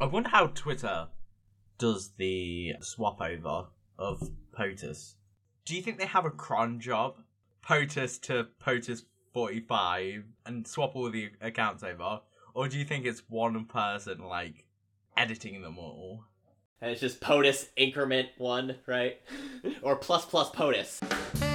I 0.00 0.06
wonder 0.06 0.30
how 0.30 0.46
Twitter 0.46 1.08
does 1.76 2.12
the 2.16 2.72
swap 2.80 3.20
over 3.20 3.66
of 3.98 4.30
POTUS. 4.58 5.16
Do 5.66 5.76
you 5.76 5.82
think 5.82 5.98
they 5.98 6.06
have 6.06 6.24
a 6.24 6.30
cron 6.30 6.80
job? 6.80 7.16
POTUS 7.62 8.18
to 8.22 8.46
POTUS 8.64 9.02
45 9.34 10.24
and 10.46 10.66
swap 10.66 10.96
all 10.96 11.10
the 11.10 11.28
accounts 11.42 11.82
over? 11.82 12.20
Or 12.54 12.66
do 12.66 12.78
you 12.78 12.84
think 12.86 13.04
it's 13.04 13.22
one 13.28 13.66
person, 13.66 14.24
like, 14.24 14.64
editing 15.18 15.60
them 15.60 15.76
all? 15.76 16.24
And 16.80 16.90
it's 16.90 17.02
just 17.02 17.20
POTUS 17.20 17.68
increment 17.76 18.30
one, 18.38 18.76
right? 18.86 19.20
or 19.82 19.96
plus 19.96 20.24
plus 20.24 20.48
POTUS. 20.48 21.49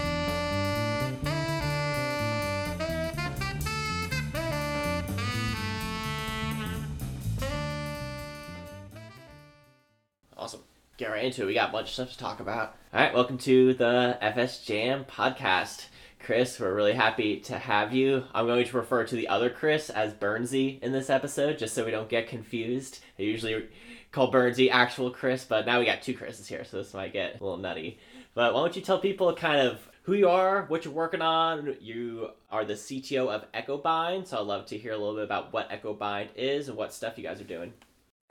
Into 11.26 11.42
it. 11.42 11.48
We 11.48 11.54
got 11.56 11.70
a 11.70 11.72
bunch 11.72 11.88
of 11.88 11.94
stuff 11.94 12.12
to 12.12 12.18
talk 12.18 12.40
about. 12.40 12.76
All 12.94 13.02
right, 13.02 13.14
welcome 13.14 13.40
to 13.40 13.74
the 13.74 14.16
FS 14.22 14.64
Jam 14.64 15.06
podcast. 15.06 15.88
Chris, 16.20 16.60
we're 16.60 16.74
really 16.74 16.94
happy 16.94 17.40
to 17.42 17.58
have 17.58 17.94
you. 17.94 18.26
I'm 18.32 18.46
going 18.46 18.64
to 18.64 18.78
refer 18.78 19.06
to 19.06 19.16
the 19.16 19.28
other 19.28 19.50
Chris 19.50 19.90
as 19.90 20.14
Burnsy 20.14 20.80
in 20.84 20.92
this 20.92 21.10
episode, 21.10 21.58
just 21.58 21.74
so 21.74 21.84
we 21.84 21.90
don't 21.90 22.10
get 22.10 22.30
confused. 22.30 23.00
I 23.18 23.24
usually 23.24 23.68
call 24.12 24.32
Burnsy 24.32 24.70
actual 24.70 25.10
Chris, 25.10 25.44
but 25.46 25.66
now 25.66 25.80
we 25.80 25.86
got 25.86 26.04
two 26.04 26.14
Chris's 26.14 26.48
here, 26.48 26.64
so 26.64 26.78
this 26.78 26.94
might 26.94 27.14
get 27.14 27.42
a 27.42 27.44
little 27.44 27.58
nutty. 27.58 27.98
But 28.36 28.54
why 28.54 28.60
don't 28.60 28.76
you 28.76 28.84
tell 28.84 29.00
people 29.00 29.34
kind 29.34 29.62
of 29.68 29.80
who 30.04 30.14
you 30.14 30.30
are, 30.30 30.66
what 30.68 30.86
you're 30.86 30.94
working 30.94 31.24
on? 31.24 31.76
You 31.82 32.30
are 32.52 32.66
the 32.66 32.74
CTO 32.76 33.30
of 33.30 33.52
EchoBind, 33.52 34.28
so 34.28 34.38
I'd 34.38 34.46
love 34.46 34.68
to 34.68 34.78
hear 34.78 34.92
a 34.92 34.98
little 34.98 35.16
bit 35.16 35.24
about 35.24 35.54
what 35.54 35.72
EchoBind 35.72 36.28
is 36.36 36.70
and 36.70 36.78
what 36.78 36.94
stuff 36.94 37.18
you 37.18 37.24
guys 37.24 37.42
are 37.42 37.46
doing. 37.46 37.74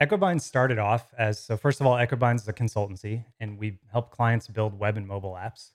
EchoBind 0.05 0.41
started 0.41 0.77
off 0.77 1.13
as 1.17 1.39
so 1.39 1.57
first 1.57 1.81
of 1.81 1.87
all, 1.87 1.95
EchoBind 1.95 2.35
is 2.35 2.47
a 2.47 2.53
consultancy 2.53 3.25
and 3.39 3.57
we 3.57 3.79
help 3.91 4.11
clients 4.11 4.47
build 4.47 4.77
web 4.77 4.97
and 4.97 5.07
mobile 5.07 5.33
apps. 5.33 5.71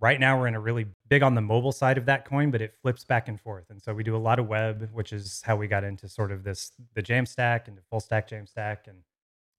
Right 0.00 0.18
now 0.18 0.38
we're 0.38 0.46
in 0.46 0.54
a 0.54 0.60
really 0.60 0.86
big 1.08 1.22
on 1.22 1.34
the 1.34 1.40
mobile 1.40 1.72
side 1.72 1.98
of 1.98 2.06
that 2.06 2.24
coin, 2.24 2.50
but 2.50 2.62
it 2.62 2.74
flips 2.80 3.04
back 3.04 3.28
and 3.28 3.38
forth. 3.38 3.64
And 3.68 3.82
so 3.82 3.92
we 3.92 4.04
do 4.04 4.16
a 4.16 4.18
lot 4.18 4.38
of 4.38 4.46
web, 4.46 4.88
which 4.92 5.12
is 5.12 5.42
how 5.44 5.56
we 5.56 5.66
got 5.66 5.84
into 5.84 6.08
sort 6.08 6.32
of 6.32 6.44
this 6.44 6.72
the 6.94 7.02
Jamstack 7.02 7.68
and 7.68 7.76
the 7.76 7.82
full 7.90 8.00
stack 8.00 8.30
Jamstack. 8.30 8.86
And 8.86 8.98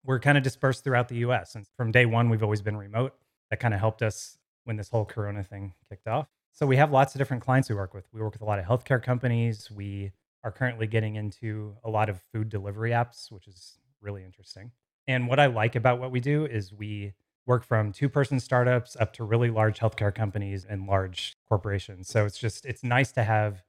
we're 0.04 0.20
kind 0.20 0.38
of 0.38 0.44
dispersed 0.44 0.84
throughout 0.84 1.10
the 1.10 1.18
US. 1.18 1.56
And 1.56 1.68
from 1.78 1.92
day 1.92 2.06
one, 2.06 2.30
we've 2.30 2.44
always 2.44 2.62
been 2.62 2.78
remote. 2.78 3.14
That 3.50 3.60
kind 3.60 3.74
of 3.74 3.80
helped 3.80 4.02
us 4.02 4.38
when 4.64 4.78
this 4.78 4.90
whole 4.90 5.06
corona 5.06 5.44
thing 5.44 5.74
kicked 5.90 6.08
off. 6.08 6.28
So 6.54 6.66
we 6.66 6.78
have 6.78 6.92
lots 6.92 7.14
of 7.14 7.20
different 7.20 7.44
clients 7.44 7.70
we 7.70 7.76
work 7.76 7.94
with. 7.94 8.08
We 8.14 8.22
work 8.22 8.34
with 8.34 8.42
a 8.42 8.46
lot 8.46 8.60
of 8.60 8.66
healthcare 8.66 9.04
companies. 9.04 9.70
We 9.70 10.14
are 10.44 10.52
currently 10.52 10.88
getting 10.88 11.16
into 11.16 11.76
a 11.84 11.90
lot 11.90 12.10
of 12.10 12.22
food 12.32 12.50
delivery 12.50 12.92
apps, 12.92 13.30
which 13.32 13.48
is 13.48 13.79
really 14.02 14.24
interesting. 14.24 14.72
And 15.08 15.28
what 15.28 15.40
I 15.40 15.48
like 15.48 15.76
about 15.76 16.00
what 16.00 16.12
we 16.12 16.20
do 16.20 16.46
is 16.46 16.72
we 16.72 17.14
work 17.46 17.64
from 17.64 17.92
two 17.92 18.10
person 18.10 18.40
startups 18.40 18.96
up 19.00 19.12
to 19.14 19.24
really 19.24 19.50
large 19.50 19.80
healthcare 19.80 20.14
companies 20.14 20.66
and 20.70 20.86
large 20.86 21.36
corporations. 21.48 22.08
So 22.08 22.26
it's 22.26 22.38
just, 22.38 22.66
it's 22.66 22.84
nice 22.84 23.12
to 23.14 23.24
have 23.24 23.64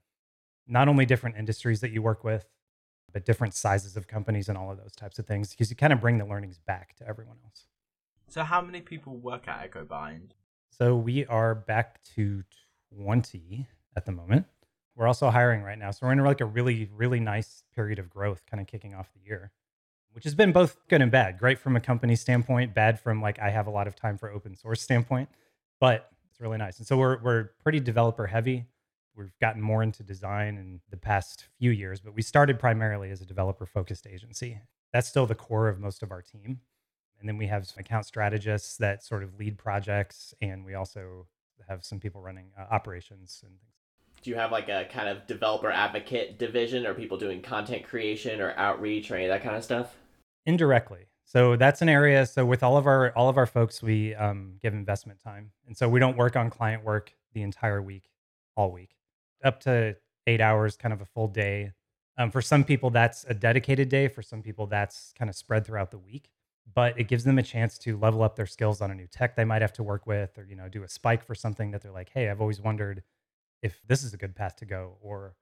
not 0.69 0.87
only 0.89 1.07
different 1.07 1.37
industries 1.37 1.81
that 1.81 1.91
you 1.91 2.03
work 2.03 2.23
with, 2.23 2.45
but 3.13 3.25
different 3.25 3.55
sizes 3.55 3.97
of 3.97 4.07
companies 4.07 4.49
and 4.49 4.57
all 4.57 4.71
of 4.71 4.79
those 4.79 4.95
types 4.95 5.19
of 5.19 5.27
things 5.27 5.51
because 5.51 5.71
you 5.71 5.77
kind 5.77 5.93
of 5.93 6.01
bring 6.01 6.19
the 6.19 6.25
learnings 6.25 6.59
back 6.59 6.95
to 6.97 7.09
everyone 7.09 7.37
else. 7.45 7.67
So, 8.29 8.45
how 8.45 8.61
many 8.61 8.81
people 8.81 9.17
work 9.17 9.49
at 9.49 9.71
EchoBind? 9.71 10.31
So, 10.71 10.95
we 10.95 11.27
are 11.27 11.55
back 11.55 12.01
to 12.15 12.45
20 12.95 13.67
at 13.97 14.05
the 14.05 14.13
moment. 14.13 14.47
We're 14.95 15.09
also 15.09 15.31
hiring 15.31 15.63
right 15.63 15.79
now. 15.79 15.91
So, 15.91 16.07
we're 16.07 16.13
in 16.13 16.19
like 16.21 16.41
a 16.41 16.47
really, 16.47 16.89
really 16.95 17.19
nice 17.19 17.65
period 17.75 17.99
of 17.99 18.09
growth 18.09 18.45
kind 18.49 18.61
of 18.61 18.69
kicking 18.69 18.95
off 18.95 19.11
the 19.13 19.27
year 19.27 19.51
which 20.13 20.25
has 20.25 20.35
been 20.35 20.53
both 20.53 20.77
good 20.89 21.03
and 21.03 21.11
bad. 21.11 21.39
Great 21.39 21.59
from 21.59 21.77
a 21.77 21.81
company 21.81 22.17
standpoint, 22.17 22.75
bad 22.75 22.99
from 22.99 23.23
like 23.23 23.39
I 23.39 23.51
have 23.51 23.67
a 23.67 23.71
lot 23.71 23.87
of 23.87 23.97
time 23.97 24.19
for 24.19 24.31
open 24.31 24.57
source 24.57 24.83
standpoint, 24.83 25.29
but 25.81 26.11
it's 26.31 26.41
really 26.41 26.59
nice. 26.59 26.79
And 26.79 26.87
so 26.87 26.97
we're 26.97 27.19
we're 27.23 27.51
pretty 27.63 27.81
developer 27.81 28.27
heavy. 28.27 28.67
We've 29.17 29.37
gotten 29.41 29.61
more 29.61 29.83
into 29.83 30.03
design 30.03 30.57
in 30.57 30.81
the 30.91 30.97
past 30.97 31.49
few 31.59 31.71
years, 31.71 32.01
but 32.01 32.15
we 32.15 32.23
started 32.23 32.59
primarily 32.59 33.11
as 33.11 33.21
a 33.21 33.27
developer 33.27 33.67
focused 33.67 34.07
agency. 34.07 34.61
That's 34.93 35.09
still 35.09 35.27
the 35.27 35.35
core 35.35 35.69
of 35.69 35.79
most 35.79 36.03
of 36.03 36.11
our 36.11 36.23
team. 36.23 36.61
And 37.19 37.29
then 37.29 37.37
we 37.37 37.47
have 37.49 37.67
some 37.67 37.81
account 37.81 38.07
strategists 38.07 38.79
that 38.79 39.05
sort 39.05 39.23
of 39.23 39.39
lead 39.39 39.59
projects, 39.59 40.33
and 40.41 40.65
we 40.65 40.75
also 40.75 41.27
have 41.69 41.85
some 41.85 42.01
people 42.01 42.23
running 42.23 42.47
uh, 42.59 42.65
operations 42.73 43.43
and 43.45 43.53
things 43.61 43.71
do 44.23 44.31
you 44.31 44.37
have 44.37 44.53
like 44.53 44.69
a 44.69 44.87
kind 44.93 45.09
of 45.09 45.27
developer 45.27 45.71
advocate 45.71 46.39
division 46.39 46.87
or 46.87 46.95
people 46.95 47.17
doing 47.17 47.41
content 47.41 47.85
creation 47.85 48.41
or 48.41 48.53
outreach 48.57 49.11
or 49.11 49.17
any 49.17 49.25
of 49.25 49.31
that 49.31 49.43
kind 49.43 49.57
of 49.57 49.65
stuff 49.65 49.95
indirectly. 50.47 51.07
So 51.25 51.55
that's 51.57 51.81
an 51.81 51.89
area 51.89 52.27
so 52.27 52.45
with 52.45 52.63
all 52.63 52.77
of 52.77 52.87
our 52.87 53.13
all 53.17 53.29
of 53.29 53.37
our 53.37 53.47
folks 53.47 53.83
we 53.83 54.15
um, 54.15 54.55
give 54.61 54.75
investment 54.75 55.21
time. 55.23 55.53
And 55.67 55.77
so 55.77 55.89
we 55.89 56.01
don't 56.01 56.17
work 56.17 56.37
on 56.37 56.51
client 56.51 56.85
work 56.85 57.15
the 57.35 57.43
entire 57.43 57.81
week 57.81 58.11
all 58.57 58.73
week 58.73 58.97
up 59.45 59.61
to 59.61 59.97
eight 60.27 60.41
hours 60.41 60.77
kind 60.77 60.93
of 60.93 61.01
a 61.01 61.05
full 61.07 61.29
day. 61.29 61.73
Um, 62.19 62.31
for 62.31 62.43
some 62.43 62.65
people 62.65 62.91
that's 62.91 63.25
a 63.29 63.35
dedicated 63.35 63.89
day. 63.89 64.09
For 64.09 64.23
some 64.23 64.43
people 64.43 64.67
that's 64.67 65.13
kind 65.17 65.29
of 65.29 65.37
spread 65.37 65.65
throughout 65.67 65.91
the 65.91 65.99
week. 65.99 66.31
But 66.73 66.99
it 66.99 67.09
gives 67.09 67.25
them 67.25 67.39
a 67.39 67.43
chance 67.43 67.79
to 67.79 67.97
level 67.97 68.23
up 68.23 68.37
their 68.37 68.47
skills 68.47 68.81
on 68.81 68.91
a 68.91 68.95
new 68.95 69.07
tech 69.07 69.35
they 69.35 69.45
might 69.45 69.63
have 69.63 69.73
to 69.75 69.83
work 69.83 70.07
with 70.07 70.37
or 70.39 70.45
you 70.45 70.57
know 70.57 70.69
do 70.69 70.83
a 70.83 70.89
spike 70.89 71.25
for 71.25 71.35
something 71.35 71.71
that 71.73 71.83
they're 71.83 71.91
like 71.93 72.11
hey 72.15 72.29
i've 72.29 72.41
always 72.41 72.61
wondered 72.61 73.03
if 73.63 73.81
this 73.87 74.03
is 74.03 74.15
a 74.15 74.17
good 74.17 74.35
path 74.35 74.57
to 74.57 74.65
go 74.65 74.97
or 75.01 75.35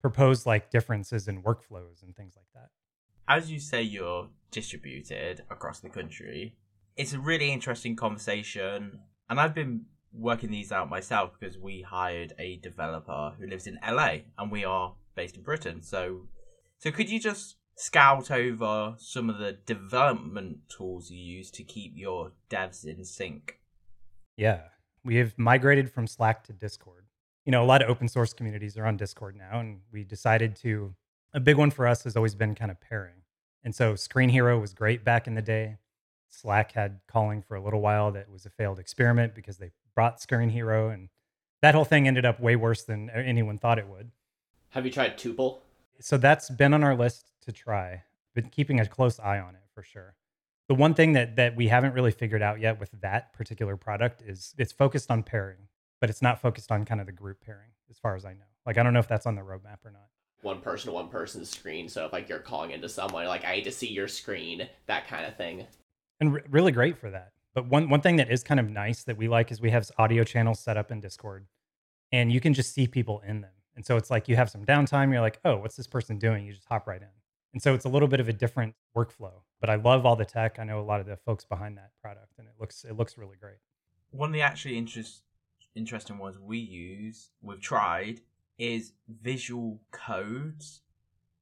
propose 0.00 0.46
like 0.46 0.70
differences 0.70 1.28
in 1.28 1.42
workflows 1.42 2.02
and 2.02 2.14
things 2.16 2.34
like 2.36 2.48
that 2.54 2.70
as 3.28 3.50
you 3.50 3.58
say 3.58 3.82
you're 3.82 4.28
distributed 4.50 5.42
across 5.50 5.80
the 5.80 5.88
country, 5.88 6.56
it's 6.96 7.12
a 7.12 7.18
really 7.18 7.52
interesting 7.52 7.96
conversation. 7.96 9.00
And 9.28 9.40
I've 9.40 9.54
been 9.54 9.86
working 10.12 10.50
these 10.50 10.70
out 10.70 10.88
myself 10.88 11.32
because 11.38 11.58
we 11.58 11.82
hired 11.82 12.34
a 12.38 12.56
developer 12.56 13.32
who 13.38 13.46
lives 13.46 13.66
in 13.66 13.78
LA 13.86 14.18
and 14.38 14.50
we 14.50 14.64
are 14.64 14.94
based 15.16 15.36
in 15.36 15.42
Britain. 15.42 15.82
So 15.82 16.28
so 16.78 16.90
could 16.90 17.08
you 17.08 17.18
just 17.18 17.56
scout 17.76 18.30
over 18.30 18.94
some 18.98 19.30
of 19.30 19.38
the 19.38 19.52
development 19.52 20.58
tools 20.68 21.10
you 21.10 21.18
use 21.18 21.50
to 21.52 21.64
keep 21.64 21.92
your 21.96 22.32
devs 22.50 22.84
in 22.84 23.04
sync? 23.04 23.58
Yeah. 24.36 24.60
We 25.04 25.16
have 25.16 25.38
migrated 25.38 25.90
from 25.90 26.06
Slack 26.06 26.44
to 26.44 26.52
Discord. 26.52 27.06
You 27.44 27.52
know, 27.52 27.62
a 27.62 27.66
lot 27.66 27.82
of 27.82 27.88
open 27.88 28.08
source 28.08 28.32
communities 28.32 28.76
are 28.76 28.86
on 28.86 28.96
Discord 28.96 29.36
now, 29.36 29.60
and 29.60 29.80
we 29.92 30.04
decided 30.04 30.56
to 30.56 30.94
a 31.34 31.40
big 31.40 31.56
one 31.56 31.70
for 31.70 31.86
us 31.86 32.04
has 32.04 32.16
always 32.16 32.34
been 32.34 32.54
kind 32.54 32.70
of 32.70 32.80
pairing. 32.80 33.16
And 33.64 33.74
so 33.74 33.96
Screen 33.96 34.28
Hero 34.28 34.58
was 34.60 34.72
great 34.72 35.04
back 35.04 35.26
in 35.26 35.34
the 35.34 35.42
day. 35.42 35.78
Slack 36.28 36.72
had 36.72 37.00
calling 37.06 37.42
for 37.42 37.56
a 37.56 37.62
little 37.62 37.80
while 37.80 38.12
that 38.12 38.30
was 38.30 38.46
a 38.46 38.50
failed 38.50 38.78
experiment 38.78 39.34
because 39.34 39.58
they 39.58 39.70
brought 39.94 40.20
Screen 40.20 40.50
Hero 40.50 40.88
and 40.88 41.08
that 41.60 41.74
whole 41.74 41.84
thing 41.84 42.06
ended 42.06 42.24
up 42.24 42.40
way 42.40 42.56
worse 42.56 42.82
than 42.82 43.10
anyone 43.10 43.58
thought 43.58 43.78
it 43.78 43.88
would. 43.88 44.10
Have 44.70 44.84
you 44.84 44.92
tried 44.92 45.16
Tuple? 45.16 45.60
So 46.00 46.18
that's 46.18 46.50
been 46.50 46.74
on 46.74 46.84
our 46.84 46.96
list 46.96 47.32
to 47.42 47.52
try. 47.52 48.04
but 48.34 48.50
keeping 48.50 48.80
a 48.80 48.86
close 48.86 49.20
eye 49.20 49.38
on 49.38 49.54
it 49.54 49.62
for 49.72 49.82
sure. 49.82 50.16
The 50.68 50.74
one 50.74 50.94
thing 50.94 51.12
that 51.12 51.36
that 51.36 51.56
we 51.56 51.68
haven't 51.68 51.94
really 51.94 52.10
figured 52.10 52.42
out 52.42 52.60
yet 52.60 52.80
with 52.80 52.90
that 53.00 53.32
particular 53.32 53.76
product 53.76 54.22
is 54.22 54.54
it's 54.58 54.72
focused 54.72 55.10
on 55.10 55.22
pairing, 55.22 55.68
but 56.00 56.10
it's 56.10 56.22
not 56.22 56.40
focused 56.40 56.72
on 56.72 56.84
kind 56.84 57.00
of 57.00 57.06
the 57.06 57.12
group 57.12 57.40
pairing 57.40 57.70
as 57.90 57.98
far 57.98 58.16
as 58.16 58.24
I 58.24 58.32
know. 58.32 58.44
Like 58.66 58.78
I 58.78 58.82
don't 58.82 58.92
know 58.92 58.98
if 58.98 59.08
that's 59.08 59.26
on 59.26 59.36
the 59.36 59.42
roadmap 59.42 59.84
or 59.84 59.90
not 59.90 60.08
one 60.44 60.60
person 60.60 60.88
to 60.88 60.92
one 60.92 61.08
person's 61.08 61.50
screen. 61.50 61.88
So 61.88 62.04
if 62.06 62.12
like 62.12 62.28
you're 62.28 62.38
calling 62.38 62.70
into 62.70 62.88
someone, 62.88 63.26
like 63.26 63.44
I 63.44 63.56
need 63.56 63.64
to 63.64 63.72
see 63.72 63.88
your 63.88 64.08
screen, 64.08 64.68
that 64.86 65.08
kind 65.08 65.26
of 65.26 65.36
thing. 65.36 65.66
And 66.20 66.40
really 66.50 66.72
great 66.72 66.98
for 66.98 67.10
that. 67.10 67.32
But 67.54 67.66
one 67.66 67.88
one 67.88 68.00
thing 68.00 68.16
that 68.16 68.30
is 68.30 68.42
kind 68.42 68.60
of 68.60 68.68
nice 68.68 69.04
that 69.04 69.16
we 69.16 69.28
like 69.28 69.50
is 69.50 69.60
we 69.60 69.70
have 69.70 69.90
audio 69.98 70.24
channels 70.24 70.60
set 70.60 70.76
up 70.76 70.90
in 70.90 71.00
Discord, 71.00 71.46
and 72.12 72.32
you 72.32 72.40
can 72.40 72.52
just 72.52 72.74
see 72.74 72.86
people 72.86 73.22
in 73.26 73.40
them. 73.40 73.50
And 73.76 73.84
so 73.84 73.96
it's 73.96 74.10
like 74.10 74.28
you 74.28 74.36
have 74.36 74.50
some 74.50 74.64
downtime. 74.64 75.10
You're 75.10 75.20
like, 75.20 75.40
oh, 75.44 75.56
what's 75.56 75.76
this 75.76 75.86
person 75.86 76.18
doing? 76.18 76.46
You 76.46 76.52
just 76.52 76.68
hop 76.68 76.86
right 76.86 77.00
in. 77.00 77.08
And 77.52 77.62
so 77.62 77.74
it's 77.74 77.84
a 77.84 77.88
little 77.88 78.08
bit 78.08 78.20
of 78.20 78.28
a 78.28 78.32
different 78.32 78.74
workflow. 78.96 79.42
But 79.60 79.70
I 79.70 79.76
love 79.76 80.04
all 80.04 80.16
the 80.16 80.24
tech. 80.24 80.58
I 80.58 80.64
know 80.64 80.80
a 80.80 80.82
lot 80.82 81.00
of 81.00 81.06
the 81.06 81.16
folks 81.16 81.44
behind 81.44 81.78
that 81.78 81.90
product, 82.02 82.34
and 82.38 82.48
it 82.48 82.54
looks 82.60 82.84
it 82.84 82.96
looks 82.96 83.16
really 83.16 83.36
great. 83.40 83.58
One 84.10 84.28
of 84.28 84.32
the 84.32 84.42
actually 84.42 84.76
interest, 84.76 85.22
interesting 85.74 86.18
ones 86.18 86.38
we 86.38 86.58
use, 86.58 87.30
we've 87.40 87.60
tried, 87.60 88.20
is 88.58 88.92
Visual 89.08 89.80
Code's 89.90 90.80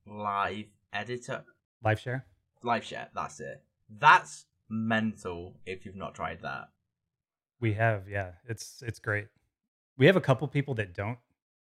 live 0.06 0.66
editor. 0.92 1.44
Live 1.84 2.00
share? 2.00 2.26
Live 2.62 2.84
share, 2.84 3.08
that's 3.14 3.40
it. 3.40 3.62
That's 3.98 4.46
mental 4.68 5.56
if 5.66 5.84
you've 5.84 5.96
not 5.96 6.14
tried 6.14 6.40
that. 6.42 6.68
We 7.60 7.74
have, 7.74 8.08
yeah. 8.08 8.32
It's 8.48 8.82
it's 8.86 8.98
great. 8.98 9.28
We 9.96 10.06
have 10.06 10.16
a 10.16 10.20
couple 10.20 10.48
people 10.48 10.74
that 10.74 10.94
don't 10.94 11.18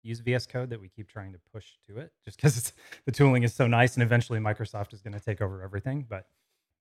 use 0.03 0.21
VS 0.21 0.47
Code 0.47 0.71
that 0.71 0.81
we 0.81 0.89
keep 0.89 1.09
trying 1.09 1.33
to 1.33 1.39
push 1.53 1.67
to 1.87 1.99
it 1.99 2.13
just 2.25 2.37
because 2.37 2.73
the 3.05 3.13
tooling 3.13 3.43
is 3.43 3.55
so 3.55 3.67
nice 3.67 3.95
and 3.95 4.03
eventually 4.03 4.39
Microsoft 4.39 4.93
is 4.93 5.03
going 5.03 5.15
to 5.15 5.21
take 5.21 5.41
over 5.41 5.63
everything. 5.63 6.07
But 6.09 6.27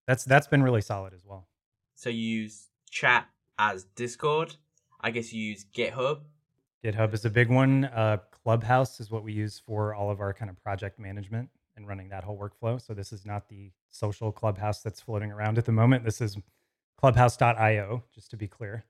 that's 0.08 0.26
that's 0.26 0.48
been 0.48 0.64
really 0.64 0.82
solid 0.82 1.14
as 1.14 1.24
well. 1.26 1.48
So 1.96 2.10
you 2.10 2.42
use 2.42 2.68
chat 2.90 3.28
as 3.60 3.84
Discord. 3.84 4.56
I 5.00 5.12
guess 5.12 5.32
you 5.32 5.44
use 5.44 5.66
GitHub 5.66 6.22
GitHub 6.84 7.14
is 7.14 7.26
a 7.26 7.30
big 7.30 7.50
one. 7.50 7.86
Uh, 7.86 8.18
Clubhouse 8.48 9.02
is 9.02 9.12
what 9.12 9.26
we 9.26 9.34
use 9.34 9.60
for 9.60 9.94
all 9.94 10.10
of 10.10 10.22
our 10.22 10.34
kind 10.34 10.50
of 10.50 10.56
project 10.64 10.98
management 10.98 11.50
and 11.76 11.86
running 11.86 12.08
that 12.08 12.24
whole 12.24 12.40
workflow. 12.40 12.82
So 12.82 12.94
this 12.94 13.12
is 13.12 13.26
not 13.26 13.50
the 13.50 13.74
social 13.90 14.32
clubhouse 14.32 14.82
that's 14.82 15.02
floating 15.02 15.34
around 15.34 15.58
at 15.58 15.66
the 15.66 15.74
moment. 15.74 16.06
This 16.06 16.22
is 16.22 16.38
clubhouse.io, 16.98 18.04
just 18.16 18.32
to 18.32 18.38
be 18.38 18.48
clear. 18.48 18.86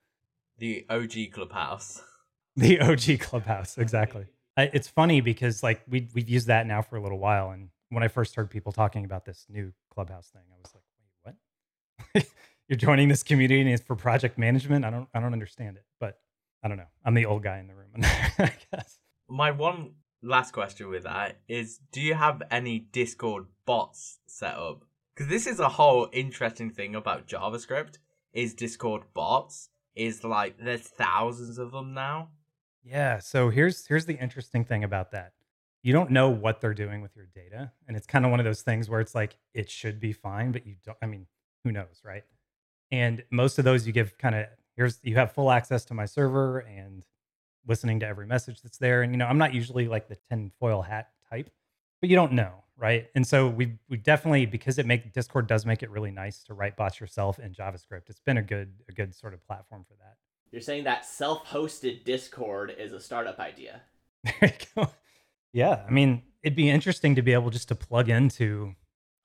The 0.60 0.86
OG 0.92 1.32
Clubhouse. 1.32 2.04
The 2.56 2.80
OG 2.82 3.20
Clubhouse, 3.20 3.80
exactly. 3.80 4.28
It's 4.58 4.88
funny 4.88 5.22
because 5.22 5.64
like 5.64 5.82
we 5.90 6.08
we've 6.14 6.30
used 6.30 6.46
that 6.48 6.68
now 6.68 6.84
for 6.84 6.98
a 6.98 7.02
little 7.02 7.18
while, 7.18 7.50
and 7.50 7.70
when 7.90 8.04
I 8.04 8.10
first 8.10 8.36
heard 8.36 8.52
people 8.52 8.72
talking 8.72 9.06
about 9.06 9.26
this 9.26 9.48
new 9.50 9.74
Clubhouse 9.92 10.28
thing, 10.30 10.44
I 10.52 10.58
was 10.60 10.74
like, 10.76 10.84
wait, 11.26 11.36
what? 12.14 12.28
You're 12.68 12.78
joining 12.78 13.08
this 13.10 13.24
community 13.24 13.60
and 13.62 13.70
it's 13.72 13.84
for 13.84 13.96
project 13.96 14.38
management? 14.38 14.86
I 14.86 14.92
don't 14.92 15.10
I 15.16 15.20
don't 15.20 15.34
understand 15.34 15.78
it, 15.78 15.86
but 16.00 16.20
I 16.64 16.68
don't 16.68 16.78
know. 16.78 16.92
I'm 17.04 17.16
the 17.16 17.26
old 17.26 17.42
guy 17.42 17.58
in 17.58 17.68
the 17.68 17.74
room, 17.74 17.90
I 18.04 18.52
guess. 18.72 19.00
My 19.30 19.52
one 19.52 19.94
last 20.22 20.52
question 20.52 20.90
with 20.90 21.04
that 21.04 21.40
is 21.48 21.80
do 21.92 22.02
you 22.02 22.14
have 22.14 22.42
any 22.50 22.80
Discord 22.80 23.46
bots 23.66 24.20
set 24.28 24.56
up? 24.56 24.84
Because 25.14 25.30
this 25.30 25.48
is 25.48 25.60
a 25.60 25.70
whole 25.70 26.10
interesting 26.14 26.70
thing 26.70 26.96
about 26.96 27.28
JavaScript 27.28 27.98
is 28.34 28.54
Discord 28.54 29.04
bots. 29.14 29.70
Is 29.96 30.24
like 30.24 30.58
there's 30.60 30.82
thousands 30.82 31.58
of 31.58 31.72
them 31.72 31.96
now. 31.96 32.30
Yeah. 32.84 33.18
So 33.18 33.50
here's 33.50 33.88
here's 33.88 34.06
the 34.06 34.18
interesting 34.18 34.64
thing 34.64 34.84
about 34.84 35.12
that. 35.12 35.34
You 35.82 35.92
don't 35.92 36.12
know 36.12 36.30
what 36.30 36.62
they're 36.62 36.76
doing 36.76 37.02
with 37.02 37.16
your 37.16 37.26
data. 37.34 37.72
And 37.88 37.98
it's 37.98 38.06
kind 38.06 38.24
of 38.24 38.30
one 38.30 38.40
of 38.40 38.46
those 38.46 38.62
things 38.62 38.90
where 38.90 39.02
it's 39.02 39.16
like 39.16 39.38
it 39.56 39.72
should 39.72 40.00
be 40.00 40.14
fine, 40.14 40.52
but 40.52 40.68
you 40.68 40.76
don't 40.86 40.98
I 41.02 41.08
mean, 41.08 41.26
who 41.64 41.72
knows, 41.72 42.02
right? 42.06 42.24
And 42.92 43.24
most 43.32 43.58
of 43.58 43.66
those 43.66 43.88
you 43.88 43.94
give 43.94 44.20
kind 44.20 44.36
of 44.36 44.46
here's 44.76 45.00
you 45.02 45.16
have 45.16 45.32
full 45.32 45.50
access 45.50 45.84
to 45.86 45.96
my 45.96 46.06
server 46.06 46.60
and 46.60 47.04
listening 47.68 48.00
to 48.00 48.08
every 48.08 48.26
message 48.26 48.62
that's 48.62 48.78
there. 48.78 49.02
And 49.02 49.12
you 49.14 49.18
know, 49.18 49.26
I'm 49.26 49.38
not 49.38 49.54
usually 49.54 49.88
like 49.88 50.08
the 50.08 50.18
tinfoil 50.30 50.82
hat 50.82 51.10
type, 51.30 51.50
but 52.02 52.10
you 52.10 52.16
don't 52.16 52.34
know, 52.34 52.64
right? 52.76 53.08
And 53.16 53.26
so 53.26 53.48
we 53.48 53.78
we 53.90 53.98
definitely 53.98 54.46
because 54.46 54.78
it 54.78 54.86
make 54.86 55.14
Discord 55.14 55.48
does 55.48 55.66
make 55.66 55.84
it 55.84 55.90
really 55.90 56.12
nice 56.12 56.44
to 56.44 56.54
write 56.54 56.76
bots 56.76 57.00
yourself 57.00 57.40
in 57.40 57.54
JavaScript. 57.54 58.10
It's 58.10 58.22
been 58.22 58.38
a 58.38 58.44
good 58.44 58.74
a 58.90 58.92
good 58.92 59.14
sort 59.14 59.34
of 59.34 59.46
platform 59.46 59.86
for 59.88 59.96
that. 59.96 60.16
You're 60.52 60.62
saying 60.62 60.86
that 60.86 61.06
self-hosted 61.06 62.06
Discord 62.06 62.74
is 62.78 62.94
a 62.94 63.00
startup 63.00 63.40
idea. 63.40 63.82
There 64.42 64.50
you 64.50 64.66
go. 64.76 64.90
Yeah, 65.54 65.84
I 65.88 65.92
mean, 65.92 66.24
it'd 66.44 66.56
be 66.56 66.70
interesting 66.70 67.16
to 67.16 67.22
be 67.22 67.34
able 67.34 67.50
just 67.50 67.70
to 67.70 67.76
plug 67.76 68.10
into 68.10 68.76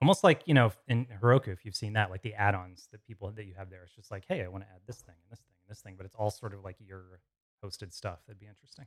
almost 0.00 0.25
like 0.25 0.43
you 0.47 0.55
know 0.55 0.73
in 0.89 1.06
Heroku, 1.23 1.49
if 1.49 1.65
you've 1.65 1.77
seen 1.77 1.93
that, 1.94 2.11
like 2.11 2.23
the 2.23 2.35
add-ons 2.35 2.89
that 2.91 3.06
people 3.06 3.31
that 3.31 3.44
you 3.44 3.55
have 3.56 3.71
there. 3.71 3.83
It's 3.85 3.94
just 3.94 4.11
like, 4.11 4.25
hey, 4.29 4.43
I 4.43 4.49
want 4.49 4.65
to 4.65 4.71
add 4.71 4.81
this 4.87 5.00
thing 5.00 5.15
and 5.15 5.31
this 5.31 5.39
thing 5.41 5.55
and 5.62 5.71
this 5.71 5.81
thing, 5.81 5.94
but 5.97 6.06
it's 6.06 6.17
all 6.17 6.31
sort 6.31 6.55
of 6.55 6.65
like 6.65 6.77
your 6.85 7.21
hosted 7.64 7.93
stuff. 7.93 8.20
That'd 8.26 8.41
be 8.41 8.47
interesting. 8.47 8.87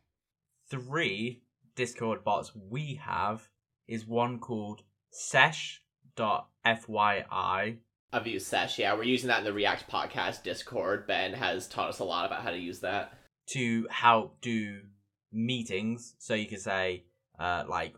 Three 0.69 1.43
Discord 1.75 2.23
bots 2.23 2.51
we 2.55 2.99
have 3.03 3.47
is 3.87 4.05
one 4.05 4.39
called 4.39 4.83
sesh.fyi. 5.11 5.79
I've 8.13 8.27
used 8.27 8.47
Sesh, 8.47 8.79
yeah. 8.79 8.93
We're 8.93 9.03
using 9.03 9.27
that 9.27 9.39
in 9.39 9.45
the 9.45 9.53
React 9.53 9.89
podcast 9.89 10.43
Discord. 10.43 11.05
Ben 11.05 11.33
has 11.33 11.67
taught 11.67 11.89
us 11.89 11.99
a 11.99 12.05
lot 12.05 12.25
about 12.25 12.43
how 12.43 12.51
to 12.51 12.57
use 12.57 12.79
that. 12.79 13.11
to 13.47 13.87
help 13.91 14.39
do 14.41 14.79
meetings. 15.33 16.15
So 16.17 16.33
you 16.33 16.47
can 16.47 16.59
say, 16.59 17.03
uh, 17.37 17.65
like, 17.67 17.93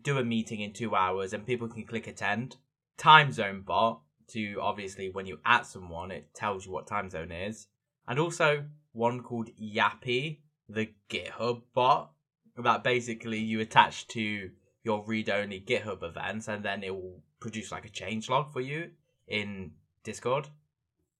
do 0.00 0.18
a 0.18 0.24
meeting 0.24 0.60
in 0.60 0.72
two 0.72 0.94
hours 0.94 1.32
and 1.32 1.44
people 1.44 1.68
can 1.68 1.84
click 1.84 2.06
attend. 2.06 2.56
Time 2.96 3.32
zone 3.32 3.62
bot 3.66 4.00
to 4.28 4.56
obviously 4.60 5.10
when 5.10 5.26
you 5.26 5.38
at 5.44 5.66
someone, 5.66 6.10
it 6.10 6.32
tells 6.34 6.64
you 6.64 6.72
what 6.72 6.86
time 6.86 7.10
zone 7.10 7.32
is. 7.32 7.66
And 8.06 8.18
also 8.18 8.64
one 8.96 9.22
called 9.22 9.50
Yappy, 9.60 10.38
the 10.68 10.88
GitHub 11.10 11.62
bot, 11.74 12.12
that 12.56 12.82
basically 12.82 13.38
you 13.38 13.60
attach 13.60 14.08
to 14.08 14.50
your 14.82 15.04
read 15.04 15.28
only 15.28 15.60
GitHub 15.60 16.02
events 16.02 16.48
and 16.48 16.64
then 16.64 16.82
it 16.82 16.94
will 16.94 17.20
produce 17.38 17.70
like 17.70 17.84
a 17.84 17.90
change 17.90 18.30
log 18.30 18.52
for 18.52 18.60
you 18.60 18.90
in 19.28 19.72
Discord. 20.02 20.48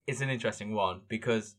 It's 0.06 0.20
an 0.20 0.31
interesting 0.31 0.75
one 0.75 1.02
because 1.08 1.56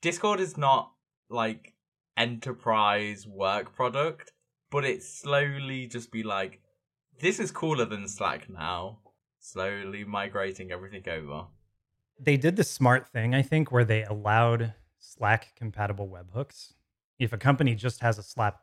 Discord 0.00 0.40
is 0.40 0.56
not 0.56 0.92
like 1.28 1.74
enterprise 2.16 3.26
work 3.26 3.74
product, 3.74 4.32
but 4.70 4.84
it 4.84 5.02
slowly 5.02 5.86
just 5.86 6.10
be 6.10 6.22
like, 6.22 6.60
this 7.20 7.38
is 7.38 7.50
cooler 7.50 7.84
than 7.84 8.08
Slack 8.08 8.48
now. 8.48 9.00
Slowly 9.40 10.04
migrating 10.04 10.72
everything 10.72 11.08
over. 11.08 11.46
They 12.18 12.36
did 12.36 12.56
the 12.56 12.64
smart 12.64 13.08
thing, 13.08 13.34
I 13.34 13.42
think, 13.42 13.70
where 13.70 13.84
they 13.84 14.04
allowed 14.04 14.74
Slack 14.98 15.54
compatible 15.56 16.08
webhooks. 16.08 16.72
If 17.18 17.32
a 17.32 17.38
company 17.38 17.74
just 17.74 18.00
has 18.00 18.18
a 18.18 18.22
Slack 18.22 18.54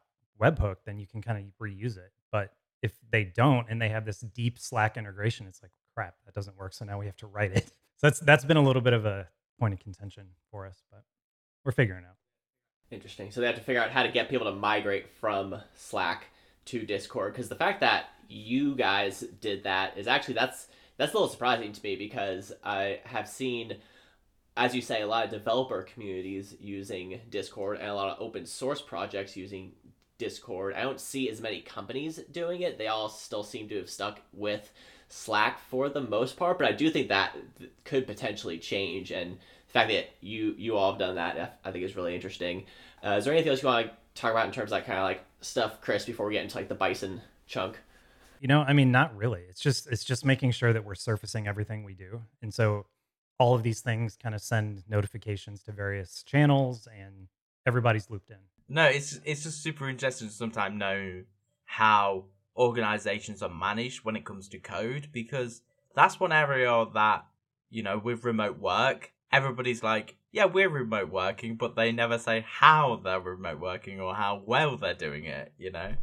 webhook, 0.41 0.77
then 0.85 0.99
you 0.99 1.07
can 1.07 1.21
kind 1.21 1.37
of 1.37 1.45
reuse 1.61 1.97
it. 1.97 2.11
But 2.31 2.53
if 2.81 2.93
they 3.11 3.23
don't 3.23 3.67
and 3.69 3.81
they 3.81 3.89
have 3.89 4.05
this 4.05 4.19
deep 4.19 4.59
Slack 4.59 4.97
integration, 4.97 5.47
it's 5.47 5.61
like 5.61 5.71
crap, 5.93 6.15
that 6.25 6.33
doesn't 6.35 6.57
work. 6.57 6.73
So 6.73 6.85
now 6.85 6.99
we 6.99 7.05
have 7.05 7.17
to 7.17 7.27
write 7.27 7.51
it. 7.51 7.71
So 7.97 8.07
that's 8.07 8.19
that's 8.19 8.43
been 8.43 8.57
a 8.57 8.61
little 8.61 8.81
bit 8.81 8.91
of 8.91 9.05
a 9.05 9.29
point 9.57 9.73
of 9.73 9.79
contention 9.79 10.27
for 10.51 10.65
us, 10.65 10.83
but 10.91 11.05
we're 11.63 11.71
figuring 11.71 12.03
out. 12.03 12.17
Interesting. 12.91 13.31
So 13.31 13.39
they 13.39 13.47
have 13.47 13.55
to 13.55 13.61
figure 13.61 13.81
out 13.81 13.89
how 13.89 14.03
to 14.03 14.09
get 14.09 14.29
people 14.29 14.51
to 14.51 14.51
migrate 14.51 15.09
from 15.09 15.55
Slack 15.75 16.25
to 16.65 16.85
Discord 16.85 17.31
because 17.31 17.47
the 17.47 17.55
fact 17.55 17.79
that 17.79 18.07
you 18.27 18.75
guys 18.75 19.21
did 19.39 19.63
that 19.63 19.97
is 19.97 20.07
actually 20.07 20.33
that's 20.33 20.67
that's 20.97 21.13
a 21.13 21.15
little 21.15 21.29
surprising 21.29 21.71
to 21.71 21.83
me 21.83 21.95
because 21.95 22.51
I 22.65 22.99
have 23.05 23.29
seen 23.29 23.77
as 24.57 24.73
you 24.73 24.81
say 24.81 25.01
a 25.01 25.07
lot 25.07 25.25
of 25.25 25.31
developer 25.31 25.81
communities 25.83 26.55
using 26.59 27.19
Discord 27.29 27.79
and 27.79 27.89
a 27.89 27.95
lot 27.95 28.09
of 28.09 28.21
open 28.21 28.45
source 28.45 28.81
projects 28.81 29.35
using 29.35 29.73
Discord. 30.17 30.75
I 30.75 30.81
don't 30.81 30.99
see 30.99 31.29
as 31.29 31.41
many 31.41 31.61
companies 31.61 32.19
doing 32.31 32.61
it. 32.61 32.77
They 32.77 32.87
all 32.87 33.09
still 33.09 33.43
seem 33.43 33.67
to 33.69 33.77
have 33.77 33.89
stuck 33.89 34.21
with 34.31 34.71
Slack 35.09 35.59
for 35.59 35.89
the 35.89 36.01
most 36.01 36.37
part, 36.37 36.57
but 36.57 36.67
I 36.67 36.71
do 36.71 36.89
think 36.89 37.09
that 37.09 37.35
could 37.83 38.07
potentially 38.07 38.57
change. 38.57 39.11
And 39.11 39.33
the 39.33 39.73
fact 39.73 39.89
that 39.91 40.09
you 40.21 40.55
you 40.57 40.77
all 40.77 40.91
have 40.91 40.99
done 40.99 41.15
that, 41.15 41.59
I 41.63 41.71
think, 41.71 41.83
is 41.83 41.95
really 41.95 42.15
interesting. 42.15 42.65
Uh, 43.05 43.11
is 43.17 43.25
there 43.25 43.33
anything 43.33 43.51
else 43.51 43.61
you 43.61 43.67
want 43.67 43.87
to 43.87 43.93
talk 44.19 44.31
about 44.31 44.45
in 44.47 44.51
terms 44.51 44.69
of 44.69 44.77
like 44.77 44.85
kind 44.85 44.99
of 44.99 45.03
like 45.03 45.23
stuff, 45.41 45.81
Chris, 45.81 46.05
before 46.05 46.25
we 46.25 46.33
get 46.33 46.43
into 46.43 46.57
like 46.57 46.69
the 46.69 46.75
Bison 46.75 47.21
chunk? 47.45 47.77
You 48.39 48.47
know, 48.47 48.61
I 48.61 48.73
mean, 48.73 48.91
not 48.91 49.15
really. 49.15 49.41
It's 49.49 49.61
just 49.61 49.87
it's 49.91 50.03
just 50.03 50.25
making 50.25 50.51
sure 50.51 50.71
that 50.71 50.85
we're 50.85 50.95
surfacing 50.95 51.47
everything 51.47 51.83
we 51.83 51.93
do, 51.93 52.21
and 52.41 52.53
so 52.53 52.85
all 53.39 53.55
of 53.55 53.63
these 53.63 53.81
things 53.81 54.17
kind 54.21 54.33
of 54.35 54.41
send 54.41 54.83
notifications 54.89 55.61
to 55.63 55.71
various 55.71 56.23
channels, 56.23 56.87
and 56.97 57.27
everybody's 57.65 58.09
looped 58.09 58.29
in. 58.29 58.37
No, 58.67 58.85
it's 58.85 59.19
it's 59.25 59.43
just 59.43 59.61
super 59.61 59.89
interesting 59.89 60.27
to 60.27 60.33
sometimes 60.33 60.77
know 60.77 61.23
how 61.65 62.25
organizations 62.57 63.41
are 63.41 63.49
managed 63.49 64.03
when 64.03 64.15
it 64.15 64.25
comes 64.25 64.47
to 64.47 64.59
code 64.59 65.09
because 65.11 65.61
that's 65.93 66.19
one 66.19 66.31
area 66.31 66.85
that 66.93 67.25
you 67.69 67.83
know 67.83 67.97
with 67.97 68.23
remote 68.23 68.57
work 68.59 69.11
everybody's 69.31 69.83
like 69.83 70.15
yeah 70.31 70.45
we're 70.45 70.69
remote 70.69 71.09
working 71.09 71.55
but 71.55 71.75
they 71.75 71.91
never 71.91 72.17
say 72.17 72.45
how 72.47 72.99
they're 73.03 73.19
remote 73.19 73.59
working 73.59 73.99
or 73.99 74.15
how 74.15 74.41
well 74.45 74.77
they're 74.77 74.93
doing 74.93 75.25
it 75.25 75.51
you 75.57 75.69
know 75.71 75.93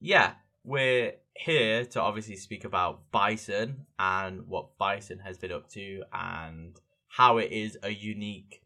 yeah 0.00 0.32
we're 0.64 1.12
here 1.36 1.84
to 1.84 2.00
obviously 2.00 2.36
speak 2.36 2.64
about 2.64 3.10
bison 3.10 3.86
and 3.98 4.46
what 4.46 4.78
bison 4.78 5.18
has 5.20 5.36
been 5.36 5.52
up 5.52 5.68
to 5.70 6.02
and 6.12 6.80
how 7.08 7.38
it 7.38 7.50
is 7.50 7.76
a 7.82 7.90
unique 7.90 8.64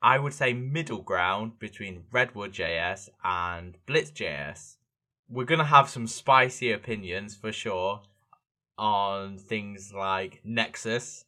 I 0.00 0.18
would 0.18 0.32
say 0.32 0.52
middle 0.52 1.02
ground 1.02 1.58
between 1.58 2.04
Redwood 2.12 2.52
JS 2.52 3.08
and 3.24 3.76
Blitz 3.84 4.12
JS. 4.12 4.76
We're 5.28 5.44
gonna 5.44 5.64
have 5.64 5.90
some 5.90 6.06
spicy 6.06 6.70
opinions 6.70 7.34
for 7.34 7.50
sure 7.50 8.02
on 8.76 9.38
things 9.38 9.92
like 9.92 10.40
Nexus. 10.44 11.24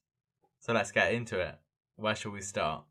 So 0.60 0.72
let's 0.72 0.92
get 0.92 1.12
into 1.12 1.40
it. 1.40 1.56
Where 1.96 2.14
shall 2.14 2.30
we 2.30 2.42
start? 2.42 2.84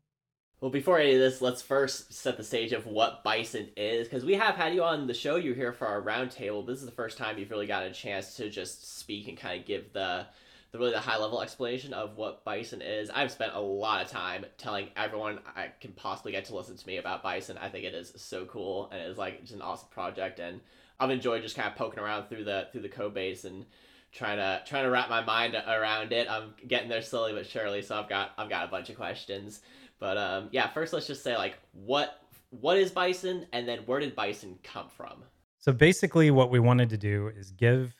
Well, 0.60 0.70
before 0.70 0.98
any 0.98 1.14
of 1.14 1.20
this, 1.20 1.40
let's 1.40 1.62
first 1.62 2.12
set 2.12 2.36
the 2.36 2.44
stage 2.44 2.72
of 2.72 2.84
what 2.84 3.24
Bison 3.24 3.68
is, 3.78 4.06
because 4.06 4.26
we 4.26 4.34
have 4.34 4.56
had 4.56 4.74
you 4.74 4.84
on 4.84 5.06
the 5.06 5.14
show. 5.14 5.36
You're 5.36 5.54
here 5.54 5.72
for 5.72 5.86
our 5.86 6.02
roundtable. 6.02 6.66
This 6.66 6.80
is 6.80 6.84
the 6.84 6.92
first 6.92 7.16
time 7.16 7.38
you've 7.38 7.50
really 7.50 7.66
got 7.66 7.84
a 7.84 7.90
chance 7.90 8.36
to 8.36 8.50
just 8.50 8.98
speak 8.98 9.26
and 9.26 9.38
kind 9.38 9.58
of 9.58 9.66
give 9.66 9.92
the 9.94 10.26
the 10.72 10.78
really 10.78 10.92
the 10.92 11.00
high 11.00 11.16
level 11.16 11.40
explanation 11.40 11.94
of 11.94 12.16
what 12.16 12.44
Bison 12.44 12.82
is. 12.82 13.08
I've 13.08 13.32
spent 13.32 13.54
a 13.54 13.60
lot 13.60 14.04
of 14.04 14.08
time 14.08 14.44
telling 14.58 14.88
everyone 14.96 15.40
I 15.56 15.68
can 15.80 15.92
possibly 15.92 16.30
get 16.30 16.44
to 16.44 16.54
listen 16.54 16.76
to 16.76 16.86
me 16.86 16.98
about 16.98 17.22
Bison. 17.22 17.58
I 17.58 17.70
think 17.70 17.86
it 17.86 17.94
is 17.94 18.12
so 18.16 18.44
cool 18.44 18.88
and 18.92 19.00
it 19.00 19.08
is 19.08 19.18
like 19.18 19.40
just 19.40 19.54
an 19.54 19.62
awesome 19.62 19.88
project, 19.90 20.40
and 20.40 20.60
I've 21.00 21.10
enjoyed 21.10 21.42
just 21.42 21.56
kind 21.56 21.68
of 21.68 21.74
poking 21.74 22.00
around 22.00 22.28
through 22.28 22.44
the 22.44 22.68
through 22.70 22.82
the 22.82 22.90
code 22.90 23.14
base 23.14 23.46
and 23.46 23.64
trying 24.12 24.36
to 24.36 24.60
trying 24.66 24.84
to 24.84 24.90
wrap 24.90 25.08
my 25.08 25.22
mind 25.22 25.54
around 25.54 26.12
it. 26.12 26.30
I'm 26.30 26.52
getting 26.68 26.90
there 26.90 27.00
slowly 27.00 27.32
but 27.32 27.46
surely, 27.46 27.80
so 27.80 27.98
I've 27.98 28.10
got 28.10 28.32
I've 28.36 28.50
got 28.50 28.68
a 28.68 28.70
bunch 28.70 28.90
of 28.90 28.96
questions. 28.96 29.60
But 30.00 30.18
um, 30.18 30.48
yeah, 30.50 30.68
first 30.68 30.92
let's 30.92 31.06
just 31.06 31.22
say 31.22 31.36
like 31.36 31.58
what 31.72 32.22
what 32.50 32.76
is 32.78 32.90
Bison, 32.90 33.46
and 33.52 33.68
then 33.68 33.80
where 33.86 34.00
did 34.00 34.16
Bison 34.16 34.58
come 34.64 34.88
from? 34.88 35.22
So 35.58 35.72
basically, 35.72 36.30
what 36.30 36.50
we 36.50 36.58
wanted 36.58 36.88
to 36.90 36.96
do 36.96 37.30
is 37.36 37.52
give 37.52 37.94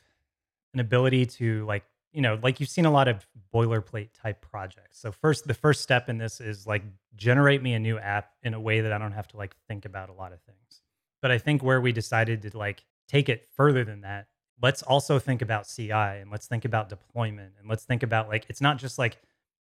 an 0.74 0.80
ability 0.80 1.26
to 1.26 1.64
like 1.66 1.84
you 2.12 2.22
know 2.22 2.40
like 2.42 2.58
you've 2.58 2.70
seen 2.70 2.86
a 2.86 2.90
lot 2.90 3.06
of 3.06 3.26
boilerplate 3.54 4.08
type 4.20 4.40
projects. 4.40 4.98
So 4.98 5.12
first, 5.12 5.46
the 5.46 5.54
first 5.54 5.82
step 5.82 6.08
in 6.08 6.18
this 6.18 6.40
is 6.40 6.66
like 6.66 6.82
generate 7.14 7.62
me 7.62 7.74
a 7.74 7.78
new 7.78 7.98
app 7.98 8.30
in 8.42 8.54
a 8.54 8.60
way 8.60 8.80
that 8.80 8.92
I 8.92 8.98
don't 8.98 9.12
have 9.12 9.28
to 9.28 9.36
like 9.36 9.54
think 9.68 9.84
about 9.84 10.08
a 10.08 10.14
lot 10.14 10.32
of 10.32 10.40
things. 10.40 10.80
But 11.22 11.30
I 11.30 11.38
think 11.38 11.62
where 11.62 11.80
we 11.80 11.92
decided 11.92 12.42
to 12.42 12.56
like 12.56 12.82
take 13.06 13.28
it 13.28 13.46
further 13.54 13.84
than 13.84 14.00
that 14.00 14.26
let's 14.62 14.82
also 14.82 15.18
think 15.18 15.42
about 15.42 15.66
CI 15.66 15.92
and 15.92 16.30
let's 16.30 16.46
think 16.46 16.64
about 16.64 16.88
deployment 16.88 17.52
and 17.58 17.68
let's 17.68 17.84
think 17.84 18.02
about 18.02 18.28
like 18.28 18.46
it's 18.48 18.60
not 18.60 18.78
just 18.78 18.98
like 18.98 19.18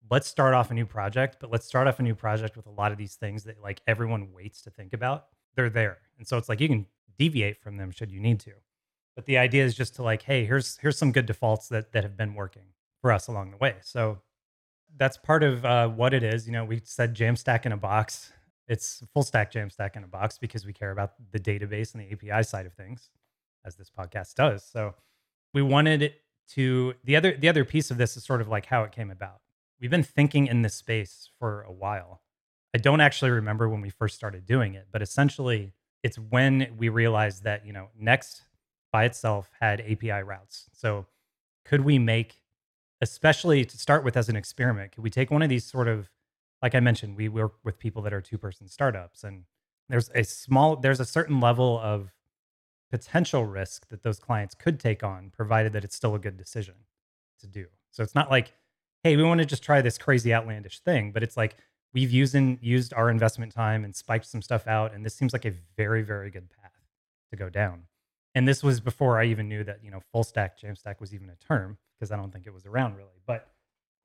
let's 0.10 0.28
start 0.28 0.54
off 0.54 0.72
a 0.72 0.74
new 0.74 0.86
project, 0.86 1.38
but 1.40 1.52
let's 1.52 1.66
start 1.66 1.88
off 1.88 2.00
a 2.00 2.04
new 2.04 2.16
project 2.16 2.58
with 2.58 2.68
a 2.68 2.72
lot 2.72 2.92
of 2.92 2.98
these 2.98 3.16
things 3.16 3.44
that 3.44 3.62
like 3.62 3.82
everyone 3.88 4.34
waits 4.34 4.62
to 4.64 4.70
think 4.70 4.94
about. 4.94 5.28
They're 5.56 5.70
there. 5.70 6.00
And 6.18 6.28
so 6.28 6.38
it's 6.38 6.50
like 6.50 6.60
you 6.60 6.68
can 6.68 6.86
deviate 7.18 7.62
from 7.62 7.78
them 7.78 7.92
should 7.92 8.12
you 8.12 8.20
need 8.20 8.40
to. 8.42 8.54
But 9.16 9.26
the 9.26 9.38
idea 9.38 9.66
is 9.66 9.76
just 9.76 9.96
to 9.96 10.04
like, 10.04 10.24
hey, 10.24 10.46
here's 10.46 10.78
here's 10.78 10.98
some 10.98 11.12
good 11.12 11.26
defaults 11.26 11.68
that 11.70 11.92
that 11.92 12.04
have 12.04 12.18
been 12.18 12.34
working 12.34 12.64
for 13.02 13.12
us 13.12 13.28
along 13.28 13.52
the 13.52 13.58
way. 13.58 13.76
So 13.82 14.20
that's 14.98 15.18
part 15.18 15.44
of 15.44 15.66
uh, 15.66 15.88
what 15.90 16.14
it 16.14 16.24
is. 16.24 16.46
You 16.46 16.54
know, 16.54 16.66
we 16.66 16.82
said 16.84 17.16
Jamstack 17.16 17.66
in 17.66 17.72
a 17.72 17.78
box. 17.78 18.32
It's 18.68 19.04
full 19.14 19.24
stack 19.24 19.52
Jamstack 19.52 19.98
in 19.98 20.04
a 20.04 20.08
box 20.08 20.38
because 20.38 20.66
we 20.66 20.74
care 20.74 20.92
about 20.92 21.14
the 21.32 21.40
database 21.40 21.94
and 21.94 22.02
the 22.02 22.12
API 22.12 22.44
side 22.44 22.66
of 22.66 22.74
things, 22.74 23.10
as 23.66 23.76
this 23.76 23.90
podcast 23.90 24.36
does. 24.36 24.64
So 24.64 24.96
we 25.54 25.62
wanted 25.62 26.02
it 26.02 26.22
to 26.50 26.94
the 27.04 27.16
other 27.16 27.36
the 27.36 27.50
other 27.50 27.66
piece 27.66 27.92
of 27.92 27.98
this 27.98 28.16
is 28.16 28.24
sort 28.24 28.42
of 28.42 28.48
like 28.48 28.66
how 28.66 28.84
it 28.84 28.92
came 28.92 29.12
about. 29.12 29.42
We've 29.82 29.90
been 29.90 30.04
thinking 30.04 30.46
in 30.46 30.62
this 30.62 30.76
space 30.76 31.30
for 31.40 31.64
a 31.64 31.72
while. 31.72 32.22
I 32.74 32.78
don't 32.78 33.02
actually 33.02 33.32
remember 33.32 33.68
when 33.68 33.82
we 33.82 33.90
first 33.90 34.16
started 34.16 34.46
doing 34.46 34.76
it, 34.76 34.88
but 34.92 35.02
essentially 35.02 35.74
it's 36.04 36.18
when 36.18 36.76
we 36.78 36.88
realized 36.90 37.44
that, 37.44 37.66
you 37.66 37.74
know, 37.74 37.90
Next 37.98 38.44
by 38.92 39.06
itself 39.06 39.50
had 39.60 39.82
API 39.82 40.24
routes. 40.24 40.70
So 40.72 41.08
could 41.66 41.82
we 41.82 41.98
make 41.98 42.42
especially 43.04 43.66
to 43.66 43.78
start 43.80 44.04
with 44.04 44.16
as 44.16 44.30
an 44.30 44.36
experiment, 44.36 44.92
could 44.92 45.04
we 45.04 45.10
take 45.10 45.32
one 45.32 45.42
of 45.42 45.50
these 45.50 45.66
sort 45.66 45.88
of 45.88 46.10
like 46.62 46.76
I 46.76 46.80
mentioned, 46.80 47.18
we 47.18 47.28
work 47.28 47.54
with 47.64 47.80
people 47.80 48.04
that 48.04 48.14
are 48.14 48.22
two 48.22 48.38
person 48.38 48.68
startups 48.68 49.24
and 49.24 49.46
there's 49.90 50.12
a 50.14 50.24
small 50.24 50.76
there's 50.76 51.00
a 51.00 51.06
certain 51.06 51.40
level 51.40 51.80
of 51.80 52.12
potential 52.92 53.46
risk 53.46 53.88
that 53.90 54.04
those 54.04 54.20
clients 54.20 54.54
could 54.54 54.80
take 54.80 55.02
on 55.04 55.32
provided 55.36 55.74
that 55.74 55.84
it's 55.84 55.96
still 55.96 56.14
a 56.14 56.20
good 56.20 56.38
decision 56.38 56.76
to 57.40 57.48
do. 57.48 57.66
So 57.90 58.04
it's 58.04 58.14
not 58.14 58.30
like 58.30 58.54
hey, 59.04 59.18
we 59.18 59.24
want 59.24 59.40
to 59.40 59.46
just 59.46 59.64
try 59.64 59.82
this 59.82 59.98
crazy 59.98 60.34
outlandish 60.34 60.80
thing, 60.80 61.12
but 61.12 61.24
it's 61.24 61.38
like 61.38 61.56
we've 61.94 62.12
used 62.12 62.36
used 62.62 62.94
our 62.94 63.10
investment 63.10 63.52
time 63.52 63.84
and 63.84 63.96
spiked 63.96 64.26
some 64.26 64.42
stuff 64.42 64.68
out 64.68 64.94
and 64.94 65.06
this 65.06 65.16
seems 65.16 65.34
like 65.34 65.46
a 65.46 65.54
very 65.76 66.02
very 66.02 66.30
good 66.30 66.50
path 66.50 66.72
to 67.32 67.36
go 67.36 67.50
down. 67.50 67.84
And 68.34 68.48
this 68.48 68.64
was 68.64 68.80
before 68.80 69.20
I 69.20 69.26
even 69.26 69.50
knew 69.50 69.64
that, 69.66 69.84
you 69.84 69.92
know, 69.92 70.00
full 70.12 70.24
stack 70.24 70.60
Jamstack 70.60 71.00
was 71.00 71.14
even 71.14 71.30
a 71.30 71.36
term 71.36 71.78
because 72.00 72.12
I 72.12 72.16
don't 72.16 72.32
think 72.32 72.48
it 72.48 72.54
was 72.54 72.66
around 72.66 72.96
really. 72.96 73.22
But 73.26 73.48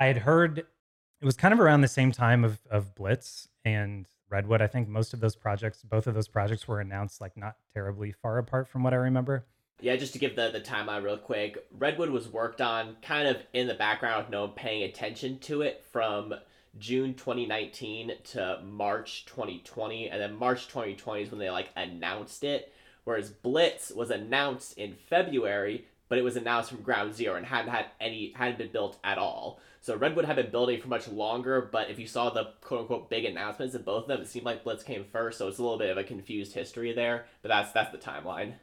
I 0.01 0.07
had 0.07 0.19
heard 0.19 0.59
it 0.59 1.25
was 1.25 1.37
kind 1.37 1.55
of 1.55 1.61
around 1.61 1.81
the 1.83 1.89
same 1.89 2.13
time 2.13 2.45
of 2.45 2.59
of 2.71 2.95
Blitz 2.95 3.49
and 3.65 4.07
Redwood. 4.29 4.61
I 4.61 4.67
think 4.67 4.89
most 4.89 5.15
of 5.15 5.21
those 5.21 5.37
projects, 5.37 5.83
both 5.83 6.07
of 6.07 6.15
those 6.15 6.29
projects 6.29 6.67
were 6.67 6.81
announced 6.81 7.21
like 7.21 7.37
not 7.37 7.57
terribly 7.73 8.13
far 8.13 8.39
apart 8.39 8.69
from 8.69 8.83
what 8.83 8.93
I 8.93 8.97
remember. 8.97 9.47
Yeah, 9.81 9.97
just 9.97 10.15
to 10.15 10.19
give 10.19 10.37
the, 10.37 10.51
the 10.51 10.61
timeline 10.61 11.05
real 11.05 11.19
quick, 11.19 11.67
Redwood 11.79 12.11
was 12.11 12.29
worked 12.29 12.61
on 12.61 12.97
kind 13.03 13.29
of 13.29 13.37
in 13.53 13.67
the 13.67 13.75
background 13.75 14.29
no 14.31 14.43
one 14.43 14.53
paying 14.53 14.83
attention 14.83 15.39
to 15.41 15.63
it 15.63 15.85
from 15.93 16.35
June 16.79 17.15
2019 17.15 18.13
to 18.33 18.61
March 18.65 19.27
2020. 19.27 20.09
And 20.09 20.21
then 20.21 20.37
March 20.37 20.69
2020 20.69 21.23
is 21.23 21.31
when 21.31 21.39
they 21.39 21.51
like 21.51 21.71
announced 21.77 22.43
it. 22.45 22.73
Whereas 23.05 23.31
Blitz 23.31 23.93
was 23.93 24.11
announced 24.11 24.77
in 24.79 24.95
February, 24.95 25.87
but 26.09 26.19
it 26.19 26.25
was 26.25 26.37
announced 26.37 26.71
from 26.71 26.83
ground 26.83 27.15
zero 27.15 27.37
and 27.37 27.47
hadn't 27.47 27.71
had 27.71 27.87
any 28.01 28.33
hadn't 28.35 28.59
been 28.59 28.73
built 28.73 28.99
at 29.05 29.19
all. 29.19 29.61
So 29.81 29.95
Redwood 29.95 30.25
had 30.25 30.37
been 30.37 30.51
building 30.51 30.81
for 30.81 30.89
much 30.89 31.07
longer, 31.07 31.69
but 31.71 31.89
if 31.89 32.01
you 32.01 32.09
saw 32.09 32.31
the 32.31 32.55
quote 32.63 32.81
unquote 32.81 33.09
big 33.09 33.25
announcements 33.25 33.77
of 33.77 33.85
both 33.85 34.05
of 34.05 34.09
them, 34.09 34.23
it 34.23 34.29
seemed 34.29 34.47
like 34.47 34.65
Blitz 34.65 34.83
came 34.83 35.05
first, 35.05 35.39
so 35.39 35.47
it's 35.47 35.59
a 35.59 35.63
little 35.63 35.79
bit 35.79 35.91
of 35.91 35.99
a 35.99 36.03
confused 36.03 36.55
history 36.55 36.93
there. 36.93 37.27
But 37.43 37.49
that's 37.49 37.73
that's 37.73 37.93
the 37.93 37.99
timeline. 37.99 38.55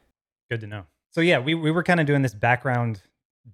Good 0.50 0.60
to 0.60 0.66
know. 0.66 0.84
So 1.14 1.20
yeah, 1.20 1.38
we 1.38 1.54
we 1.54 1.70
were 1.70 1.84
kind 1.84 2.00
of 2.00 2.06
doing 2.06 2.22
this 2.22 2.34
background 2.34 3.00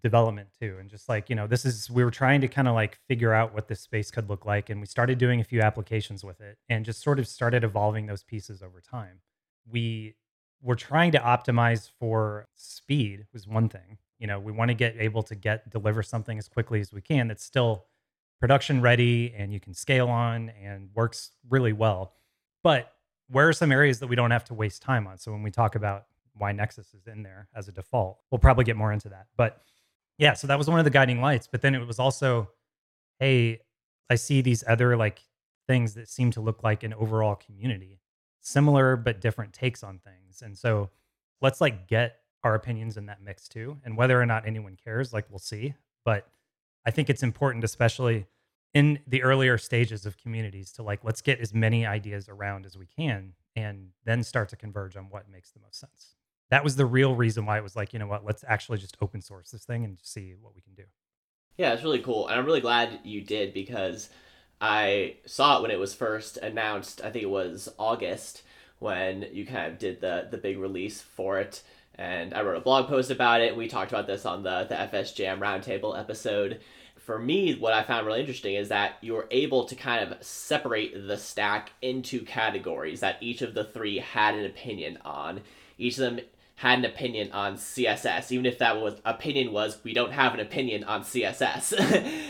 development 0.02 0.48
too, 0.58 0.78
and 0.80 0.88
just 0.88 1.10
like 1.10 1.28
you 1.28 1.36
know, 1.36 1.46
this 1.46 1.66
is 1.66 1.90
we 1.90 2.02
were 2.02 2.10
trying 2.10 2.40
to 2.40 2.48
kind 2.48 2.66
of 2.66 2.74
like 2.74 2.98
figure 3.06 3.34
out 3.34 3.52
what 3.52 3.68
this 3.68 3.80
space 3.80 4.10
could 4.10 4.30
look 4.30 4.46
like, 4.46 4.70
and 4.70 4.80
we 4.80 4.86
started 4.86 5.18
doing 5.18 5.42
a 5.42 5.44
few 5.44 5.60
applications 5.60 6.24
with 6.24 6.40
it, 6.40 6.56
and 6.70 6.86
just 6.86 7.02
sort 7.02 7.18
of 7.18 7.28
started 7.28 7.62
evolving 7.62 8.06
those 8.06 8.22
pieces 8.22 8.62
over 8.62 8.80
time. 8.80 9.20
We 9.70 10.14
were 10.62 10.74
trying 10.74 11.12
to 11.12 11.18
optimize 11.18 11.90
for 11.98 12.48
speed 12.54 13.26
was 13.34 13.46
one 13.46 13.68
thing. 13.68 13.98
You 14.18 14.26
know, 14.26 14.40
we 14.40 14.52
want 14.52 14.70
to 14.70 14.74
get 14.74 14.96
able 14.98 15.22
to 15.24 15.34
get 15.34 15.68
deliver 15.68 16.02
something 16.02 16.38
as 16.38 16.48
quickly 16.48 16.80
as 16.80 16.94
we 16.94 17.02
can 17.02 17.28
that's 17.28 17.44
still 17.44 17.84
production 18.40 18.80
ready 18.80 19.34
and 19.36 19.52
you 19.52 19.60
can 19.60 19.74
scale 19.74 20.08
on 20.08 20.50
and 20.62 20.88
works 20.94 21.32
really 21.50 21.74
well. 21.74 22.14
But 22.62 22.90
where 23.28 23.48
are 23.48 23.52
some 23.52 23.70
areas 23.70 23.98
that 24.00 24.06
we 24.06 24.16
don't 24.16 24.30
have 24.30 24.44
to 24.46 24.54
waste 24.54 24.80
time 24.80 25.06
on? 25.06 25.18
So 25.18 25.30
when 25.30 25.42
we 25.42 25.50
talk 25.50 25.74
about 25.74 26.06
why 26.40 26.52
Nexus 26.52 26.92
is 26.94 27.06
in 27.06 27.22
there 27.22 27.48
as 27.54 27.68
a 27.68 27.72
default, 27.72 28.18
we'll 28.30 28.38
probably 28.38 28.64
get 28.64 28.76
more 28.76 28.92
into 28.92 29.08
that. 29.10 29.26
But 29.36 29.62
yeah, 30.18 30.34
so 30.34 30.46
that 30.46 30.58
was 30.58 30.68
one 30.68 30.78
of 30.78 30.84
the 30.84 30.90
guiding 30.90 31.20
lights. 31.20 31.48
But 31.50 31.62
then 31.62 31.74
it 31.74 31.86
was 31.86 31.98
also, 31.98 32.50
hey, 33.18 33.60
I 34.10 34.16
see 34.16 34.40
these 34.40 34.64
other 34.66 34.96
like 34.96 35.22
things 35.68 35.94
that 35.94 36.08
seem 36.08 36.30
to 36.32 36.40
look 36.40 36.62
like 36.62 36.82
an 36.82 36.92
overall 36.94 37.36
community 37.36 38.00
similar 38.40 38.96
but 38.96 39.20
different 39.20 39.52
takes 39.52 39.82
on 39.82 39.98
things. 39.98 40.42
And 40.42 40.56
so 40.56 40.90
let's 41.40 41.60
like 41.60 41.86
get 41.88 42.16
our 42.42 42.54
opinions 42.54 42.96
in 42.96 43.06
that 43.06 43.22
mix 43.22 43.48
too. 43.48 43.78
And 43.84 43.96
whether 43.96 44.20
or 44.20 44.26
not 44.26 44.46
anyone 44.46 44.76
cares, 44.82 45.12
like 45.12 45.26
we'll 45.30 45.38
see. 45.38 45.74
But 46.04 46.26
I 46.86 46.90
think 46.90 47.10
it's 47.10 47.22
important, 47.22 47.64
especially 47.64 48.26
in 48.72 49.00
the 49.06 49.22
earlier 49.22 49.58
stages 49.58 50.06
of 50.06 50.16
communities, 50.16 50.72
to 50.72 50.82
like 50.82 51.04
let's 51.04 51.20
get 51.20 51.40
as 51.40 51.52
many 51.52 51.86
ideas 51.86 52.28
around 52.28 52.66
as 52.66 52.76
we 52.76 52.86
can 52.86 53.34
and 53.56 53.88
then 54.04 54.22
start 54.22 54.48
to 54.50 54.56
converge 54.56 54.96
on 54.96 55.10
what 55.10 55.28
makes 55.28 55.50
the 55.50 55.60
most 55.60 55.78
sense. 55.78 56.14
That 56.50 56.64
was 56.64 56.76
the 56.76 56.86
real 56.86 57.14
reason 57.14 57.46
why 57.46 57.58
it 57.58 57.62
was 57.62 57.76
like, 57.76 57.92
you 57.92 57.98
know 57.98 58.06
what, 58.06 58.24
let's 58.24 58.44
actually 58.46 58.78
just 58.78 58.96
open 59.00 59.22
source 59.22 59.50
this 59.50 59.64
thing 59.64 59.84
and 59.84 59.98
see 60.02 60.34
what 60.40 60.54
we 60.54 60.60
can 60.60 60.74
do. 60.74 60.84
Yeah, 61.56 61.72
it's 61.72 61.84
really 61.84 62.00
cool. 62.00 62.28
And 62.28 62.38
I'm 62.38 62.46
really 62.46 62.60
glad 62.60 63.00
you 63.04 63.20
did 63.20 63.52
because 63.52 64.08
I 64.60 65.16
saw 65.26 65.58
it 65.58 65.62
when 65.62 65.70
it 65.70 65.78
was 65.78 65.94
first 65.94 66.36
announced. 66.38 67.00
I 67.02 67.10
think 67.10 67.22
it 67.22 67.30
was 67.30 67.68
August 67.78 68.42
when 68.78 69.26
you 69.32 69.46
kind 69.46 69.70
of 69.70 69.78
did 69.78 70.00
the 70.00 70.28
the 70.30 70.38
big 70.38 70.58
release 70.58 71.00
for 71.00 71.38
it. 71.38 71.62
And 71.94 72.32
I 72.34 72.42
wrote 72.42 72.56
a 72.56 72.60
blog 72.60 72.88
post 72.88 73.10
about 73.10 73.42
it. 73.42 73.56
We 73.56 73.68
talked 73.68 73.92
about 73.92 74.06
this 74.06 74.26
on 74.26 74.42
the 74.42 74.66
the 74.68 74.80
FS 74.80 75.12
Jam 75.12 75.40
Roundtable 75.40 75.98
episode. 75.98 76.60
For 76.98 77.18
me, 77.18 77.54
what 77.54 77.72
I 77.72 77.82
found 77.82 78.06
really 78.06 78.20
interesting 78.20 78.54
is 78.54 78.68
that 78.68 78.94
you 79.00 79.14
were 79.14 79.26
able 79.30 79.64
to 79.64 79.74
kind 79.74 80.10
of 80.10 80.22
separate 80.24 81.06
the 81.06 81.16
stack 81.16 81.72
into 81.82 82.24
categories 82.24 83.00
that 83.00 83.16
each 83.20 83.42
of 83.42 83.54
the 83.54 83.64
three 83.64 83.98
had 83.98 84.34
an 84.34 84.44
opinion 84.44 84.98
on. 85.04 85.40
Each 85.78 85.98
of 85.98 86.04
them 86.04 86.20
had 86.60 86.80
an 86.80 86.84
opinion 86.84 87.32
on 87.32 87.54
CSS, 87.56 88.30
even 88.30 88.44
if 88.44 88.58
that 88.58 88.82
was 88.82 89.00
opinion 89.06 89.50
was 89.50 89.78
we 89.82 89.94
don't 89.94 90.12
have 90.12 90.34
an 90.34 90.40
opinion 90.40 90.84
on 90.84 91.00
CSS, 91.00 91.72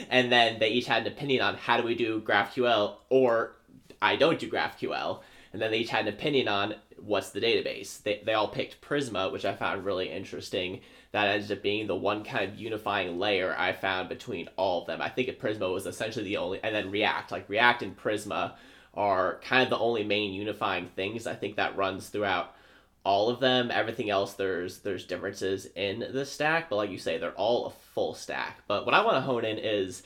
and 0.08 0.30
then 0.30 0.60
they 0.60 0.68
each 0.68 0.86
had 0.86 1.04
an 1.04 1.12
opinion 1.12 1.42
on 1.42 1.56
how 1.56 1.76
do 1.76 1.82
we 1.82 1.96
do 1.96 2.20
GraphQL 2.20 2.94
or 3.08 3.56
I 4.00 4.14
don't 4.14 4.38
do 4.38 4.48
GraphQL, 4.48 5.18
and 5.52 5.60
then 5.60 5.72
they 5.72 5.78
each 5.78 5.90
had 5.90 6.06
an 6.06 6.14
opinion 6.14 6.46
on 6.46 6.76
what's 6.98 7.30
the 7.30 7.40
database. 7.40 8.00
They 8.04 8.22
they 8.24 8.34
all 8.34 8.46
picked 8.46 8.80
Prisma, 8.80 9.32
which 9.32 9.44
I 9.44 9.52
found 9.56 9.84
really 9.84 10.08
interesting. 10.08 10.82
That 11.10 11.26
ended 11.26 11.50
up 11.50 11.64
being 11.64 11.88
the 11.88 11.96
one 11.96 12.22
kind 12.22 12.48
of 12.48 12.56
unifying 12.56 13.18
layer 13.18 13.52
I 13.58 13.72
found 13.72 14.08
between 14.08 14.48
all 14.56 14.82
of 14.82 14.86
them. 14.86 15.02
I 15.02 15.08
think 15.08 15.28
Prisma 15.40 15.72
was 15.72 15.86
essentially 15.86 16.26
the 16.26 16.36
only, 16.36 16.60
and 16.62 16.72
then 16.72 16.92
React, 16.92 17.32
like 17.32 17.48
React 17.48 17.82
and 17.82 17.98
Prisma 17.98 18.52
are 18.94 19.40
kind 19.42 19.64
of 19.64 19.70
the 19.70 19.78
only 19.78 20.04
main 20.04 20.32
unifying 20.32 20.86
things 20.86 21.26
I 21.26 21.34
think 21.34 21.56
that 21.56 21.76
runs 21.76 22.10
throughout 22.10 22.54
all 23.04 23.28
of 23.28 23.40
them. 23.40 23.70
Everything 23.70 24.10
else, 24.10 24.34
there's 24.34 24.78
there's 24.78 25.04
differences 25.04 25.66
in 25.74 26.04
the 26.12 26.24
stack, 26.24 26.68
but 26.68 26.76
like 26.76 26.90
you 26.90 26.98
say, 26.98 27.18
they're 27.18 27.32
all 27.32 27.66
a 27.66 27.70
full 27.94 28.14
stack. 28.14 28.58
But 28.68 28.84
what 28.84 28.94
I 28.94 29.04
want 29.04 29.16
to 29.16 29.22
hone 29.22 29.44
in 29.44 29.58
is 29.58 30.02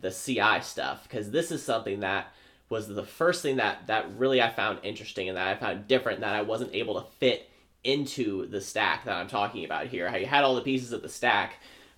the 0.00 0.10
CI 0.10 0.60
stuff 0.62 1.02
because 1.04 1.30
this 1.30 1.50
is 1.50 1.62
something 1.62 2.00
that 2.00 2.32
was 2.68 2.88
the 2.88 3.04
first 3.04 3.42
thing 3.42 3.56
that 3.56 3.86
that 3.86 4.16
really 4.16 4.40
I 4.40 4.50
found 4.50 4.78
interesting 4.82 5.28
and 5.28 5.36
that 5.36 5.46
I 5.46 5.54
found 5.54 5.86
different 5.86 6.20
that 6.20 6.34
I 6.34 6.42
wasn't 6.42 6.74
able 6.74 7.00
to 7.00 7.10
fit 7.18 7.48
into 7.84 8.46
the 8.46 8.60
stack 8.60 9.04
that 9.04 9.16
I'm 9.16 9.28
talking 9.28 9.64
about 9.64 9.86
here. 9.86 10.08
How 10.08 10.16
you 10.16 10.26
had 10.26 10.44
all 10.44 10.54
the 10.54 10.62
pieces 10.62 10.92
of 10.92 11.02
the 11.02 11.08
stack, 11.08 11.54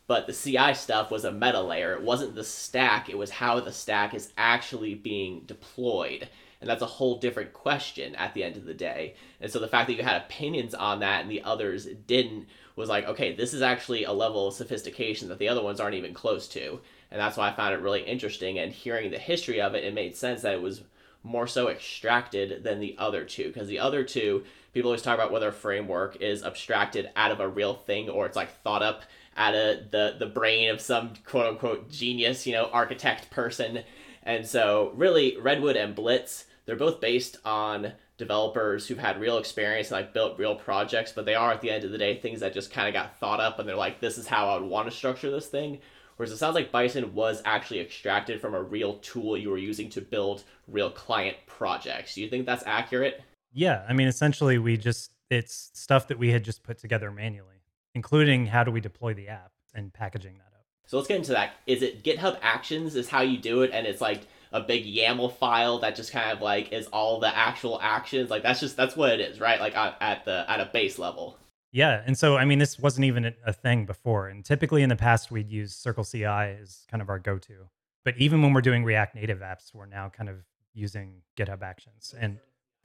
but 0.06 0.26
the 0.26 0.32
CI 0.32 0.74
stuff 0.74 1.10
was 1.10 1.24
a 1.24 1.32
meta 1.32 1.60
layer. 1.60 1.92
It 1.94 2.02
wasn't 2.02 2.34
the 2.34 2.44
stack, 2.44 3.08
it 3.08 3.18
was 3.18 3.30
how 3.30 3.60
the 3.60 3.72
stack 3.72 4.14
is 4.14 4.32
actually 4.36 4.94
being 4.94 5.42
deployed. 5.46 6.28
And 6.64 6.70
that's 6.70 6.80
a 6.80 6.86
whole 6.86 7.18
different 7.18 7.52
question 7.52 8.14
at 8.14 8.32
the 8.32 8.42
end 8.42 8.56
of 8.56 8.64
the 8.64 8.72
day. 8.72 9.16
And 9.38 9.52
so 9.52 9.58
the 9.58 9.68
fact 9.68 9.86
that 9.86 9.96
you 9.96 10.02
had 10.02 10.22
opinions 10.22 10.74
on 10.74 11.00
that 11.00 11.20
and 11.20 11.30
the 11.30 11.42
others 11.42 11.84
didn't 12.06 12.46
was 12.74 12.88
like, 12.88 13.06
okay, 13.06 13.34
this 13.34 13.52
is 13.52 13.60
actually 13.60 14.04
a 14.04 14.12
level 14.12 14.48
of 14.48 14.54
sophistication 14.54 15.28
that 15.28 15.38
the 15.38 15.50
other 15.50 15.62
ones 15.62 15.78
aren't 15.78 15.94
even 15.94 16.14
close 16.14 16.48
to. 16.48 16.80
And 17.10 17.20
that's 17.20 17.36
why 17.36 17.50
I 17.50 17.52
found 17.52 17.74
it 17.74 17.82
really 17.82 18.00
interesting. 18.00 18.58
And 18.58 18.72
hearing 18.72 19.10
the 19.10 19.18
history 19.18 19.60
of 19.60 19.74
it, 19.74 19.84
it 19.84 19.92
made 19.92 20.16
sense 20.16 20.40
that 20.40 20.54
it 20.54 20.62
was 20.62 20.80
more 21.22 21.46
so 21.46 21.68
extracted 21.68 22.64
than 22.64 22.80
the 22.80 22.96
other 22.96 23.24
two. 23.24 23.48
Because 23.48 23.68
the 23.68 23.80
other 23.80 24.02
two, 24.02 24.44
people 24.72 24.88
always 24.88 25.02
talk 25.02 25.16
about 25.16 25.32
whether 25.32 25.48
a 25.48 25.52
framework 25.52 26.16
is 26.22 26.42
abstracted 26.42 27.10
out 27.14 27.30
of 27.30 27.40
a 27.40 27.46
real 27.46 27.74
thing 27.74 28.08
or 28.08 28.24
it's 28.24 28.36
like 28.36 28.62
thought 28.62 28.82
up 28.82 29.02
out 29.36 29.54
of 29.54 29.90
the, 29.90 30.16
the 30.18 30.26
brain 30.26 30.70
of 30.70 30.80
some 30.80 31.12
quote 31.26 31.44
unquote 31.44 31.90
genius, 31.90 32.46
you 32.46 32.54
know, 32.54 32.70
architect 32.72 33.28
person. 33.28 33.80
And 34.24 34.46
so, 34.46 34.92
really, 34.94 35.36
Redwood 35.38 35.76
and 35.76 35.94
Blitz 35.94 36.46
they're 36.66 36.76
both 36.76 37.00
based 37.00 37.38
on 37.44 37.92
developers 38.16 38.86
who've 38.86 38.98
had 38.98 39.20
real 39.20 39.38
experience 39.38 39.88
and 39.90 40.00
like 40.00 40.14
built 40.14 40.38
real 40.38 40.54
projects, 40.54 41.12
but 41.12 41.24
they 41.24 41.34
are 41.34 41.52
at 41.52 41.60
the 41.60 41.70
end 41.70 41.84
of 41.84 41.90
the 41.90 41.98
day 41.98 42.16
things 42.16 42.40
that 42.40 42.54
just 42.54 42.72
kind 42.72 42.88
of 42.88 42.94
got 42.94 43.18
thought 43.18 43.40
up 43.40 43.58
and 43.58 43.68
they're 43.68 43.76
like, 43.76 44.00
this 44.00 44.18
is 44.18 44.26
how 44.26 44.48
I 44.48 44.58
would 44.58 44.68
want 44.68 44.88
to 44.88 44.96
structure 44.96 45.30
this 45.30 45.46
thing. 45.46 45.80
Whereas 46.16 46.30
it 46.30 46.36
sounds 46.36 46.54
like 46.54 46.70
Bison 46.70 47.12
was 47.14 47.42
actually 47.44 47.80
extracted 47.80 48.40
from 48.40 48.54
a 48.54 48.62
real 48.62 48.98
tool 48.98 49.36
you 49.36 49.50
were 49.50 49.58
using 49.58 49.90
to 49.90 50.00
build 50.00 50.44
real 50.68 50.90
client 50.90 51.36
projects. 51.46 52.14
Do 52.14 52.22
you 52.22 52.28
think 52.28 52.46
that's 52.46 52.62
accurate? 52.66 53.22
Yeah, 53.52 53.84
I 53.88 53.92
mean, 53.92 54.06
essentially, 54.06 54.58
we 54.58 54.76
just 54.76 55.12
it's 55.30 55.70
stuff 55.74 56.08
that 56.08 56.18
we 56.18 56.30
had 56.30 56.44
just 56.44 56.62
put 56.62 56.78
together 56.78 57.10
manually, 57.10 57.62
including 57.94 58.46
how 58.46 58.62
do 58.62 58.70
we 58.70 58.80
deploy 58.80 59.14
the 59.14 59.28
app 59.28 59.50
and 59.74 59.92
packaging 59.92 60.34
that 60.34 60.52
up. 60.56 60.64
So 60.86 60.98
let's 60.98 61.08
get 61.08 61.16
into 61.16 61.32
that. 61.32 61.54
Is 61.66 61.82
it 61.82 62.04
GitHub 62.04 62.38
Actions 62.42 62.94
is 62.94 63.08
how 63.08 63.22
you 63.22 63.38
do 63.38 63.62
it, 63.62 63.70
and 63.72 63.86
it's 63.86 64.00
like 64.00 64.22
a 64.54 64.60
big 64.60 64.86
YAML 64.86 65.36
file 65.36 65.80
that 65.80 65.96
just 65.96 66.12
kind 66.12 66.30
of 66.30 66.40
like 66.40 66.72
is 66.72 66.86
all 66.86 67.18
the 67.18 67.36
actual 67.36 67.78
actions. 67.82 68.30
Like 68.30 68.44
that's 68.44 68.60
just 68.60 68.76
that's 68.76 68.96
what 68.96 69.10
it 69.10 69.20
is, 69.20 69.40
right? 69.40 69.60
Like 69.60 69.76
at 69.76 70.24
the 70.24 70.44
at 70.48 70.60
a 70.60 70.70
base 70.72 70.98
level. 70.98 71.36
Yeah, 71.72 72.02
and 72.06 72.16
so 72.16 72.36
I 72.36 72.44
mean, 72.44 72.60
this 72.60 72.78
wasn't 72.78 73.04
even 73.04 73.34
a 73.44 73.52
thing 73.52 73.84
before, 73.84 74.28
and 74.28 74.44
typically 74.44 74.82
in 74.84 74.88
the 74.88 74.96
past 74.96 75.32
we'd 75.32 75.50
use 75.50 75.74
Circle 75.74 76.04
CI 76.04 76.24
as 76.24 76.86
kind 76.88 77.02
of 77.02 77.08
our 77.08 77.18
go-to. 77.18 77.68
But 78.04 78.16
even 78.16 78.42
when 78.42 78.52
we're 78.52 78.60
doing 78.60 78.84
React 78.84 79.16
Native 79.16 79.40
apps, 79.40 79.74
we're 79.74 79.86
now 79.86 80.08
kind 80.08 80.28
of 80.28 80.36
using 80.72 81.22
GitHub 81.36 81.62
Actions, 81.62 82.14
and 82.18 82.38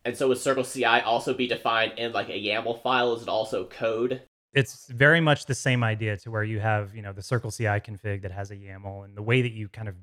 and 0.05 0.17
so 0.17 0.27
would 0.29 0.39
Circle 0.39 0.63
CI 0.63 0.85
also 0.85 1.35
be 1.35 1.47
defined 1.47 1.93
in 1.97 2.13
like 2.13 2.29
a 2.29 2.43
YAML 2.43 2.81
file? 2.81 3.13
Is 3.13 3.21
it 3.21 3.29
also 3.29 3.65
code? 3.65 4.23
It's 4.53 4.88
very 4.88 5.21
much 5.21 5.45
the 5.45 5.53
same 5.53 5.83
idea 5.83 6.17
to 6.17 6.31
where 6.31 6.43
you 6.43 6.59
have, 6.59 6.95
you 6.95 7.03
know, 7.03 7.13
the 7.13 7.21
Circle 7.21 7.51
CI 7.51 7.65
config 7.65 8.23
that 8.23 8.31
has 8.31 8.49
a 8.49 8.55
YAML 8.55 9.05
and 9.05 9.15
the 9.15 9.21
way 9.21 9.43
that 9.43 9.51
you 9.51 9.69
kind 9.69 9.88
of 9.88 9.93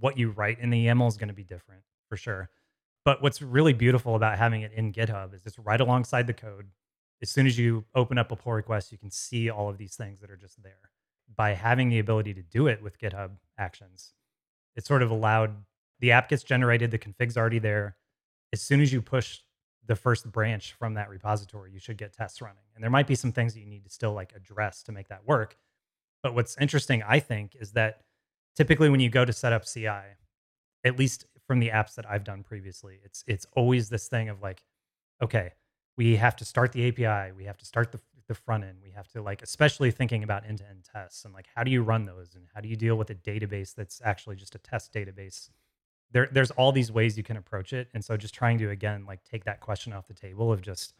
what 0.00 0.18
you 0.18 0.30
write 0.30 0.58
in 0.58 0.70
the 0.70 0.86
YAML 0.86 1.08
is 1.08 1.16
going 1.16 1.28
to 1.28 1.34
be 1.34 1.44
different 1.44 1.82
for 2.08 2.16
sure. 2.16 2.50
But 3.04 3.22
what's 3.22 3.42
really 3.42 3.72
beautiful 3.72 4.16
about 4.16 4.38
having 4.38 4.62
it 4.62 4.72
in 4.72 4.92
GitHub 4.92 5.34
is 5.34 5.42
it's 5.44 5.58
right 5.58 5.80
alongside 5.80 6.26
the 6.26 6.32
code. 6.32 6.68
As 7.22 7.30
soon 7.30 7.46
as 7.46 7.58
you 7.58 7.84
open 7.94 8.18
up 8.18 8.32
a 8.32 8.36
pull 8.36 8.52
request, 8.52 8.92
you 8.92 8.98
can 8.98 9.10
see 9.10 9.50
all 9.50 9.68
of 9.68 9.78
these 9.78 9.94
things 9.94 10.20
that 10.20 10.30
are 10.30 10.36
just 10.36 10.62
there. 10.62 10.90
By 11.36 11.54
having 11.54 11.88
the 11.88 11.98
ability 11.98 12.34
to 12.34 12.42
do 12.42 12.66
it 12.66 12.82
with 12.82 12.98
GitHub 12.98 13.30
Actions, 13.58 14.12
it 14.76 14.86
sort 14.86 15.02
of 15.02 15.10
allowed 15.10 15.54
the 16.00 16.12
app 16.12 16.28
gets 16.28 16.42
generated, 16.42 16.90
the 16.90 16.98
config's 16.98 17.36
already 17.36 17.58
there. 17.58 17.96
As 18.52 18.60
soon 18.60 18.80
as 18.80 18.92
you 18.92 19.00
push 19.00 19.40
the 19.86 19.96
first 19.96 20.30
branch 20.30 20.72
from 20.72 20.94
that 20.94 21.08
repository, 21.08 21.72
you 21.72 21.78
should 21.78 21.96
get 21.96 22.12
tests 22.12 22.40
running. 22.40 22.64
And 22.74 22.82
there 22.82 22.90
might 22.90 23.06
be 23.06 23.14
some 23.14 23.32
things 23.32 23.54
that 23.54 23.60
you 23.60 23.66
need 23.66 23.84
to 23.84 23.90
still 23.90 24.12
like 24.12 24.32
address 24.34 24.82
to 24.84 24.92
make 24.92 25.08
that 25.08 25.26
work. 25.26 25.56
But 26.22 26.34
what's 26.34 26.56
interesting, 26.58 27.02
I 27.02 27.20
think, 27.20 27.54
is 27.58 27.72
that 27.72 28.00
typically 28.54 28.88
when 28.88 29.00
you 29.00 29.10
go 29.10 29.24
to 29.24 29.32
set 29.32 29.52
up 29.52 29.64
CI, 29.66 30.16
at 30.84 30.98
least 30.98 31.26
from 31.46 31.60
the 31.60 31.70
apps 31.70 31.94
that 31.94 32.08
I've 32.08 32.24
done 32.24 32.42
previously, 32.42 33.00
it's 33.04 33.24
it's 33.26 33.46
always 33.52 33.88
this 33.88 34.08
thing 34.08 34.28
of 34.28 34.42
like, 34.42 34.62
okay, 35.22 35.52
we 35.96 36.16
have 36.16 36.36
to 36.36 36.44
start 36.44 36.72
the 36.72 36.88
API, 36.88 37.32
we 37.32 37.44
have 37.44 37.58
to 37.58 37.64
start 37.64 37.92
the 37.92 38.00
the 38.26 38.34
front 38.34 38.64
end, 38.64 38.78
we 38.82 38.90
have 38.90 39.06
to 39.08 39.20
like, 39.20 39.42
especially 39.42 39.90
thinking 39.90 40.22
about 40.22 40.46
end 40.46 40.58
to 40.58 40.68
end 40.68 40.84
tests 40.90 41.26
and 41.26 41.34
like, 41.34 41.46
how 41.54 41.62
do 41.62 41.70
you 41.70 41.82
run 41.82 42.06
those 42.06 42.34
and 42.34 42.46
how 42.54 42.60
do 42.60 42.68
you 42.68 42.76
deal 42.76 42.96
with 42.96 43.10
a 43.10 43.14
database 43.14 43.74
that's 43.74 44.00
actually 44.02 44.34
just 44.34 44.54
a 44.54 44.58
test 44.58 44.94
database? 44.94 45.50
There, 46.10 46.28
there's 46.32 46.50
all 46.52 46.72
these 46.72 46.90
ways 46.90 47.18
you 47.18 47.22
can 47.22 47.36
approach 47.36 47.72
it, 47.72 47.88
and 47.92 48.04
so 48.04 48.16
just 48.16 48.34
trying 48.34 48.58
to 48.58 48.70
again 48.70 49.04
like 49.06 49.24
take 49.24 49.44
that 49.44 49.60
question 49.60 49.92
off 49.92 50.06
the 50.06 50.14
table 50.14 50.52
of 50.52 50.62
just 50.62 50.94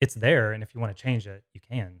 it's 0.00 0.14
there, 0.14 0.52
and 0.52 0.62
if 0.62 0.74
you 0.74 0.80
want 0.80 0.96
to 0.96 1.02
change 1.02 1.26
it, 1.26 1.42
you 1.52 1.60
can, 1.60 2.00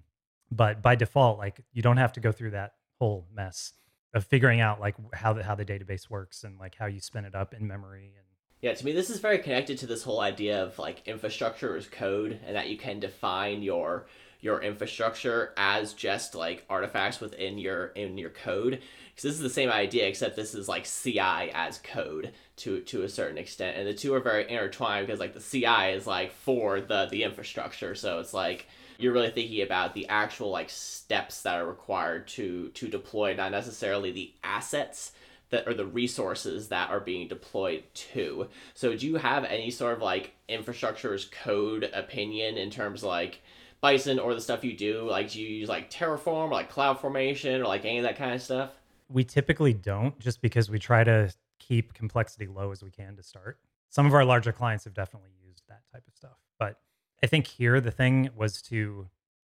but 0.50 0.80
by 0.80 0.94
default, 0.94 1.38
like 1.38 1.60
you 1.72 1.82
don't 1.82 1.96
have 1.96 2.12
to 2.12 2.20
go 2.20 2.32
through 2.32 2.52
that 2.52 2.74
whole 2.98 3.26
mess 3.34 3.72
of 4.14 4.24
figuring 4.24 4.60
out 4.60 4.80
like 4.80 4.94
how 5.12 5.32
the 5.32 5.42
how 5.42 5.54
the 5.54 5.64
database 5.64 6.08
works 6.08 6.44
and 6.44 6.58
like 6.58 6.74
how 6.78 6.86
you 6.86 7.00
spin 7.00 7.24
it 7.24 7.34
up 7.34 7.54
in 7.54 7.66
memory 7.66 8.14
and 8.16 8.26
yeah 8.62 8.72
to 8.72 8.84
me 8.84 8.92
this 8.92 9.10
is 9.10 9.20
very 9.20 9.38
connected 9.38 9.78
to 9.78 9.86
this 9.86 10.02
whole 10.02 10.20
idea 10.20 10.62
of 10.62 10.78
like 10.78 11.06
infrastructure 11.06 11.76
as 11.76 11.86
code 11.86 12.40
and 12.46 12.56
that 12.56 12.68
you 12.68 12.76
can 12.76 12.98
define 12.98 13.62
your 13.62 14.06
your 14.40 14.62
infrastructure 14.62 15.52
as 15.56 15.92
just 15.92 16.34
like 16.34 16.64
artifacts 16.70 17.20
within 17.20 17.58
your 17.58 17.86
in 17.88 18.18
your 18.18 18.30
code. 18.30 18.80
Because 19.10 19.22
this 19.22 19.34
is 19.34 19.40
the 19.40 19.50
same 19.50 19.70
idea 19.70 20.06
except 20.06 20.36
this 20.36 20.54
is 20.54 20.68
like 20.68 20.84
ci 20.84 21.18
as 21.18 21.78
code 21.78 22.32
to 22.56 22.80
to 22.82 23.02
a 23.02 23.08
certain 23.08 23.38
extent. 23.38 23.76
And 23.76 23.86
the 23.86 23.94
two 23.94 24.14
are 24.14 24.20
very 24.20 24.48
intertwined 24.48 25.06
because 25.06 25.20
like 25.20 25.34
the 25.34 25.40
ci 25.40 25.92
is 25.92 26.06
like 26.06 26.32
for 26.32 26.80
the 26.80 27.06
the 27.10 27.24
infrastructure. 27.24 27.94
So 27.94 28.20
it's 28.20 28.34
like 28.34 28.66
you're 28.98 29.12
really 29.12 29.30
thinking 29.30 29.62
about 29.62 29.94
the 29.94 30.08
actual 30.08 30.50
like 30.50 30.70
steps 30.70 31.42
that 31.42 31.60
are 31.60 31.66
required 31.66 32.28
to 32.28 32.68
to 32.70 32.88
deploy 32.88 33.34
not 33.34 33.52
necessarily 33.52 34.12
the 34.12 34.32
assets 34.44 35.12
that 35.50 35.66
are 35.66 35.74
the 35.74 35.86
resources 35.86 36.68
that 36.68 36.90
are 36.90 37.00
being 37.00 37.26
deployed 37.26 37.82
to. 37.94 38.48
So 38.74 38.94
do 38.94 39.06
you 39.06 39.16
have 39.16 39.44
any 39.44 39.70
sort 39.70 39.94
of 39.94 40.02
like 40.02 40.34
infrastructure 40.48 41.14
as 41.14 41.24
code 41.24 41.90
opinion 41.92 42.58
in 42.58 42.70
terms 42.70 43.02
of 43.02 43.08
like 43.08 43.40
bison 43.80 44.18
or 44.18 44.34
the 44.34 44.40
stuff 44.40 44.64
you 44.64 44.76
do 44.76 45.08
like 45.08 45.30
do 45.30 45.40
you 45.40 45.48
use 45.48 45.68
like 45.68 45.90
terraform 45.90 46.48
or 46.48 46.52
like 46.52 46.70
cloud 46.70 46.98
formation 46.98 47.60
or 47.60 47.66
like 47.66 47.84
any 47.84 47.98
of 47.98 48.02
that 48.02 48.16
kind 48.16 48.34
of 48.34 48.42
stuff 48.42 48.70
we 49.08 49.24
typically 49.24 49.72
don't 49.72 50.18
just 50.18 50.42
because 50.42 50.70
we 50.70 50.78
try 50.78 51.04
to 51.04 51.32
keep 51.58 51.94
complexity 51.94 52.46
low 52.46 52.70
as 52.72 52.82
we 52.82 52.90
can 52.90 53.16
to 53.16 53.22
start 53.22 53.58
some 53.88 54.06
of 54.06 54.14
our 54.14 54.24
larger 54.24 54.52
clients 54.52 54.84
have 54.84 54.94
definitely 54.94 55.30
used 55.44 55.62
that 55.68 55.82
type 55.92 56.02
of 56.06 56.14
stuff 56.14 56.38
but 56.58 56.80
I 57.22 57.26
think 57.26 57.46
here 57.46 57.80
the 57.80 57.90
thing 57.90 58.30
was 58.36 58.62
to, 58.62 59.08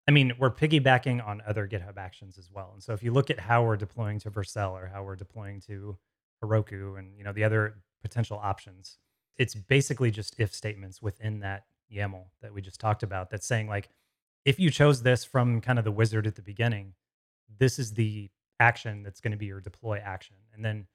I 0.07 0.11
mean, 0.11 0.33
we're 0.37 0.51
piggybacking 0.51 1.25
on 1.25 1.41
other 1.47 1.67
GitHub 1.67 1.97
actions 1.97 2.37
as 2.37 2.49
well. 2.51 2.71
And 2.73 2.83
so 2.83 2.93
if 2.93 3.01
you 3.01 3.11
look 3.11 3.29
at 3.29 3.39
how 3.39 3.63
we're 3.63 3.77
deploying 3.77 4.19
to 4.19 4.31
Vercel 4.31 4.71
or 4.71 4.87
how 4.87 5.03
we're 5.03 5.15
deploying 5.15 5.61
to 5.61 5.97
Heroku 6.43 6.99
and 6.99 7.17
you 7.17 7.23
know 7.23 7.33
the 7.33 7.43
other 7.43 7.77
potential 8.03 8.39
options, 8.41 8.97
it's 9.37 9.55
basically 9.55 10.11
just 10.11 10.35
if 10.37 10.53
statements 10.53 11.01
within 11.01 11.39
that 11.39 11.65
YAML 11.91 12.25
that 12.41 12.53
we 12.53 12.61
just 12.61 12.79
talked 12.79 13.03
about 13.03 13.29
that's 13.29 13.47
saying 13.47 13.67
like, 13.67 13.89
if 14.45 14.59
you 14.59 14.69
chose 14.69 15.01
this 15.01 15.25
from 15.25 15.59
kind 15.59 15.79
of 15.79 15.85
the 15.85 15.91
wizard 15.91 16.27
at 16.27 16.35
the 16.35 16.41
beginning, 16.41 16.93
this 17.59 17.79
is 17.79 17.93
the 17.93 18.29
action 18.59 19.03
that's 19.03 19.19
going 19.19 19.31
to 19.31 19.37
be 19.37 19.47
your 19.47 19.59
deploy 19.59 19.97
action. 19.97 20.35
And 20.53 20.63
then 20.63 20.87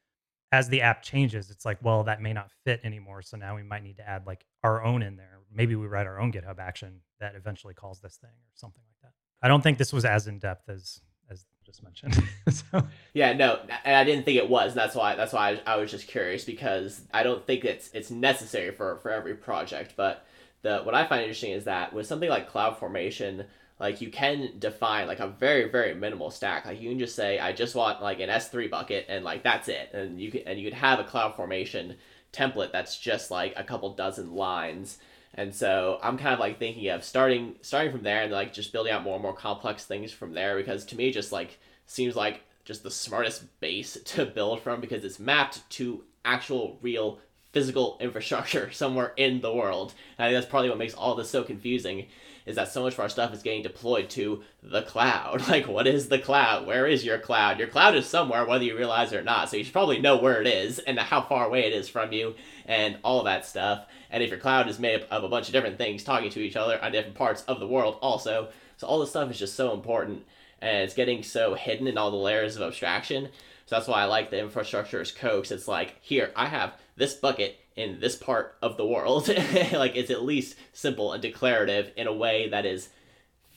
as 0.52 0.68
the 0.68 0.80
app 0.82 1.02
changes, 1.02 1.50
it's 1.50 1.64
like, 1.64 1.78
well, 1.82 2.04
that 2.04 2.22
may 2.22 2.32
not 2.32 2.50
fit 2.64 2.80
anymore. 2.84 3.22
So 3.22 3.36
now 3.36 3.56
we 3.56 3.62
might 3.62 3.82
need 3.82 3.96
to 3.98 4.08
add 4.08 4.26
like 4.26 4.44
our 4.62 4.82
own 4.82 5.02
in 5.02 5.16
there. 5.16 5.40
Maybe 5.52 5.74
we 5.74 5.86
write 5.86 6.06
our 6.06 6.20
own 6.20 6.32
GitHub 6.32 6.58
action 6.58 7.00
that 7.18 7.34
eventually 7.34 7.74
calls 7.74 8.00
this 8.00 8.16
thing 8.16 8.30
or 8.30 8.54
something 8.54 8.82
like 8.86 8.96
that. 9.02 9.12
I 9.42 9.48
don't 9.48 9.62
think 9.62 9.78
this 9.78 9.92
was 9.92 10.04
as 10.04 10.26
in 10.26 10.38
depth 10.38 10.68
as 10.68 11.00
as 11.30 11.46
just 11.64 11.82
mentioned. 11.82 12.20
so. 12.50 12.86
Yeah, 13.14 13.32
no, 13.32 13.60
and 13.84 13.96
I 13.96 14.04
didn't 14.04 14.24
think 14.24 14.38
it 14.38 14.48
was. 14.48 14.74
That's 14.74 14.94
why 14.94 15.14
that's 15.14 15.32
why 15.32 15.60
I, 15.66 15.74
I 15.74 15.76
was 15.76 15.90
just 15.90 16.08
curious 16.08 16.44
because 16.44 17.00
I 17.12 17.22
don't 17.22 17.46
think 17.46 17.64
it's 17.64 17.90
it's 17.94 18.10
necessary 18.10 18.72
for 18.72 18.96
for 18.98 19.10
every 19.10 19.34
project. 19.34 19.94
But 19.96 20.24
the 20.62 20.80
what 20.80 20.94
I 20.94 21.06
find 21.06 21.22
interesting 21.22 21.52
is 21.52 21.64
that 21.64 21.92
with 21.92 22.06
something 22.06 22.28
like 22.28 22.48
Cloud 22.48 22.78
Formation, 22.78 23.44
like 23.78 24.00
you 24.00 24.10
can 24.10 24.52
define 24.58 25.06
like 25.06 25.20
a 25.20 25.26
very 25.26 25.68
very 25.70 25.94
minimal 25.94 26.30
stack. 26.30 26.66
Like 26.66 26.80
you 26.80 26.90
can 26.90 26.98
just 26.98 27.16
say 27.16 27.38
i 27.38 27.52
just 27.52 27.74
want 27.74 28.02
like 28.02 28.20
an 28.20 28.28
s3 28.28 28.70
bucket 28.70 29.06
and 29.08 29.24
like 29.24 29.42
that's 29.42 29.68
it. 29.68 29.90
And 29.92 30.20
you 30.20 30.30
can 30.30 30.42
and 30.46 30.58
you 30.58 30.70
could 30.70 30.78
have 30.78 31.00
a 31.00 31.04
cloud 31.04 31.34
formation 31.34 31.96
template 32.32 32.70
that's 32.72 32.98
just 32.98 33.30
like 33.30 33.54
a 33.56 33.64
couple 33.64 33.94
dozen 33.94 34.34
lines. 34.34 34.98
And 35.34 35.54
so 35.54 35.98
i'm 36.02 36.18
kind 36.18 36.34
of 36.34 36.40
like 36.40 36.58
thinking 36.58 36.88
of 36.88 37.02
starting 37.04 37.54
starting 37.62 37.92
from 37.92 38.02
there 38.02 38.22
and 38.22 38.32
like 38.32 38.52
just 38.52 38.72
building 38.72 38.92
out 38.92 39.02
more 39.02 39.14
and 39.14 39.22
more 39.22 39.32
complex 39.32 39.86
things 39.86 40.12
from 40.12 40.34
there 40.34 40.56
because 40.56 40.84
to 40.86 40.96
me 40.96 41.10
just 41.10 41.32
like 41.32 41.58
seems 41.86 42.14
like 42.14 42.42
just 42.64 42.82
the 42.82 42.90
smartest 42.90 43.44
base 43.60 43.96
to 44.04 44.26
build 44.26 44.60
from 44.60 44.80
because 44.80 45.04
it's 45.04 45.18
mapped 45.18 45.68
to 45.70 46.04
actual 46.24 46.78
real 46.82 47.18
physical 47.52 47.96
infrastructure 48.00 48.70
somewhere 48.72 49.12
in 49.16 49.40
the 49.40 49.52
world 49.52 49.94
and 50.18 50.24
i 50.24 50.28
think 50.28 50.36
that's 50.36 50.50
probably 50.50 50.68
what 50.68 50.78
makes 50.78 50.94
all 50.94 51.14
this 51.14 51.30
so 51.30 51.42
confusing 51.42 52.06
is 52.46 52.56
that 52.56 52.68
so 52.68 52.82
much 52.82 52.94
of 52.94 53.00
our 53.00 53.08
stuff 53.08 53.32
is 53.32 53.42
getting 53.42 53.62
deployed 53.62 54.08
to 54.10 54.42
the 54.62 54.82
cloud. 54.82 55.46
Like, 55.50 55.66
what 55.66 55.88
is 55.88 56.08
the 56.08 56.18
cloud? 56.18 56.64
Where 56.64 56.86
is 56.86 57.04
your 57.04 57.18
cloud? 57.18 57.58
Your 57.58 57.66
cloud 57.66 57.96
is 57.96 58.06
somewhere, 58.06 58.44
whether 58.44 58.62
you 58.62 58.76
realize 58.76 59.12
it 59.12 59.16
or 59.16 59.22
not. 59.22 59.48
So 59.48 59.56
you 59.56 59.64
should 59.64 59.72
probably 59.72 60.00
know 60.00 60.16
where 60.16 60.40
it 60.40 60.46
is 60.46 60.78
and 60.78 60.96
how 60.98 61.22
far 61.22 61.46
away 61.46 61.66
it 61.66 61.72
is 61.72 61.88
from 61.88 62.12
you 62.12 62.34
and 62.66 62.98
all 63.02 63.24
that 63.24 63.44
stuff. 63.44 63.86
And 64.10 64.22
if 64.22 64.30
your 64.30 64.38
cloud 64.38 64.68
is 64.68 64.78
made 64.78 65.02
up 65.02 65.10
of 65.10 65.24
a 65.24 65.28
bunch 65.28 65.48
of 65.48 65.52
different 65.52 65.76
things 65.76 66.04
talking 66.04 66.30
to 66.30 66.40
each 66.40 66.54
other 66.54 66.82
on 66.82 66.92
different 66.92 67.16
parts 67.16 67.42
of 67.42 67.58
the 67.58 67.66
world, 67.66 67.98
also. 68.00 68.50
So 68.76 68.86
all 68.86 69.00
this 69.00 69.10
stuff 69.10 69.30
is 69.30 69.38
just 69.38 69.56
so 69.56 69.72
important 69.74 70.24
and 70.62 70.82
it's 70.84 70.94
getting 70.94 71.22
so 71.22 71.54
hidden 71.54 71.88
in 71.88 71.98
all 71.98 72.10
the 72.10 72.16
layers 72.16 72.56
of 72.56 72.62
abstraction. 72.62 73.28
So 73.66 73.76
that's 73.76 73.88
why 73.88 74.02
I 74.02 74.04
like 74.04 74.30
the 74.30 74.38
infrastructure 74.38 75.00
as 75.00 75.10
code. 75.10 75.50
It's 75.50 75.68
like, 75.68 75.96
here, 76.00 76.32
I 76.36 76.46
have 76.46 76.74
this 77.00 77.14
bucket 77.14 77.58
in 77.74 77.98
this 77.98 78.14
part 78.14 78.56
of 78.62 78.76
the 78.76 78.86
world. 78.86 79.28
like 79.72 79.96
it's 79.96 80.10
at 80.10 80.22
least 80.22 80.56
simple 80.72 81.12
and 81.12 81.20
declarative 81.20 81.90
in 81.96 82.06
a 82.06 82.12
way 82.12 82.48
that 82.50 82.66
is 82.66 82.90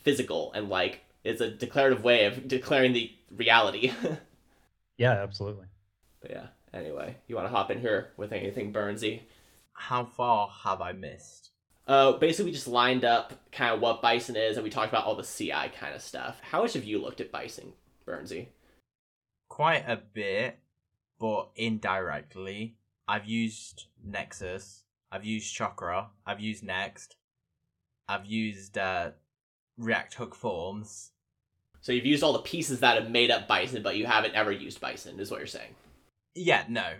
physical 0.02 0.52
and 0.52 0.68
like 0.68 1.02
it's 1.22 1.40
a 1.40 1.50
declarative 1.50 2.02
way 2.02 2.24
of 2.24 2.48
declaring 2.48 2.92
the 2.92 3.12
reality. 3.30 3.92
yeah, 4.98 5.12
absolutely. 5.12 5.66
But 6.20 6.30
yeah. 6.32 6.46
Anyway, 6.72 7.14
you 7.28 7.36
want 7.36 7.46
to 7.46 7.54
hop 7.54 7.70
in 7.70 7.80
here 7.80 8.10
with 8.16 8.32
anything 8.32 8.72
Burnsy? 8.72 9.20
How 9.74 10.04
far 10.04 10.48
have 10.64 10.80
I 10.80 10.90
missed? 10.92 11.50
Uh, 11.86 12.12
basically, 12.12 12.46
we 12.46 12.52
just 12.52 12.66
lined 12.66 13.04
up 13.04 13.32
kind 13.52 13.74
of 13.74 13.80
what 13.80 14.02
Bison 14.02 14.34
is, 14.34 14.56
and 14.56 14.64
we 14.64 14.70
talked 14.70 14.88
about 14.88 15.04
all 15.04 15.14
the 15.14 15.22
CI 15.22 15.70
kind 15.78 15.94
of 15.94 16.02
stuff. 16.02 16.40
How 16.42 16.62
much 16.62 16.72
have 16.72 16.84
you 16.84 17.00
looked 17.00 17.20
at 17.20 17.30
Bison, 17.30 17.74
Burnsy? 18.06 18.48
Quite 19.48 19.84
a 19.86 19.96
bit, 19.96 20.58
but 21.20 21.50
indirectly. 21.54 22.76
I've 23.06 23.26
used 23.26 23.86
Nexus. 24.04 24.84
I've 25.14 25.24
used 25.24 25.54
Chakra, 25.54 26.08
I've 26.26 26.40
used 26.40 26.64
Next, 26.64 27.14
I've 28.08 28.26
used 28.26 28.76
uh, 28.76 29.10
React 29.78 30.14
Hook 30.14 30.34
Forms. 30.34 31.12
So 31.82 31.92
you've 31.92 32.04
used 32.04 32.24
all 32.24 32.32
the 32.32 32.40
pieces 32.40 32.80
that 32.80 33.00
have 33.00 33.12
made 33.12 33.30
up 33.30 33.46
Bison, 33.46 33.80
but 33.80 33.96
you 33.96 34.06
haven't 34.06 34.34
ever 34.34 34.50
used 34.50 34.80
Bison, 34.80 35.20
is 35.20 35.30
what 35.30 35.38
you're 35.38 35.46
saying. 35.46 35.76
Yeah, 36.34 36.64
no. 36.68 36.94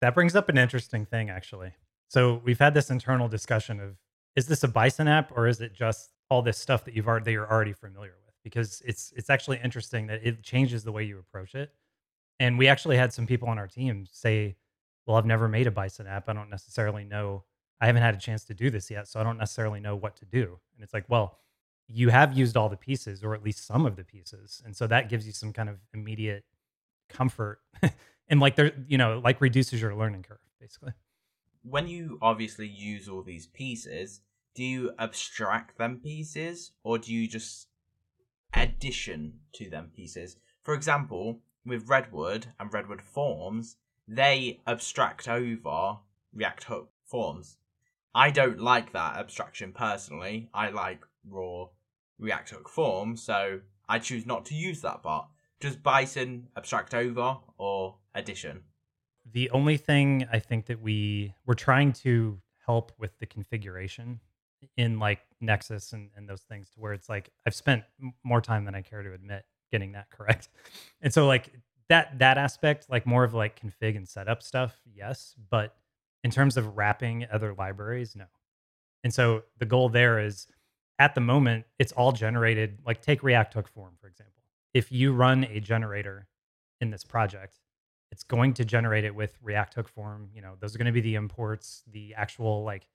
That 0.00 0.12
brings 0.12 0.34
up 0.34 0.48
an 0.48 0.58
interesting 0.58 1.06
thing, 1.06 1.30
actually. 1.30 1.72
So 2.08 2.42
we've 2.44 2.58
had 2.58 2.74
this 2.74 2.90
internal 2.90 3.28
discussion 3.28 3.78
of 3.78 3.96
is 4.34 4.48
this 4.48 4.64
a 4.64 4.68
Bison 4.68 5.06
app 5.06 5.30
or 5.36 5.46
is 5.46 5.60
it 5.60 5.72
just 5.72 6.10
all 6.28 6.42
this 6.42 6.58
stuff 6.58 6.84
that 6.84 6.94
you've 6.94 7.06
already 7.06 7.26
that 7.26 7.32
you're 7.32 7.48
already 7.48 7.72
familiar 7.72 8.14
with? 8.24 8.34
Because 8.42 8.82
it's 8.84 9.12
it's 9.14 9.30
actually 9.30 9.60
interesting 9.62 10.08
that 10.08 10.26
it 10.26 10.42
changes 10.42 10.82
the 10.82 10.90
way 10.90 11.04
you 11.04 11.20
approach 11.20 11.54
it. 11.54 11.72
And 12.40 12.58
we 12.58 12.66
actually 12.66 12.96
had 12.96 13.12
some 13.12 13.24
people 13.24 13.48
on 13.48 13.56
our 13.56 13.68
team 13.68 14.04
say, 14.10 14.56
"Well, 15.06 15.16
I've 15.16 15.26
never 15.26 15.48
made 15.48 15.66
a 15.66 15.70
Bison 15.70 16.06
app. 16.06 16.28
I 16.28 16.32
don't 16.32 16.50
necessarily 16.50 17.04
know. 17.04 17.44
I 17.80 17.86
haven't 17.86 18.02
had 18.02 18.14
a 18.14 18.18
chance 18.18 18.44
to 18.44 18.54
do 18.54 18.70
this 18.70 18.90
yet, 18.90 19.08
so 19.08 19.20
I 19.20 19.22
don't 19.22 19.38
necessarily 19.38 19.80
know 19.80 19.96
what 19.96 20.16
to 20.16 20.24
do." 20.24 20.60
And 20.74 20.82
it's 20.82 20.94
like, 20.94 21.04
well, 21.08 21.38
you 21.88 22.08
have 22.08 22.36
used 22.36 22.56
all 22.56 22.68
the 22.68 22.76
pieces, 22.76 23.22
or 23.22 23.34
at 23.34 23.42
least 23.42 23.66
some 23.66 23.86
of 23.86 23.96
the 23.96 24.04
pieces, 24.04 24.62
and 24.64 24.76
so 24.76 24.86
that 24.86 25.08
gives 25.08 25.26
you 25.26 25.32
some 25.32 25.52
kind 25.52 25.68
of 25.68 25.78
immediate 25.94 26.44
comfort, 27.08 27.60
and 28.28 28.40
like 28.40 28.56
there, 28.56 28.72
you 28.88 28.98
know, 28.98 29.20
like 29.22 29.40
reduces 29.40 29.80
your 29.80 29.94
learning 29.94 30.22
curve, 30.22 30.38
basically 30.60 30.92
when 31.68 31.88
you 31.88 32.18
obviously 32.22 32.68
use 32.68 33.08
all 33.08 33.22
these 33.22 33.46
pieces, 33.46 34.20
do 34.54 34.62
you 34.62 34.92
abstract 34.98 35.76
them 35.78 36.00
pieces 36.02 36.72
or 36.84 36.98
do 36.98 37.12
you 37.12 37.26
just 37.26 37.68
addition 38.54 39.40
to 39.54 39.68
them 39.68 39.90
pieces? 39.94 40.36
For 40.62 40.74
example, 40.74 41.40
with 41.64 41.88
Redwood 41.88 42.46
and 42.60 42.72
Redwood 42.72 43.02
Forms, 43.02 43.76
they 44.08 44.60
abstract 44.66 45.28
over 45.28 45.98
React 46.32 46.64
Hook 46.64 46.90
forms. 47.04 47.56
I 48.14 48.30
don't 48.30 48.60
like 48.60 48.92
that 48.92 49.16
abstraction 49.16 49.72
personally. 49.72 50.48
I 50.54 50.70
like 50.70 51.04
raw 51.28 51.66
React 52.18 52.50
Hook 52.50 52.68
form, 52.68 53.16
so 53.16 53.60
I 53.88 53.98
choose 53.98 54.26
not 54.26 54.46
to 54.46 54.54
use 54.54 54.80
that 54.82 55.02
part. 55.02 55.28
Does 55.60 55.76
Bison 55.76 56.48
abstract 56.56 56.94
over 56.94 57.38
or 57.58 57.96
addition? 58.14 58.62
The 59.30 59.50
only 59.50 59.76
thing 59.76 60.26
I 60.32 60.38
think 60.38 60.66
that 60.66 60.80
we 60.80 61.34
we're 61.46 61.54
trying 61.54 61.92
to 61.94 62.40
help 62.64 62.92
with 62.98 63.18
the 63.18 63.26
configuration 63.26 64.20
in 64.76 64.98
like 64.98 65.20
Nexus 65.40 65.92
and, 65.92 66.10
and 66.16 66.28
those 66.28 66.42
things 66.42 66.70
to 66.70 66.80
where 66.80 66.92
it's 66.92 67.08
like 67.08 67.30
I've 67.46 67.54
spent 67.54 67.84
more 68.22 68.40
time 68.40 68.64
than 68.64 68.74
I 68.74 68.82
care 68.82 69.02
to 69.02 69.12
admit 69.12 69.44
getting 69.70 69.92
that 69.92 70.10
correct. 70.16 70.48
And 71.00 71.12
so 71.12 71.26
like 71.26 71.50
that 71.88 72.18
that 72.18 72.38
aspect, 72.38 72.86
like 72.90 73.06
more 73.06 73.24
of 73.24 73.34
like 73.34 73.60
config 73.60 73.96
and 73.96 74.08
setup 74.08 74.42
stuff, 74.42 74.80
yes. 74.94 75.34
But 75.50 75.74
in 76.24 76.30
terms 76.30 76.56
of 76.56 76.76
wrapping 76.76 77.26
other 77.30 77.54
libraries, 77.54 78.16
no. 78.16 78.24
And 79.04 79.14
so 79.14 79.44
the 79.58 79.66
goal 79.66 79.88
there 79.88 80.18
is 80.18 80.48
at 80.98 81.14
the 81.14 81.20
moment, 81.20 81.66
it's 81.78 81.92
all 81.92 82.12
generated, 82.12 82.78
like 82.84 83.02
take 83.02 83.22
React 83.22 83.54
Hook 83.54 83.68
form, 83.68 83.94
for 84.00 84.08
example. 84.08 84.42
If 84.74 84.90
you 84.90 85.12
run 85.12 85.44
a 85.44 85.60
generator 85.60 86.26
in 86.80 86.90
this 86.90 87.04
project, 87.04 87.60
it's 88.10 88.24
going 88.24 88.54
to 88.54 88.64
generate 88.64 89.04
it 89.04 89.14
with 89.14 89.38
React 89.42 89.74
Hook 89.74 89.88
form. 89.88 90.30
You 90.34 90.42
know, 90.42 90.54
those 90.60 90.74
are 90.74 90.78
going 90.78 90.86
to 90.86 90.92
be 90.92 91.00
the 91.00 91.14
imports. 91.14 91.82
The 91.92 92.14
actual 92.14 92.64
like 92.64 92.88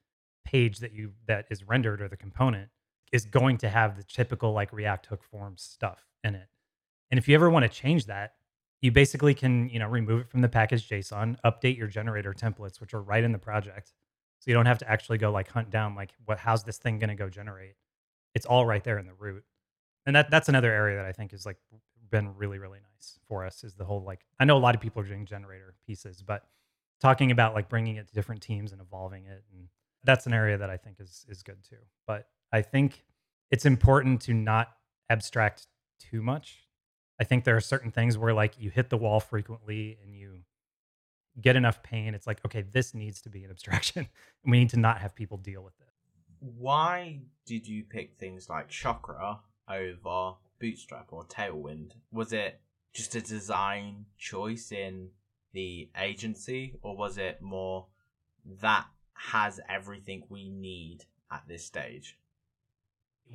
page 0.43 0.79
that 0.79 0.93
you 0.93 1.11
that 1.27 1.45
is 1.49 1.63
rendered 1.63 2.01
or 2.01 2.07
the 2.07 2.17
component 2.17 2.69
is 3.11 3.25
going 3.25 3.57
to 3.59 3.69
have 3.69 3.97
the 3.97 4.03
typical 4.03 4.53
like 4.53 4.73
React 4.73 5.05
Hook 5.07 5.23
form 5.23 5.57
stuff 5.57 6.05
in 6.23 6.35
it. 6.35 6.47
And 7.09 7.17
if 7.17 7.27
you 7.27 7.35
ever 7.35 7.49
want 7.49 7.63
to 7.63 7.69
change 7.69 8.05
that, 8.05 8.35
you 8.81 8.91
basically 8.91 9.33
can 9.33 9.69
you 9.69 9.79
know 9.79 9.87
remove 9.87 10.21
it 10.21 10.29
from 10.29 10.41
the 10.41 10.49
package 10.49 10.87
JSON, 10.87 11.37
update 11.45 11.77
your 11.77 11.87
generator 11.87 12.33
templates, 12.33 12.81
which 12.81 12.93
are 12.93 13.01
right 13.01 13.23
in 13.23 13.31
the 13.31 13.39
project, 13.39 13.93
so 14.39 14.49
you 14.49 14.53
don't 14.53 14.65
have 14.65 14.79
to 14.79 14.89
actually 14.89 15.17
go 15.17 15.31
like 15.31 15.49
hunt 15.49 15.69
down 15.69 15.95
like 15.95 16.11
what 16.25 16.39
how's 16.39 16.63
this 16.63 16.77
thing 16.77 16.99
going 16.99 17.09
to 17.09 17.15
go 17.15 17.29
generate. 17.29 17.75
It's 18.33 18.45
all 18.45 18.65
right 18.65 18.83
there 18.83 18.97
in 18.97 19.05
the 19.05 19.13
root, 19.13 19.43
and 20.05 20.15
that 20.15 20.31
that's 20.31 20.49
another 20.49 20.71
area 20.71 20.97
that 20.97 21.05
I 21.05 21.11
think 21.11 21.33
is 21.33 21.45
like 21.45 21.57
been 22.09 22.35
really 22.35 22.57
really 22.59 22.79
nice 22.79 23.19
for 23.27 23.45
us 23.45 23.63
is 23.63 23.73
the 23.75 23.85
whole 23.85 24.03
like 24.03 24.25
I 24.39 24.45
know 24.45 24.57
a 24.57 24.59
lot 24.59 24.75
of 24.75 24.81
people 24.81 25.01
are 25.01 25.05
doing 25.05 25.25
generator 25.25 25.75
pieces, 25.85 26.21
but 26.21 26.43
talking 26.99 27.31
about 27.31 27.53
like 27.53 27.69
bringing 27.69 27.95
it 27.95 28.07
to 28.07 28.13
different 28.13 28.41
teams 28.41 28.71
and 28.71 28.81
evolving 28.81 29.25
it 29.25 29.43
and 29.53 29.67
that's 30.03 30.25
an 30.25 30.33
area 30.33 30.57
that 30.57 30.69
I 30.69 30.77
think 30.77 30.99
is 30.99 31.25
is 31.29 31.43
good 31.43 31.63
too. 31.67 31.77
But 32.07 32.27
I 32.51 32.61
think 32.61 33.03
it's 33.51 33.65
important 33.65 34.21
to 34.21 34.33
not 34.33 34.69
abstract 35.09 35.67
too 35.99 36.21
much. 36.21 36.67
I 37.21 37.23
think 37.23 37.43
there 37.43 37.55
are 37.55 37.61
certain 37.61 37.91
things 37.91 38.17
where 38.17 38.33
like 38.33 38.59
you 38.59 38.71
hit 38.71 38.89
the 38.89 38.97
wall 38.97 39.19
frequently 39.19 39.99
and 40.03 40.15
you 40.15 40.39
get 41.39 41.55
enough 41.55 41.83
pain. 41.83 42.15
It's 42.15 42.25
like, 42.25 42.43
okay, 42.43 42.63
this 42.63 42.95
needs 42.95 43.21
to 43.21 43.29
be 43.29 43.43
an 43.43 43.51
abstraction. 43.51 44.09
and 44.43 44.51
we 44.51 44.57
need 44.57 44.71
to 44.71 44.79
not 44.79 44.97
have 45.01 45.13
people 45.13 45.37
deal 45.37 45.63
with 45.63 45.79
it. 45.79 45.87
Why 46.39 47.19
did 47.45 47.67
you 47.67 47.83
pick 47.83 48.17
things 48.17 48.49
like 48.49 48.69
Chakra 48.69 49.41
over 49.69 50.33
Bootstrap 50.59 51.09
or 51.13 51.23
Tailwind? 51.25 51.91
Was 52.11 52.33
it 52.33 52.59
just 52.91 53.13
a 53.13 53.21
design 53.21 54.07
choice 54.17 54.71
in 54.71 55.09
the 55.53 55.91
agency, 55.99 56.79
or 56.81 56.97
was 56.97 57.19
it 57.19 57.39
more 57.39 57.85
that 58.61 58.87
has 59.13 59.59
everything 59.69 60.23
we 60.27 60.49
need 60.49 61.05
at 61.31 61.43
this 61.47 61.63
stage? 61.63 62.17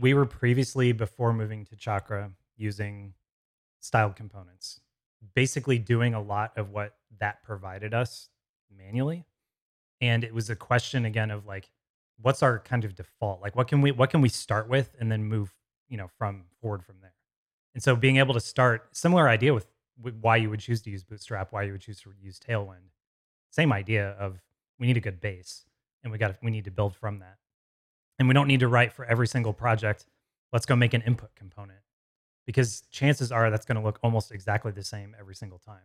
We 0.00 0.12
were 0.12 0.26
previously, 0.26 0.90
before 0.90 1.32
moving 1.32 1.64
to 1.66 1.76
Chakra, 1.76 2.32
using 2.56 3.14
styled 3.80 4.16
components, 4.16 4.80
basically 5.34 5.78
doing 5.78 6.14
a 6.14 6.22
lot 6.22 6.52
of 6.56 6.70
what 6.70 6.94
that 7.18 7.42
provided 7.42 7.94
us 7.94 8.28
manually. 8.76 9.24
And 10.00 10.24
it 10.24 10.34
was 10.34 10.50
a 10.50 10.56
question 10.56 11.04
again 11.04 11.30
of 11.30 11.46
like, 11.46 11.70
what's 12.20 12.42
our 12.42 12.58
kind 12.58 12.84
of 12.84 12.94
default? 12.94 13.40
Like, 13.40 13.56
what 13.56 13.68
can 13.68 13.80
we 13.80 13.92
what 13.92 14.10
can 14.10 14.20
we 14.20 14.28
start 14.28 14.68
with 14.68 14.94
and 14.98 15.10
then 15.10 15.24
move, 15.24 15.52
you 15.88 15.96
know, 15.96 16.08
from 16.18 16.44
forward 16.60 16.84
from 16.84 16.96
there. 17.00 17.14
And 17.74 17.82
so 17.82 17.94
being 17.94 18.16
able 18.16 18.34
to 18.34 18.40
start 18.40 18.88
similar 18.92 19.28
idea 19.28 19.52
with, 19.52 19.66
with 20.00 20.18
why 20.20 20.36
you 20.36 20.50
would 20.50 20.60
choose 20.60 20.82
to 20.82 20.90
use 20.90 21.04
Bootstrap, 21.04 21.52
why 21.52 21.62
you 21.62 21.72
would 21.72 21.80
choose 21.80 22.00
to 22.00 22.12
use 22.20 22.38
Tailwind. 22.38 22.90
Same 23.50 23.72
idea 23.72 24.10
of 24.18 24.40
we 24.78 24.86
need 24.86 24.96
a 24.96 25.00
good 25.00 25.20
base 25.20 25.64
and 26.02 26.12
we 26.12 26.18
got 26.18 26.36
we 26.42 26.50
need 26.50 26.64
to 26.64 26.70
build 26.70 26.94
from 26.94 27.18
that. 27.20 27.38
And 28.18 28.28
we 28.28 28.34
don't 28.34 28.48
need 28.48 28.60
to 28.60 28.68
write 28.68 28.92
for 28.92 29.04
every 29.04 29.26
single 29.26 29.52
project. 29.52 30.06
Let's 30.52 30.66
go 30.66 30.76
make 30.76 30.94
an 30.94 31.02
input 31.02 31.34
component 31.34 31.80
because 32.46 32.82
chances 32.90 33.30
are 33.30 33.50
that's 33.50 33.66
going 33.66 33.76
to 33.76 33.82
look 33.82 33.98
almost 34.02 34.32
exactly 34.32 34.72
the 34.72 34.84
same 34.84 35.14
every 35.18 35.34
single 35.34 35.58
time. 35.58 35.82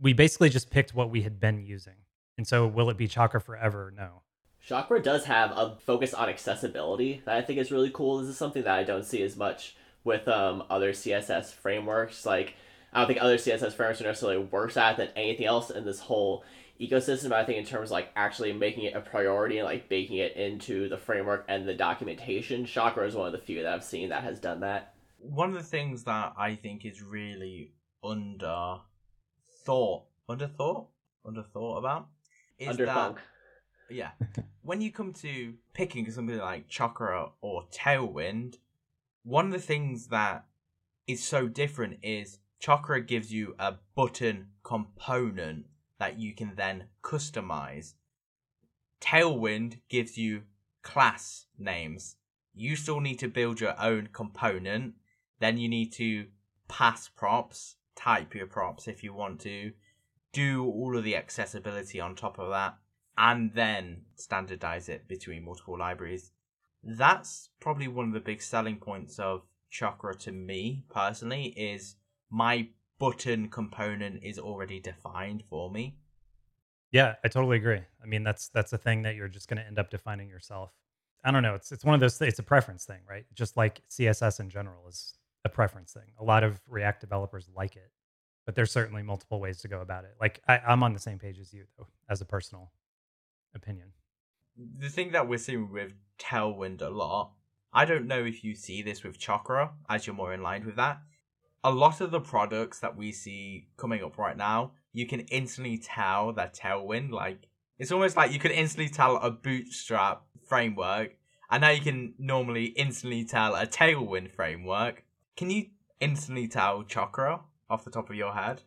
We 0.00 0.12
basically 0.12 0.48
just 0.48 0.70
picked 0.70 0.94
what 0.94 1.10
we 1.10 1.22
had 1.22 1.38
been 1.38 1.64
using. 1.64 1.94
And 2.36 2.46
so 2.46 2.66
will 2.66 2.90
it 2.90 2.96
be 2.96 3.06
Chakra 3.06 3.40
forever? 3.40 3.92
No. 3.94 4.22
Chakra 4.60 5.00
does 5.02 5.24
have 5.26 5.52
a 5.52 5.76
focus 5.84 6.14
on 6.14 6.28
accessibility 6.28 7.22
that 7.24 7.36
I 7.36 7.42
think 7.42 7.58
is 7.58 7.70
really 7.70 7.90
cool. 7.90 8.18
This 8.18 8.28
is 8.28 8.36
something 8.36 8.64
that 8.64 8.78
I 8.78 8.84
don't 8.84 9.04
see 9.04 9.22
as 9.22 9.36
much 9.36 9.76
with 10.04 10.26
um, 10.28 10.64
other 10.70 10.92
CSS 10.92 11.52
frameworks. 11.52 12.26
Like, 12.26 12.54
I 12.92 13.00
don't 13.00 13.08
think 13.08 13.22
other 13.22 13.36
CSS 13.36 13.72
frameworks 13.72 14.00
are 14.00 14.04
necessarily 14.04 14.38
worse 14.38 14.76
at 14.76 14.96
than 14.96 15.08
anything 15.16 15.46
else 15.46 15.70
in 15.70 15.84
this 15.84 16.00
whole 16.00 16.44
ecosystem. 16.80 17.32
I 17.32 17.44
think 17.44 17.58
in 17.58 17.64
terms 17.64 17.88
of 17.88 17.92
like 17.92 18.10
actually 18.16 18.52
making 18.52 18.84
it 18.84 18.94
a 18.94 19.00
priority 19.00 19.58
and 19.58 19.66
like 19.66 19.88
baking 19.88 20.18
it 20.18 20.36
into 20.36 20.88
the 20.88 20.96
framework 20.96 21.44
and 21.48 21.66
the 21.66 21.74
documentation, 21.74 22.64
Chakra 22.64 23.06
is 23.06 23.14
one 23.14 23.26
of 23.26 23.32
the 23.32 23.38
few 23.38 23.62
that 23.62 23.72
I've 23.72 23.84
seen 23.84 24.08
that 24.10 24.22
has 24.24 24.38
done 24.38 24.60
that. 24.60 24.94
One 25.18 25.48
of 25.50 25.54
the 25.54 25.62
things 25.62 26.04
that 26.04 26.34
I 26.36 26.54
think 26.54 26.84
is 26.84 27.02
really 27.02 27.72
under 28.02 28.78
thought, 29.64 30.04
under 30.28 30.46
thought, 30.46 30.88
under 31.24 31.42
thought 31.42 31.78
about 31.78 32.08
is 32.58 32.68
under 32.68 32.86
that 32.86 33.16
yeah, 33.90 34.10
when 34.62 34.80
you 34.80 34.92
come 34.92 35.12
to 35.14 35.54
picking 35.72 36.10
something 36.10 36.38
like 36.38 36.68
Chakra 36.68 37.30
or 37.40 37.64
Tailwind, 37.72 38.56
one 39.22 39.46
of 39.46 39.52
the 39.52 39.58
things 39.58 40.08
that 40.08 40.44
is 41.06 41.24
so 41.24 41.48
different 41.48 41.98
is 42.02 42.38
Chakra 42.60 43.00
gives 43.00 43.32
you 43.32 43.54
a 43.58 43.74
button 43.94 44.48
component 44.62 45.66
that 45.98 46.18
you 46.18 46.34
can 46.34 46.52
then 46.56 46.84
customize. 47.02 47.94
Tailwind 49.00 49.78
gives 49.88 50.18
you 50.18 50.42
class 50.82 51.46
names. 51.58 52.16
You 52.54 52.76
still 52.76 53.00
need 53.00 53.18
to 53.20 53.28
build 53.28 53.60
your 53.60 53.80
own 53.80 54.08
component. 54.12 54.94
Then 55.40 55.58
you 55.58 55.68
need 55.68 55.92
to 55.94 56.26
pass 56.68 57.08
props, 57.08 57.76
type 57.94 58.34
your 58.34 58.46
props 58.46 58.88
if 58.88 59.02
you 59.02 59.14
want 59.14 59.40
to, 59.40 59.72
do 60.32 60.64
all 60.64 60.96
of 60.96 61.04
the 61.04 61.16
accessibility 61.16 62.00
on 62.00 62.14
top 62.14 62.38
of 62.38 62.50
that, 62.50 62.76
and 63.16 63.52
then 63.54 64.02
standardize 64.16 64.88
it 64.88 65.08
between 65.08 65.44
multiple 65.44 65.78
libraries 65.78 66.32
that's 66.82 67.50
probably 67.60 67.88
one 67.88 68.08
of 68.08 68.12
the 68.12 68.20
big 68.20 68.42
selling 68.42 68.76
points 68.76 69.18
of 69.18 69.42
Chakra 69.70 70.14
to 70.16 70.32
me 70.32 70.84
personally 70.88 71.46
is 71.56 71.96
my 72.30 72.68
button 72.98 73.48
component 73.48 74.22
is 74.22 74.38
already 74.38 74.80
defined 74.80 75.44
for 75.48 75.70
me. 75.70 75.96
Yeah, 76.90 77.16
I 77.22 77.28
totally 77.28 77.58
agree. 77.58 77.80
I 78.02 78.06
mean, 78.06 78.22
that's 78.22 78.48
that's 78.48 78.72
a 78.72 78.78
thing 78.78 79.02
that 79.02 79.14
you're 79.14 79.28
just 79.28 79.48
going 79.48 79.58
to 79.58 79.66
end 79.66 79.78
up 79.78 79.90
defining 79.90 80.28
yourself. 80.28 80.72
I 81.24 81.30
don't 81.30 81.42
know. 81.42 81.54
It's 81.54 81.70
it's 81.70 81.84
one 81.84 81.94
of 81.94 82.00
those. 82.00 82.18
Th- 82.18 82.28
it's 82.28 82.38
a 82.38 82.44
preference 82.44 82.86
thing, 82.86 83.00
right? 83.08 83.26
Just 83.34 83.56
like 83.56 83.82
CSS 83.90 84.40
in 84.40 84.48
general 84.48 84.88
is 84.88 85.14
a 85.48 85.54
preference 85.54 85.92
thing. 85.92 86.12
A 86.18 86.24
lot 86.24 86.44
of 86.44 86.60
React 86.68 87.00
developers 87.00 87.48
like 87.56 87.76
it, 87.76 87.90
but 88.46 88.54
there's 88.54 88.70
certainly 88.70 89.02
multiple 89.02 89.40
ways 89.40 89.60
to 89.62 89.68
go 89.68 89.80
about 89.80 90.04
it. 90.04 90.14
Like 90.20 90.40
I, 90.46 90.58
I'm 90.66 90.82
on 90.82 90.92
the 90.92 91.00
same 91.00 91.18
page 91.18 91.38
as 91.38 91.52
you, 91.52 91.64
though, 91.76 91.88
as 92.08 92.20
a 92.20 92.24
personal 92.24 92.72
opinion 93.54 93.92
the 94.78 94.88
thing 94.88 95.12
that 95.12 95.28
we're 95.28 95.38
seeing 95.38 95.70
with 95.70 95.94
Tailwind 96.18 96.82
a 96.82 96.88
lot, 96.88 97.32
I 97.72 97.84
don't 97.84 98.06
know 98.06 98.24
if 98.24 98.42
you 98.42 98.54
see 98.54 98.82
this 98.82 99.04
with 99.04 99.18
Chakra, 99.18 99.72
as 99.88 100.06
you're 100.06 100.16
more 100.16 100.32
in 100.32 100.42
line 100.42 100.66
with 100.66 100.76
that. 100.76 101.00
A 101.64 101.70
lot 101.70 102.00
of 102.00 102.10
the 102.10 102.20
products 102.20 102.80
that 102.80 102.96
we 102.96 103.12
see 103.12 103.68
coming 103.76 104.02
up 104.02 104.18
right 104.18 104.36
now, 104.36 104.72
you 104.92 105.06
can 105.06 105.20
instantly 105.20 105.78
tell 105.78 106.32
that 106.32 106.54
Tailwind, 106.54 107.10
like, 107.10 107.48
it's 107.78 107.92
almost 107.92 108.16
like 108.16 108.32
you 108.32 108.38
can 108.38 108.50
instantly 108.50 108.88
tell 108.88 109.16
a 109.16 109.30
bootstrap 109.30 110.22
framework, 110.46 111.14
and 111.50 111.60
now 111.60 111.70
you 111.70 111.80
can 111.80 112.14
normally 112.18 112.66
instantly 112.66 113.24
tell 113.24 113.54
a 113.54 113.66
Tailwind 113.66 114.30
framework. 114.30 115.04
Can 115.38 115.50
you 115.50 115.66
instantly 116.00 116.48
tell 116.48 116.82
Chakra 116.82 117.38
off 117.70 117.84
the 117.84 117.92
top 117.92 118.10
of 118.10 118.16
your 118.16 118.32
head? 118.32 118.62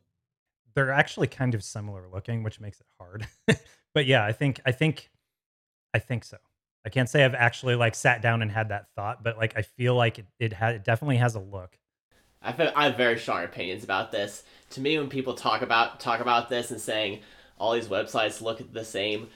They're 0.74 0.94
actually 0.94 1.28
kind 1.28 1.54
of 1.54 1.66
similar 1.66 2.08
looking, 2.08 2.44
which 2.44 2.62
makes 2.62 2.80
it 2.80 2.86
hard. 2.98 3.28
but 3.94 4.06
yeah, 4.06 4.24
I 4.26 4.32
think 4.32 4.62
I 4.66 4.72
think 4.72 5.10
I 5.94 6.00
think 6.00 6.24
so. 6.24 6.38
I 6.86 6.90
can't 6.90 7.10
say 7.10 7.26
I've 7.26 7.36
actually 7.36 7.76
like 7.76 7.94
sat 7.94 8.22
down 8.22 8.42
and 8.42 8.50
had 8.50 8.70
that 8.70 8.86
thought, 8.96 9.22
but 9.22 9.38
like 9.38 9.58
I 9.58 9.64
feel 9.64 9.96
like 9.96 10.18
it 10.18 10.28
it, 10.40 10.54
ha- 10.54 10.70
it 10.70 10.86
definitely 10.86 11.18
has 11.18 11.36
a 11.36 11.42
look. 11.42 11.78
I 12.42 12.54
feel, 12.54 12.72
I 12.74 12.86
have 12.86 12.96
very 12.96 13.20
strong 13.20 13.44
opinions 13.44 13.84
about 13.84 14.14
this. 14.14 14.44
To 14.70 14.80
me, 14.80 14.98
when 14.98 15.10
people 15.10 15.34
talk 15.34 15.62
about 15.62 16.00
talk 16.00 16.22
about 16.22 16.48
this 16.48 16.72
and 16.72 16.80
saying 16.80 17.20
all 17.58 17.74
these 17.74 17.90
websites 17.90 18.42
look 18.42 18.72
the 18.72 18.86
same, 18.86 19.28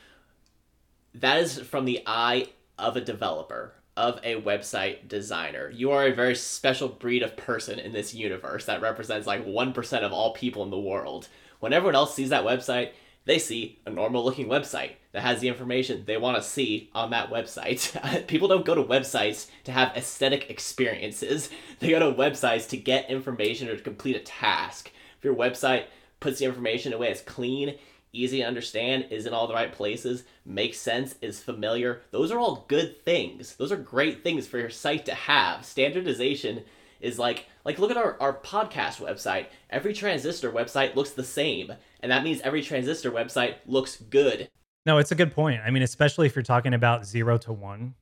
that 1.15 1.39
is 1.39 1.59
from 1.59 1.83
the 1.83 2.01
eye 2.07 2.47
of 2.79 2.95
a 2.95 3.01
developer, 3.01 3.73
of 3.97 4.19
a 4.23 4.41
website 4.41 5.07
designer. 5.07 5.69
You 5.69 5.91
are 5.91 6.07
a 6.07 6.13
very 6.13 6.35
special 6.35 6.89
breed 6.89 7.23
of 7.23 7.37
person 7.37 7.79
in 7.79 7.93
this 7.93 8.13
universe 8.13 8.65
that 8.65 8.81
represents 8.81 9.25
like 9.25 9.45
1% 9.45 10.01
of 10.03 10.11
all 10.11 10.33
people 10.33 10.63
in 10.63 10.69
the 10.69 10.79
world. 10.79 11.27
When 11.59 11.73
everyone 11.73 11.95
else 11.95 12.13
sees 12.13 12.29
that 12.29 12.43
website, 12.43 12.91
they 13.25 13.39
see 13.39 13.79
a 13.85 13.89
normal 13.89 14.23
looking 14.23 14.47
website 14.47 14.91
that 15.11 15.21
has 15.21 15.39
the 15.39 15.47
information 15.47 16.03
they 16.05 16.17
want 16.17 16.37
to 16.37 16.43
see 16.43 16.89
on 16.93 17.09
that 17.09 17.31
website. 17.31 18.27
People 18.27 18.47
don't 18.47 18.65
go 18.65 18.75
to 18.75 18.83
websites 18.83 19.47
to 19.63 19.71
have 19.71 19.95
aesthetic 19.95 20.49
experiences. 20.49 21.49
They 21.79 21.89
go 21.89 21.99
to 21.99 22.17
websites 22.17 22.69
to 22.69 22.77
get 22.77 23.09
information 23.09 23.67
or 23.67 23.75
to 23.75 23.81
complete 23.81 24.15
a 24.15 24.19
task. 24.19 24.91
If 25.17 25.25
your 25.25 25.35
website 25.35 25.85
puts 26.21 26.39
the 26.39 26.45
information 26.45 26.93
in 26.93 26.95
a 26.95 26.99
way 26.99 27.07
that's 27.07 27.21
clean, 27.21 27.77
easy 28.19 28.39
to 28.39 28.43
understand, 28.43 29.07
is 29.09 29.25
in 29.25 29.33
all 29.33 29.47
the 29.47 29.53
right 29.53 29.71
places, 29.71 30.23
makes 30.45 30.77
sense, 30.77 31.15
is 31.21 31.39
familiar, 31.39 32.01
those 32.11 32.31
are 32.31 32.39
all 32.39 32.65
good 32.67 33.03
things. 33.03 33.55
Those 33.55 33.71
are 33.71 33.77
great 33.77 34.23
things 34.23 34.47
for 34.47 34.57
your 34.57 34.69
site 34.69 35.05
to 35.05 35.13
have. 35.13 35.65
Standardization 35.65 36.63
is 37.01 37.19
like 37.19 37.45
like 37.63 37.79
look 37.79 37.91
at 37.91 37.97
our, 37.97 38.17
our 38.19 38.33
podcast 38.33 39.01
website. 39.01 39.47
Every 39.69 39.93
transistor 39.93 40.51
website 40.51 40.95
looks 40.95 41.11
the 41.11 41.23
same, 41.23 41.73
and 42.01 42.11
that 42.11 42.23
means 42.23 42.41
every 42.41 42.61
transistor 42.61 43.11
website 43.11 43.55
looks 43.65 43.97
good. 43.97 44.47
No, 44.85 44.99
it's 44.99 45.11
a 45.11 45.15
good 45.15 45.33
point. 45.33 45.61
I 45.65 45.71
mean, 45.71 45.83
especially 45.83 46.27
if 46.27 46.35
you're 46.35 46.43
talking 46.43 46.73
about 46.73 47.05
zero 47.05 47.37
to 47.39 47.53
one 47.53 47.95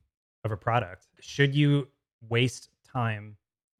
of 0.43 0.51
a 0.51 0.57
product. 0.57 1.07
Should 1.21 1.55
you 1.55 1.87
waste 2.27 2.69
time 2.91 3.37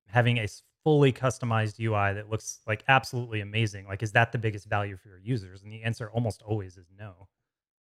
having 0.08 0.38
a 0.38 0.48
fully 0.84 1.14
customized 1.14 1.80
UI 1.80 2.14
that 2.14 2.30
looks 2.30 2.60
like 2.68 2.84
absolutely 2.88 3.42
amazing? 3.42 3.88
Like, 3.88 4.04
is 4.04 4.12
that 4.14 4.32
the 4.32 4.38
biggest 4.38 4.68
value 4.68 4.98
for 4.98 5.10
your 5.10 5.20
users? 5.20 5.64
And 5.64 5.72
the 5.72 5.84
answer 5.84 6.10
almost 6.12 6.42
always 6.42 6.78
is 6.78 6.88
no. 6.98 7.28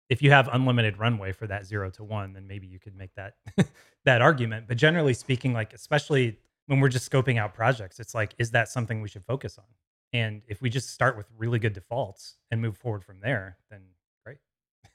If 0.07 0.21
you 0.21 0.29
have 0.31 0.49
unlimited 0.53 0.99
runway 0.99 1.31
for 1.31 1.47
that 1.47 1.65
zero 1.65 1.89
to 1.91 2.03
one, 2.03 2.33
then 2.33 2.47
maybe 2.47 2.67
you 2.67 2.79
could 2.79 2.95
make 2.95 3.13
that 3.15 3.35
that 4.05 4.21
argument. 4.21 4.67
But 4.67 4.77
generally 4.77 5.13
speaking, 5.13 5.53
like 5.53 5.73
especially 5.73 6.37
when 6.67 6.79
we're 6.79 6.89
just 6.89 7.09
scoping 7.11 7.39
out 7.39 7.53
projects, 7.53 7.99
it's 7.99 8.13
like, 8.13 8.35
is 8.37 8.51
that 8.51 8.69
something 8.69 9.01
we 9.01 9.07
should 9.07 9.25
focus 9.25 9.57
on? 9.57 9.65
And 10.13 10.43
if 10.47 10.61
we 10.61 10.69
just 10.69 10.91
start 10.91 11.17
with 11.17 11.27
really 11.37 11.59
good 11.59 11.73
defaults 11.73 12.37
and 12.51 12.61
move 12.61 12.77
forward 12.77 13.03
from 13.03 13.19
there, 13.19 13.57
then 13.69 13.81
great. 14.23 14.37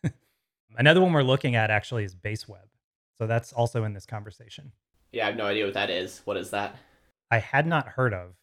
Another 0.77 1.01
one 1.01 1.13
we're 1.13 1.23
looking 1.23 1.57
at 1.57 1.71
actually 1.71 2.05
is 2.05 2.15
base 2.15 2.49
web. 2.49 2.69
So 3.19 3.27
that's 3.27 3.53
also 3.53 3.85
in 3.85 3.93
this 3.93 4.07
conversation. 4.07 4.73
Yeah, 5.13 5.25
I 5.25 5.27
have 5.27 5.37
no 5.37 5.47
idea 5.47 5.65
what 5.65 5.75
that 5.75 5.91
is. 5.91 6.23
What 6.25 6.37
is 6.37 6.51
that? 6.51 6.77
I 7.31 7.39
had 7.39 7.67
not 7.67 7.89
heard 7.89 8.13
of, 8.13 8.35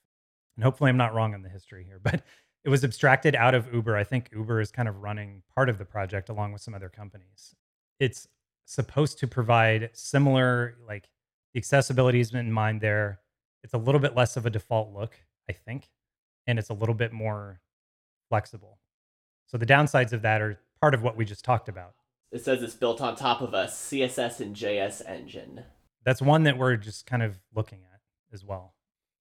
and 0.56 0.64
hopefully 0.64 0.90
I'm 0.90 0.98
not 0.98 1.14
wrong 1.14 1.34
on 1.34 1.42
the 1.42 1.50
history 1.50 1.84
here, 1.84 2.00
but 2.04 2.24
it 2.64 2.70
was 2.70 2.84
abstracted 2.84 3.36
out 3.36 3.56
of 3.56 3.74
Uber. 3.74 3.96
I 3.96 4.04
think 4.04 4.30
Uber 4.34 4.62
is 4.62 4.72
kind 4.72 4.90
of 4.90 5.02
running 5.02 5.44
part 5.54 5.70
of 5.70 5.78
the 5.78 5.86
project 5.86 6.30
along 6.30 6.54
with 6.54 6.62
some 6.62 6.74
other 6.74 6.90
companies. 6.90 7.56
It's 8.00 8.28
supposed 8.66 9.20
to 9.20 9.28
provide 9.28 9.90
similar, 9.94 10.76
like 10.86 11.10
the 11.54 11.60
accessibility 11.60 12.20
is 12.20 12.34
in 12.34 12.52
mind 12.52 12.82
there. 12.82 13.22
It's 13.64 13.74
a 13.74 13.78
little 13.78 14.00
bit 14.00 14.16
less 14.16 14.38
of 14.38 14.46
a 14.46 14.50
default 14.50 14.94
look, 14.94 15.16
I 15.50 15.54
think, 15.54 15.90
and 16.46 16.60
it's 16.60 16.70
a 16.70 16.74
little 16.74 16.96
bit 16.96 17.14
more 17.14 17.62
flexible. 18.30 18.80
So 19.48 19.58
the 19.58 19.66
downsides 19.66 20.14
of 20.14 20.22
that 20.24 20.42
are 20.42 20.60
part 20.82 20.94
of 20.94 21.02
what 21.02 21.16
we 21.16 21.26
just 21.26 21.46
talked 21.46 21.70
about. 21.70 21.94
It 22.32 22.44
says 22.44 22.62
it's 22.62 22.76
built 22.76 23.00
on 23.00 23.16
top 23.16 23.42
of 23.42 23.54
a 23.54 23.66
CSS-in-JS 23.66 25.02
engine. 25.08 25.64
That's 26.04 26.22
one 26.22 26.44
that 26.44 26.58
we're 26.58 26.76
just 26.76 27.06
kind 27.06 27.24
of 27.24 27.40
looking 27.56 27.80
at 27.94 28.02
as 28.34 28.44
well. 28.44 28.74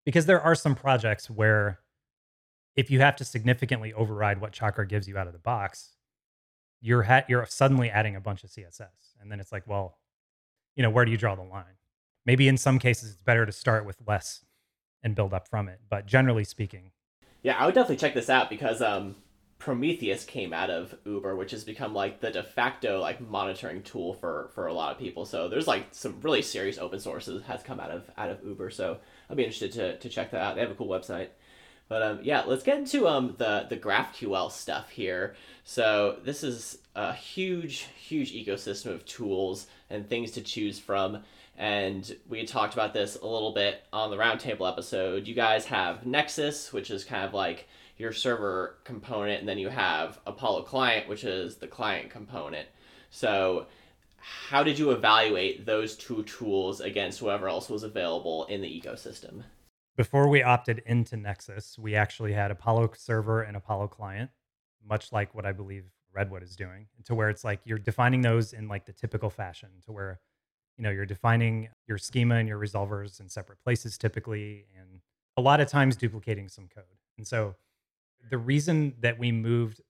Because 0.06 0.24
there 0.24 0.40
are 0.40 0.54
some 0.54 0.74
projects 0.74 1.28
where 1.28 1.80
if 2.76 2.90
you 2.90 3.00
have 3.00 3.16
to 3.16 3.24
significantly 3.24 3.92
override 3.92 4.40
what 4.40 4.52
Chakra 4.52 4.86
gives 4.86 5.06
you 5.06 5.18
out 5.18 5.26
of 5.26 5.34
the 5.34 5.38
box, 5.38 5.90
you're 6.80 7.02
ha- 7.02 7.24
you're 7.28 7.44
suddenly 7.46 7.90
adding 7.90 8.16
a 8.16 8.20
bunch 8.20 8.44
of 8.44 8.50
CSS. 8.50 9.16
And 9.20 9.30
then 9.30 9.40
it's 9.40 9.52
like, 9.52 9.66
well, 9.66 9.98
you 10.74 10.82
know, 10.82 10.90
where 10.90 11.04
do 11.04 11.10
you 11.10 11.18
draw 11.18 11.34
the 11.34 11.42
line? 11.42 11.76
maybe 12.26 12.48
in 12.48 12.58
some 12.58 12.78
cases 12.78 13.12
it's 13.12 13.22
better 13.22 13.46
to 13.46 13.52
start 13.52 13.86
with 13.86 13.96
less 14.06 14.44
and 15.02 15.14
build 15.14 15.32
up 15.32 15.48
from 15.48 15.68
it. 15.68 15.80
But 15.88 16.04
generally 16.04 16.44
speaking, 16.44 16.90
yeah, 17.42 17.56
I 17.56 17.64
would 17.64 17.74
definitely 17.74 17.96
check 17.96 18.12
this 18.12 18.28
out 18.28 18.50
because 18.50 18.82
um, 18.82 19.14
Prometheus 19.58 20.24
came 20.24 20.52
out 20.52 20.70
of 20.70 20.94
Uber, 21.04 21.34
which 21.34 21.50
has 21.50 21.64
become 21.64 21.94
like 21.94 22.20
the 22.20 22.30
de 22.30 22.42
facto 22.42 23.00
like 23.00 23.20
monitoring 23.20 23.82
tool 23.82 24.14
for 24.14 24.50
for 24.54 24.66
a 24.66 24.72
lot 24.72 24.92
of 24.92 24.98
people. 24.98 25.24
So 25.24 25.48
there's 25.48 25.66
like 25.66 25.88
some 25.92 26.20
really 26.20 26.42
serious 26.42 26.78
open 26.78 27.00
sources 27.00 27.42
has 27.44 27.62
come 27.62 27.80
out 27.80 27.90
of 27.90 28.10
out 28.18 28.30
of 28.30 28.44
Uber. 28.44 28.70
So 28.70 28.98
I'd 29.30 29.36
be 29.36 29.44
interested 29.44 29.72
to, 29.72 29.98
to 29.98 30.08
check 30.08 30.30
that 30.30 30.42
out. 30.42 30.54
They 30.54 30.60
have 30.60 30.70
a 30.70 30.74
cool 30.74 30.88
website. 30.88 31.28
But 31.88 32.02
um, 32.02 32.18
yeah, 32.22 32.42
let's 32.46 32.64
get 32.64 32.78
into 32.78 33.08
um 33.08 33.34
the 33.38 33.66
the 33.68 33.76
GraphQL 33.76 34.50
stuff 34.50 34.90
here. 34.90 35.36
So 35.64 36.18
this 36.22 36.44
is 36.44 36.78
a 36.94 37.12
huge 37.14 37.86
huge 37.96 38.32
ecosystem 38.32 38.92
of 38.92 39.04
tools 39.06 39.66
and 39.88 40.08
things 40.08 40.32
to 40.32 40.42
choose 40.42 40.78
from 40.78 41.22
and 41.58 42.16
we 42.28 42.44
talked 42.44 42.74
about 42.74 42.92
this 42.92 43.16
a 43.16 43.26
little 43.26 43.52
bit 43.52 43.82
on 43.92 44.10
the 44.10 44.16
roundtable 44.16 44.70
episode. 44.70 45.26
You 45.26 45.34
guys 45.34 45.64
have 45.66 46.04
Nexus, 46.04 46.72
which 46.72 46.90
is 46.90 47.04
kind 47.04 47.24
of 47.24 47.32
like 47.32 47.66
your 47.96 48.12
server 48.12 48.78
component, 48.84 49.40
and 49.40 49.48
then 49.48 49.58
you 49.58 49.68
have 49.68 50.18
Apollo 50.26 50.62
Client, 50.62 51.08
which 51.08 51.24
is 51.24 51.56
the 51.56 51.66
client 51.66 52.10
component. 52.10 52.68
So, 53.10 53.66
how 54.18 54.62
did 54.62 54.78
you 54.78 54.90
evaluate 54.90 55.66
those 55.66 55.96
two 55.96 56.22
tools 56.24 56.80
against 56.80 57.20
whoever 57.20 57.48
else 57.48 57.70
was 57.70 57.82
available 57.82 58.44
in 58.46 58.60
the 58.60 58.68
ecosystem? 58.68 59.44
Before 59.96 60.28
we 60.28 60.42
opted 60.42 60.82
into 60.84 61.16
Nexus, 61.16 61.78
we 61.78 61.94
actually 61.94 62.32
had 62.32 62.50
Apollo 62.50 62.92
Server 62.96 63.42
and 63.42 63.56
Apollo 63.56 63.88
Client, 63.88 64.30
much 64.86 65.12
like 65.12 65.34
what 65.34 65.46
I 65.46 65.52
believe 65.52 65.84
Redwood 66.12 66.42
is 66.42 66.56
doing, 66.56 66.88
to 67.04 67.14
where 67.14 67.30
it's 67.30 67.44
like 67.44 67.60
you're 67.64 67.78
defining 67.78 68.20
those 68.20 68.52
in 68.52 68.68
like 68.68 68.84
the 68.84 68.92
typical 68.92 69.30
fashion, 69.30 69.68
to 69.84 69.92
where 69.92 70.20
you 70.76 70.82
know 70.82 70.90
you're 70.90 71.06
defining 71.06 71.68
your 71.86 71.98
schema 71.98 72.36
and 72.36 72.48
your 72.48 72.58
resolvers 72.58 73.20
in 73.20 73.28
separate 73.28 73.60
places 73.62 73.96
typically 73.96 74.66
and 74.78 75.00
a 75.36 75.40
lot 75.40 75.60
of 75.60 75.68
times 75.68 75.96
duplicating 75.96 76.48
some 76.48 76.68
code 76.68 76.84
and 77.16 77.26
so 77.26 77.54
the 78.30 78.38
reason 78.38 78.94
that 79.00 79.18
we 79.18 79.32
moved 79.32 79.80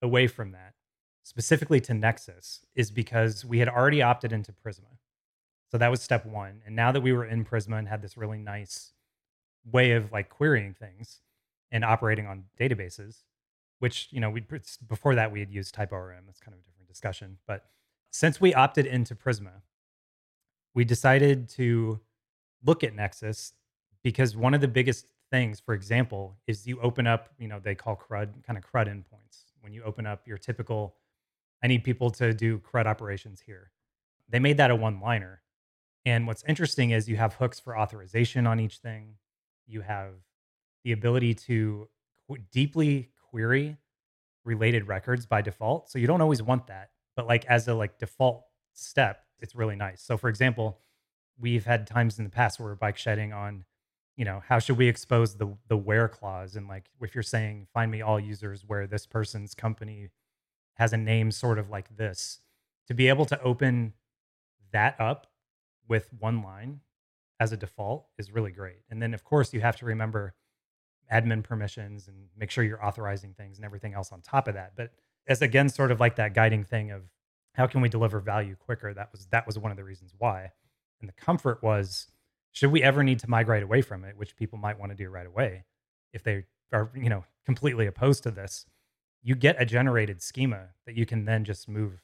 away 0.00 0.26
from 0.26 0.52
that 0.52 0.74
specifically 1.22 1.80
to 1.80 1.94
nexus 1.94 2.64
is 2.74 2.90
because 2.90 3.44
we 3.44 3.58
had 3.58 3.68
already 3.68 4.02
opted 4.02 4.32
into 4.32 4.52
prisma. 4.52 4.98
So 5.70 5.78
that 5.78 5.90
was 5.90 6.02
step 6.02 6.26
one. 6.26 6.62
And 6.66 6.74
now 6.74 6.92
that 6.92 7.00
we 7.00 7.12
were 7.12 7.24
in 7.24 7.44
prisma 7.44 7.78
and 7.78 7.88
had 7.88 8.02
this 8.02 8.16
really 8.16 8.38
nice 8.38 8.92
way 9.70 9.92
of 9.92 10.10
like 10.10 10.28
querying 10.28 10.74
things 10.74 11.20
and 11.70 11.84
operating 11.84 12.26
on 12.26 12.44
databases 12.58 13.22
which 13.82 14.06
you 14.12 14.20
know 14.20 14.30
we 14.30 14.44
before 14.86 15.16
that 15.16 15.32
we 15.32 15.40
had 15.40 15.50
used 15.50 15.74
typeorm 15.74 16.22
that's 16.24 16.38
kind 16.38 16.54
of 16.54 16.60
a 16.60 16.62
different 16.62 16.88
discussion. 16.88 17.38
But 17.48 17.64
since 18.12 18.40
we 18.40 18.54
opted 18.54 18.86
into 18.86 19.16
prisma 19.16 19.62
we 20.72 20.84
decided 20.84 21.48
to 21.48 22.00
look 22.64 22.84
at 22.84 22.94
Nexus 22.94 23.54
because 24.04 24.36
one 24.36 24.54
of 24.54 24.60
the 24.60 24.68
biggest 24.68 25.08
things, 25.32 25.58
for 25.58 25.74
example, 25.74 26.36
is 26.46 26.66
you 26.66 26.78
open 26.80 27.06
up, 27.08 27.30
you 27.38 27.48
know, 27.48 27.58
they 27.58 27.74
call 27.74 27.96
CRUD 27.96 28.44
kind 28.46 28.56
of 28.56 28.62
CRUD 28.62 28.86
endpoints. 28.86 29.46
When 29.60 29.72
you 29.72 29.82
open 29.82 30.06
up 30.06 30.28
your 30.28 30.38
typical, 30.38 30.94
I 31.64 31.66
need 31.66 31.82
people 31.82 32.10
to 32.12 32.34
do 32.34 32.58
CRUD 32.58 32.86
operations 32.86 33.40
here. 33.40 33.72
They 34.28 34.38
made 34.38 34.58
that 34.58 34.70
a 34.70 34.76
one 34.76 35.00
liner. 35.00 35.42
And 36.04 36.26
what's 36.26 36.44
interesting 36.44 36.90
is 36.90 37.08
you 37.08 37.16
have 37.16 37.34
hooks 37.34 37.58
for 37.58 37.76
authorization 37.76 38.46
on 38.46 38.60
each 38.60 38.78
thing. 38.78 39.14
You 39.66 39.80
have 39.80 40.12
the 40.84 40.92
ability 40.92 41.34
to 41.34 41.88
qu- 42.28 42.38
deeply 42.52 43.10
query 43.30 43.78
related 44.44 44.86
records 44.86 45.24
by 45.24 45.40
default. 45.40 45.90
So 45.90 45.98
you 45.98 46.06
don't 46.06 46.20
always 46.20 46.42
want 46.42 46.66
that, 46.66 46.90
but 47.16 47.26
like 47.26 47.46
as 47.46 47.68
a 47.68 47.74
like 47.74 47.98
default 47.98 48.44
step, 48.74 49.24
it's 49.38 49.54
really 49.54 49.76
nice. 49.76 50.02
So 50.02 50.16
for 50.18 50.28
example, 50.28 50.78
we've 51.38 51.64
had 51.64 51.86
times 51.86 52.18
in 52.18 52.24
the 52.24 52.30
past 52.30 52.60
where 52.60 52.68
we're 52.68 52.74
bike 52.74 52.98
shedding 52.98 53.32
on, 53.32 53.64
you 54.22 54.24
know, 54.24 54.40
how 54.46 54.60
should 54.60 54.78
we 54.78 54.86
expose 54.86 55.34
the 55.34 55.52
the 55.66 55.76
where 55.76 56.06
clause 56.06 56.54
and 56.54 56.68
like 56.68 56.84
if 57.00 57.12
you're 57.12 57.24
saying 57.24 57.66
find 57.74 57.90
me 57.90 58.02
all 58.02 58.20
users 58.20 58.62
where 58.64 58.86
this 58.86 59.04
person's 59.04 59.52
company 59.52 60.10
has 60.74 60.92
a 60.92 60.96
name 60.96 61.32
sort 61.32 61.58
of 61.58 61.70
like 61.70 61.96
this 61.96 62.38
to 62.86 62.94
be 62.94 63.08
able 63.08 63.24
to 63.24 63.42
open 63.42 63.94
that 64.70 64.94
up 65.00 65.26
with 65.88 66.08
one 66.20 66.40
line 66.40 66.82
as 67.40 67.50
a 67.50 67.56
default 67.56 68.06
is 68.16 68.30
really 68.30 68.52
great. 68.52 68.84
And 68.88 69.02
then, 69.02 69.12
of 69.12 69.24
course, 69.24 69.52
you 69.52 69.60
have 69.60 69.74
to 69.78 69.86
remember 69.86 70.34
admin 71.12 71.42
permissions 71.42 72.06
and 72.06 72.28
make 72.38 72.52
sure 72.52 72.62
you're 72.62 72.86
authorizing 72.86 73.34
things 73.34 73.58
and 73.58 73.64
everything 73.64 73.92
else 73.92 74.12
on 74.12 74.20
top 74.20 74.46
of 74.46 74.54
that. 74.54 74.74
But 74.76 74.92
as 75.26 75.42
again, 75.42 75.68
sort 75.68 75.90
of 75.90 75.98
like 75.98 76.14
that 76.14 76.32
guiding 76.32 76.62
thing 76.62 76.92
of 76.92 77.02
how 77.54 77.66
can 77.66 77.80
we 77.80 77.88
deliver 77.88 78.20
value 78.20 78.54
quicker? 78.54 78.94
That 78.94 79.10
was 79.10 79.26
that 79.32 79.48
was 79.48 79.58
one 79.58 79.72
of 79.72 79.76
the 79.76 79.82
reasons 79.82 80.14
why. 80.16 80.52
And 81.00 81.08
the 81.08 81.14
comfort 81.14 81.60
was, 81.60 82.06
should 82.52 82.70
we 82.70 82.82
ever 82.82 83.02
need 83.02 83.18
to 83.20 83.30
migrate 83.30 83.62
away 83.62 83.82
from 83.82 84.04
it, 84.04 84.16
which 84.16 84.36
people 84.36 84.58
might 84.58 84.78
want 84.78 84.92
to 84.92 84.96
do 84.96 85.10
right 85.10 85.26
away, 85.26 85.64
if 86.12 86.22
they 86.22 86.44
are 86.72 86.90
you 86.94 87.08
know 87.08 87.24
completely 87.44 87.86
opposed 87.86 88.22
to 88.22 88.30
this, 88.30 88.66
you 89.22 89.34
get 89.34 89.60
a 89.60 89.64
generated 89.64 90.22
schema 90.22 90.68
that 90.86 90.96
you 90.96 91.06
can 91.06 91.24
then 91.24 91.44
just 91.44 91.68
move 91.68 92.02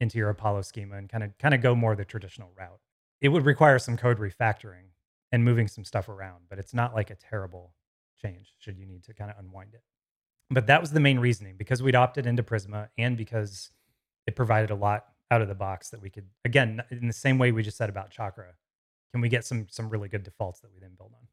into 0.00 0.18
your 0.18 0.30
Apollo 0.30 0.62
schema 0.62 0.96
and 0.96 1.08
kind 1.08 1.24
of 1.24 1.36
kind 1.38 1.54
of 1.54 1.60
go 1.60 1.74
more 1.74 1.94
the 1.94 2.04
traditional 2.04 2.50
route. 2.56 2.80
It 3.20 3.28
would 3.28 3.44
require 3.44 3.78
some 3.78 3.96
code 3.96 4.18
refactoring 4.18 4.92
and 5.32 5.44
moving 5.44 5.68
some 5.68 5.84
stuff 5.84 6.08
around, 6.08 6.44
but 6.48 6.58
it's 6.58 6.74
not 6.74 6.94
like 6.94 7.10
a 7.10 7.14
terrible 7.14 7.74
change 8.20 8.54
should 8.58 8.78
you 8.78 8.86
need 8.86 9.04
to 9.04 9.14
kind 9.14 9.30
of 9.30 9.36
unwind 9.38 9.74
it. 9.74 9.82
But 10.50 10.66
that 10.66 10.80
was 10.80 10.90
the 10.90 11.00
main 11.00 11.18
reasoning 11.18 11.56
because 11.56 11.82
we'd 11.82 11.94
opted 11.94 12.26
into 12.26 12.42
Prisma 12.42 12.88
and 12.98 13.16
because 13.16 13.70
it 14.26 14.36
provided 14.36 14.70
a 14.70 14.74
lot 14.74 15.06
out 15.30 15.42
of 15.42 15.48
the 15.48 15.54
box 15.54 15.90
that 15.90 16.02
we 16.02 16.10
could 16.10 16.26
again 16.44 16.82
in 16.90 17.06
the 17.06 17.12
same 17.12 17.38
way 17.38 17.52
we 17.52 17.62
just 17.62 17.76
said 17.76 17.88
about 17.88 18.10
Chakra. 18.10 18.54
Can 19.12 19.20
we 19.20 19.28
get 19.28 19.44
some 19.44 19.66
some 19.70 19.88
really 19.88 20.08
good 20.08 20.22
defaults 20.22 20.60
that 20.60 20.72
we 20.72 20.80
then 20.80 20.94
build 20.96 21.12
on? 21.12 21.26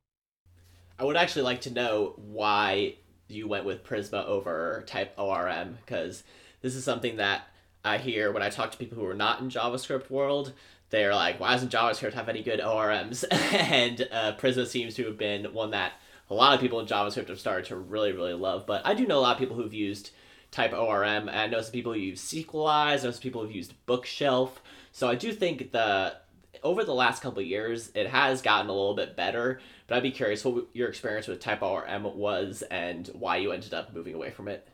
I 1.00 1.04
would 1.04 1.18
actually 1.18 1.44
like 1.44 1.62
to 1.62 1.72
know 1.72 2.14
why 2.18 2.96
you 3.28 3.48
went 3.48 3.66
with 3.66 3.84
Prisma 3.84 4.26
over 4.26 4.84
Type 4.88 5.14
ORM 5.18 5.78
because 5.86 6.24
this 6.62 6.76
is 6.76 6.84
something 6.84 7.18
that 7.18 7.44
I 7.86 7.98
hear 7.98 8.32
when 8.32 8.42
I 8.42 8.50
talk 8.50 8.72
to 8.72 8.78
people 8.78 8.98
who 8.98 9.06
are 9.06 9.14
not 9.14 9.40
in 9.40 9.50
JavaScript 9.50 10.10
world. 10.10 10.54
They're 10.90 11.14
like, 11.14 11.40
"Why 11.40 11.52
doesn't 11.52 11.72
JavaScript 11.72 12.14
have 12.14 12.30
any 12.30 12.42
good 12.42 12.60
ORMs?" 12.60 13.26
and 13.32 14.08
uh, 14.12 14.36
Prisma 14.38 14.66
seems 14.66 14.96
to 14.96 15.06
have 15.06 15.18
been 15.18 15.54
one 15.54 15.72
that 15.72 15.94
a 16.30 16.34
lot 16.34 16.54
of 16.54 16.60
people 16.62 16.80
in 16.80 16.88
JavaScript 16.88 17.30
have 17.30 17.40
started 17.40 17.66
to 17.66 17.76
really, 17.76 18.12
really 18.12 18.34
love. 18.34 18.66
But 18.66 18.86
I 18.86 18.94
do 18.94 19.06
know 19.06 19.20
a 19.20 19.22
lot 19.22 19.34
of 19.34 19.40
people 19.40 19.56
who've 19.56 19.74
used 19.74 20.12
Type 20.50 20.74
ORM, 20.74 21.30
I 21.30 21.48
know 21.48 21.62
some 21.62 21.74
people 21.74 21.94
who 21.94 22.00
use 22.00 22.22
Sequelize, 22.22 23.02
I 23.02 23.04
know 23.04 23.12
some 23.12 23.22
people 23.22 23.42
who've 23.42 23.56
used 23.56 23.74
Bookshelf. 23.86 24.62
So 24.92 25.08
I 25.08 25.16
do 25.16 25.34
think 25.34 25.72
the 25.72 26.16
over 26.64 26.84
the 26.84 26.94
last 26.94 27.22
couple 27.22 27.42
years, 27.42 27.92
it 27.96 28.08
has 28.08 28.42
gotten 28.42 28.70
a 28.70 28.74
little 28.74 28.96
bit 28.96 29.16
better. 29.16 29.60
But 29.88 29.98
I'd 29.98 30.04
be 30.04 30.12
curious 30.12 30.44
what 30.44 30.66
your 30.74 30.90
experience 30.90 31.28
with 31.28 31.40
Type 31.40 31.62
ORM 31.62 32.04
was 32.18 32.64
and 32.70 33.08
why 33.14 33.38
you 33.38 33.52
ended 33.52 33.74
up 33.74 33.94
moving 33.94 34.14
away 34.14 34.32
from 34.32 34.48
it. 34.48 34.68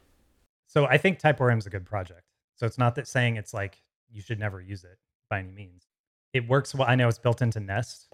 So 0.67 0.85
I 0.85 0.97
think 0.97 1.19
Type 1.19 1.39
ORM 1.39 1.59
is 1.59 1.65
a 1.65 1.69
good 1.69 1.85
project. 1.85 2.23
So 2.55 2.65
it's 2.65 2.77
not 2.77 2.95
that 2.95 3.07
saying 3.07 3.35
it's 3.35 3.53
like 3.53 3.81
you 4.11 4.21
should 4.21 4.39
never 4.39 4.61
use 4.61 4.83
it 4.83 4.97
by 5.29 5.39
any 5.39 5.51
means. 5.51 5.87
It 6.33 6.47
works 6.47 6.73
well. 6.73 6.87
I 6.87 6.95
know 6.95 7.07
it's 7.07 7.19
built 7.19 7.41
into 7.41 7.59
Nest. 7.59 8.11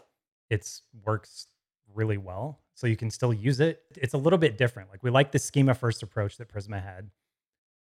It's 0.50 0.82
works 1.06 1.48
really 1.94 2.18
well. 2.18 2.60
So 2.76 2.88
you 2.88 2.96
can 2.96 3.12
still 3.12 3.34
use 3.34 3.60
it. 3.60 3.82
It's 3.98 4.14
a 4.14 4.18
little 4.18 4.40
bit 4.40 4.58
different. 4.58 4.90
Like 4.90 5.04
we 5.04 5.10
like 5.10 5.32
the 5.32 5.40
schema 5.40 5.74
first 5.74 6.04
approach 6.04 6.38
that 6.38 6.54
Prisma 6.54 6.84
had. 6.84 7.10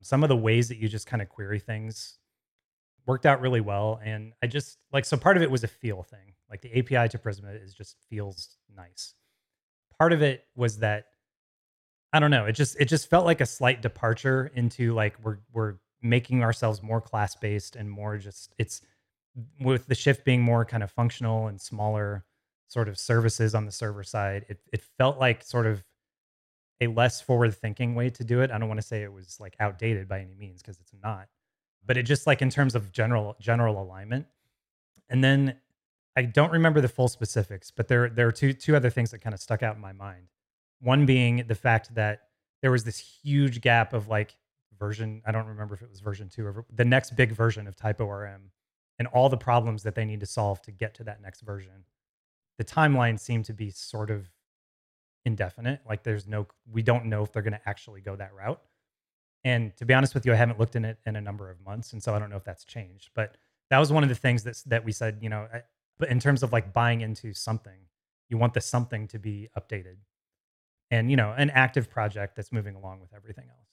Some 0.01 0.23
of 0.23 0.29
the 0.29 0.35
ways 0.35 0.69
that 0.69 0.77
you 0.77 0.87
just 0.87 1.07
kind 1.07 1.21
of 1.21 1.29
query 1.29 1.59
things 1.59 2.17
worked 3.09 3.25
out 3.25 3.41
really 3.41 3.59
well. 3.59 3.99
And 4.03 4.33
I 4.43 4.47
just 4.47 4.77
like, 4.93 5.03
so 5.03 5.17
part 5.17 5.35
of 5.35 5.43
it 5.43 5.49
was 5.49 5.63
a 5.63 5.67
feel 5.67 6.03
thing. 6.03 6.35
Like 6.49 6.61
the 6.61 6.69
API 6.77 7.09
to 7.09 7.17
Prisma 7.17 7.61
is 7.61 7.73
just 7.73 7.97
feels 8.07 8.57
nice. 8.73 9.15
Part 9.97 10.13
of 10.13 10.21
it 10.21 10.45
was 10.55 10.77
that 10.77 11.05
I 12.13 12.19
don't 12.19 12.31
know, 12.31 12.45
it 12.45 12.53
just 12.53 12.79
it 12.79 12.85
just 12.85 13.09
felt 13.09 13.25
like 13.25 13.41
a 13.41 13.45
slight 13.45 13.81
departure 13.81 14.51
into 14.55 14.93
like 14.93 15.15
we're 15.23 15.39
we're 15.51 15.75
making 16.01 16.43
ourselves 16.43 16.81
more 16.81 17.01
class 17.01 17.35
based 17.35 17.75
and 17.75 17.89
more 17.89 18.17
just 18.17 18.53
it's 18.57 18.81
with 19.59 19.87
the 19.87 19.95
shift 19.95 20.23
being 20.23 20.41
more 20.41 20.63
kind 20.65 20.81
of 20.81 20.91
functional 20.91 21.47
and 21.47 21.59
smaller 21.59 22.25
sort 22.67 22.87
of 22.87 22.97
services 22.97 23.55
on 23.55 23.65
the 23.65 23.71
server 23.71 24.03
side, 24.03 24.45
it 24.49 24.59
it 24.71 24.81
felt 24.97 25.17
like 25.19 25.43
sort 25.43 25.65
of 25.65 25.83
a 26.81 26.87
less 26.87 27.21
forward 27.21 27.53
thinking 27.55 27.95
way 27.95 28.09
to 28.11 28.23
do 28.23 28.41
it. 28.41 28.51
I 28.51 28.57
don't 28.57 28.69
want 28.69 28.79
to 28.79 28.87
say 28.87 29.03
it 29.03 29.11
was 29.11 29.37
like 29.39 29.55
outdated 29.59 30.07
by 30.07 30.21
any 30.21 30.35
means 30.35 30.61
because 30.61 30.79
it's 30.79 30.93
not. 31.03 31.27
But 31.89 31.97
it 31.97 32.03
just 32.03 32.25
like 32.25 32.41
in 32.41 32.49
terms 32.49 32.75
of 32.75 32.93
general 32.93 33.35
general 33.41 33.81
alignment. 33.81 34.27
And 35.09 35.21
then 35.23 35.57
I 36.15 36.21
don't 36.21 36.51
remember 36.51 36.79
the 36.79 36.87
full 36.87 37.09
specifics, 37.09 37.71
but 37.71 37.89
there 37.89 38.09
there 38.09 38.27
are 38.27 38.31
two 38.31 38.53
two 38.53 38.77
other 38.77 38.89
things 38.89 39.11
that 39.11 39.19
kind 39.19 39.33
of 39.33 39.41
stuck 39.41 39.63
out 39.63 39.75
in 39.75 39.81
my 39.81 39.91
mind. 39.91 40.27
One 40.79 41.05
being 41.05 41.43
the 41.47 41.55
fact 41.55 41.93
that 41.95 42.21
there 42.61 42.71
was 42.71 42.85
this 42.85 42.99
huge 42.99 43.59
gap 43.59 43.93
of 43.93 44.07
like 44.07 44.37
version, 44.77 45.21
I 45.25 45.33
don't 45.33 45.47
remember 45.47 45.73
if 45.73 45.81
it 45.81 45.89
was 45.89 45.99
version 45.99 46.29
2 46.29 46.45
or 46.45 46.65
the 46.73 46.85
next 46.85 47.17
big 47.17 47.33
version 47.33 47.67
of 47.67 47.75
Type 47.75 47.99
ORM 47.99 48.51
and 48.97 49.07
all 49.09 49.27
the 49.27 49.37
problems 49.37 49.83
that 49.83 49.95
they 49.95 50.05
need 50.05 50.21
to 50.21 50.25
solve 50.25 50.61
to 50.61 50.71
get 50.71 50.93
to 50.95 51.03
that 51.05 51.21
next 51.21 51.41
version 51.41 51.83
the 52.59 52.65
timeline 52.65 53.17
seemed 53.19 53.45
to 53.45 53.53
be 53.53 53.71
sort 53.71 54.11
of 54.11 54.29
indefinite. 55.25 55.79
Like 55.87 56.03
there's 56.03 56.27
no, 56.27 56.45
we 56.69 56.83
don't 56.83 57.05
know 57.05 57.23
if 57.23 57.31
they're 57.31 57.41
going 57.41 57.53
to 57.53 57.69
actually 57.69 58.01
go 58.01 58.17
that 58.17 58.33
route. 58.33 58.61
And 59.43 59.75
to 59.77 59.85
be 59.85 59.93
honest 59.93 60.13
with 60.13 60.25
you, 60.25 60.33
I 60.33 60.35
haven't 60.35 60.59
looked 60.59 60.75
in 60.75 60.83
it 60.83 60.97
in 61.05 61.15
a 61.15 61.21
number 61.21 61.49
of 61.49 61.61
months, 61.65 61.93
and 61.93 62.03
so 62.03 62.13
I 62.13 62.19
don't 62.19 62.29
know 62.29 62.35
if 62.35 62.43
that's 62.43 62.65
changed. 62.65 63.09
But 63.15 63.37
that 63.69 63.79
was 63.79 63.91
one 63.91 64.03
of 64.03 64.09
the 64.09 64.15
things 64.15 64.43
that 64.43 64.61
that 64.67 64.83
we 64.83 64.91
said, 64.91 65.19
you 65.21 65.29
know, 65.29 65.47
I, 65.53 65.61
but 65.97 66.09
in 66.09 66.19
terms 66.19 66.43
of 66.43 66.51
like 66.51 66.73
buying 66.73 67.01
into 67.01 67.33
something, 67.33 67.79
you 68.29 68.37
want 68.37 68.53
the 68.53 68.61
something 68.61 69.07
to 69.07 69.19
be 69.19 69.49
updated, 69.57 69.97
and 70.91 71.09
you 71.09 71.15
know, 71.15 71.33
an 71.37 71.49
active 71.51 71.89
project 71.89 72.35
that's 72.35 72.51
moving 72.51 72.75
along 72.75 72.99
with 72.99 73.13
everything 73.15 73.45
else. 73.45 73.67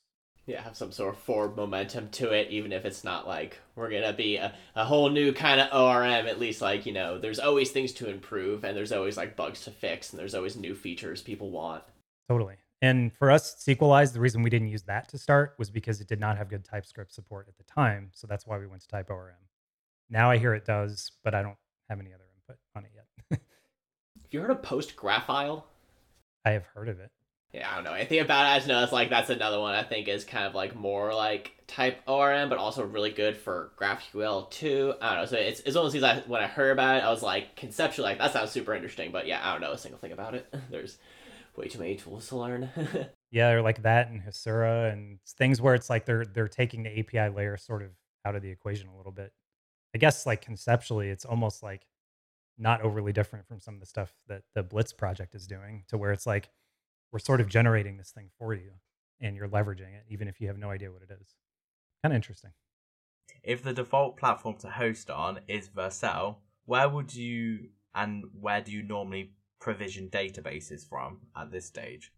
Yeah 0.46 0.62
have 0.62 0.76
some 0.76 0.92
sort 0.92 1.12
of 1.12 1.20
forward 1.20 1.56
momentum 1.56 2.08
to 2.10 2.30
it 2.30 2.50
even 2.50 2.70
if 2.70 2.84
it's 2.84 3.02
not 3.02 3.26
like 3.26 3.58
we're 3.74 3.90
gonna 3.90 4.12
be 4.12 4.36
a, 4.36 4.54
a 4.76 4.84
whole 4.84 5.08
new 5.08 5.32
kind 5.32 5.60
of 5.60 5.68
orm 5.72 6.04
at 6.04 6.38
least 6.38 6.62
like 6.62 6.86
you 6.86 6.92
know 6.92 7.18
there's 7.18 7.40
always 7.40 7.72
things 7.72 7.90
to 7.94 8.08
improve 8.08 8.62
and 8.62 8.76
there's 8.76 8.92
always 8.92 9.16
like 9.16 9.34
bugs 9.34 9.62
to 9.62 9.72
fix 9.72 10.10
and 10.12 10.20
there's 10.20 10.36
always 10.36 10.54
new 10.54 10.76
features 10.76 11.20
people 11.20 11.50
want. 11.50 11.82
Totally 12.28 12.54
and 12.82 13.12
for 13.12 13.30
us 13.30 13.62
sequelize 13.64 14.12
the 14.12 14.20
reason 14.20 14.42
we 14.42 14.50
didn't 14.50 14.68
use 14.68 14.82
that 14.82 15.08
to 15.08 15.18
start 15.18 15.54
was 15.58 15.70
because 15.70 16.00
it 16.00 16.08
did 16.08 16.20
not 16.20 16.36
have 16.36 16.48
good 16.48 16.64
typescript 16.64 17.12
support 17.12 17.46
at 17.48 17.56
the 17.56 17.64
time 17.64 18.10
so 18.12 18.26
that's 18.26 18.46
why 18.46 18.58
we 18.58 18.66
went 18.66 18.82
to 18.82 18.88
type 18.88 19.10
orm 19.10 19.32
now 20.10 20.30
i 20.30 20.36
hear 20.36 20.54
it 20.54 20.64
does 20.64 21.12
but 21.24 21.34
i 21.34 21.42
don't 21.42 21.56
have 21.88 22.00
any 22.00 22.12
other 22.12 22.24
input 22.34 22.60
on 22.74 22.84
it 22.84 22.90
yet 22.94 23.06
have 24.22 24.32
you 24.32 24.40
heard 24.40 24.50
of 24.50 24.62
postgraphile 24.62 25.66
i 26.44 26.50
have 26.50 26.64
heard 26.74 26.88
of 26.88 27.00
it 27.00 27.10
yeah, 27.56 27.70
I 27.70 27.76
don't 27.76 27.84
know 27.84 27.94
anything 27.94 28.18
about 28.18 28.44
it. 28.44 28.48
I 28.50 28.58
just 28.58 28.68
know 28.68 28.82
it's 28.82 28.92
like 28.92 29.08
that's 29.08 29.30
another 29.30 29.58
one 29.58 29.74
I 29.74 29.82
think 29.82 30.08
is 30.08 30.24
kind 30.24 30.46
of 30.46 30.54
like 30.54 30.74
more 30.74 31.14
like 31.14 31.52
type 31.66 32.02
ORM, 32.06 32.50
but 32.50 32.58
also 32.58 32.84
really 32.84 33.10
good 33.10 33.34
for 33.34 33.70
GraphQL 33.78 34.50
too. 34.50 34.92
I 35.00 35.14
don't 35.14 35.22
know. 35.22 35.26
So 35.26 35.36
it's, 35.36 35.60
it's 35.60 35.74
one 35.74 35.86
of 35.86 35.92
those 35.92 35.92
things 35.92 36.04
I, 36.04 36.28
when 36.28 36.42
I 36.42 36.48
heard 36.48 36.72
about 36.72 36.98
it, 36.98 37.04
I 37.04 37.10
was 37.10 37.22
like 37.22 37.56
conceptually 37.56 38.10
like 38.10 38.18
that 38.18 38.34
sounds 38.34 38.50
super 38.50 38.74
interesting, 38.74 39.10
but 39.10 39.26
yeah, 39.26 39.40
I 39.42 39.52
don't 39.52 39.62
know 39.62 39.72
a 39.72 39.78
single 39.78 39.98
thing 39.98 40.12
about 40.12 40.34
it. 40.34 40.52
There's 40.70 40.98
way 41.56 41.68
too 41.68 41.78
many 41.78 41.96
tools 41.96 42.28
to 42.28 42.36
learn. 42.36 42.70
yeah, 43.30 43.50
or 43.50 43.62
like 43.62 43.82
that 43.82 44.10
and 44.10 44.22
Hasura 44.22 44.92
and 44.92 45.18
things 45.26 45.60
where 45.60 45.74
it's 45.74 45.90
like 45.90 46.04
they're 46.06 46.24
they're 46.24 46.48
taking 46.48 46.82
the 46.82 46.98
API 46.98 47.34
layer 47.34 47.56
sort 47.56 47.82
of 47.82 47.90
out 48.24 48.34
of 48.34 48.42
the 48.42 48.50
equation 48.50 48.88
a 48.88 48.96
little 48.96 49.12
bit. 49.12 49.32
I 49.94 49.98
guess 49.98 50.26
like 50.26 50.40
conceptually, 50.42 51.08
it's 51.08 51.24
almost 51.24 51.62
like 51.62 51.86
not 52.58 52.82
overly 52.82 53.12
different 53.12 53.46
from 53.46 53.60
some 53.60 53.74
of 53.74 53.80
the 53.80 53.86
stuff 53.86 54.14
that 54.28 54.42
the 54.54 54.62
Blitz 54.62 54.92
project 54.92 55.34
is 55.34 55.46
doing, 55.46 55.84
to 55.88 55.98
where 55.98 56.12
it's 56.12 56.26
like 56.26 56.50
we're 57.12 57.18
sort 57.18 57.40
of 57.40 57.48
generating 57.48 57.96
this 57.96 58.10
thing 58.10 58.28
for 58.38 58.54
you 58.54 58.72
and 59.20 59.36
you're 59.36 59.48
leveraging 59.48 59.94
it 59.94 60.04
even 60.08 60.28
if 60.28 60.40
you 60.40 60.48
have 60.48 60.58
no 60.58 60.70
idea 60.70 60.90
what 60.90 61.02
it 61.02 61.10
is 61.20 61.34
kind 62.02 62.12
of 62.12 62.16
interesting 62.16 62.50
if 63.42 63.62
the 63.62 63.72
default 63.72 64.16
platform 64.16 64.56
to 64.56 64.68
host 64.68 65.10
on 65.10 65.40
is 65.48 65.68
vercel 65.68 66.36
where 66.64 66.88
would 66.88 67.14
you 67.14 67.68
and 67.94 68.24
where 68.38 68.60
do 68.60 68.72
you 68.72 68.82
normally 68.82 69.32
provision 69.60 70.08
databases 70.08 70.88
from 70.88 71.18
at 71.36 71.50
this 71.50 71.66
stage 71.66 72.12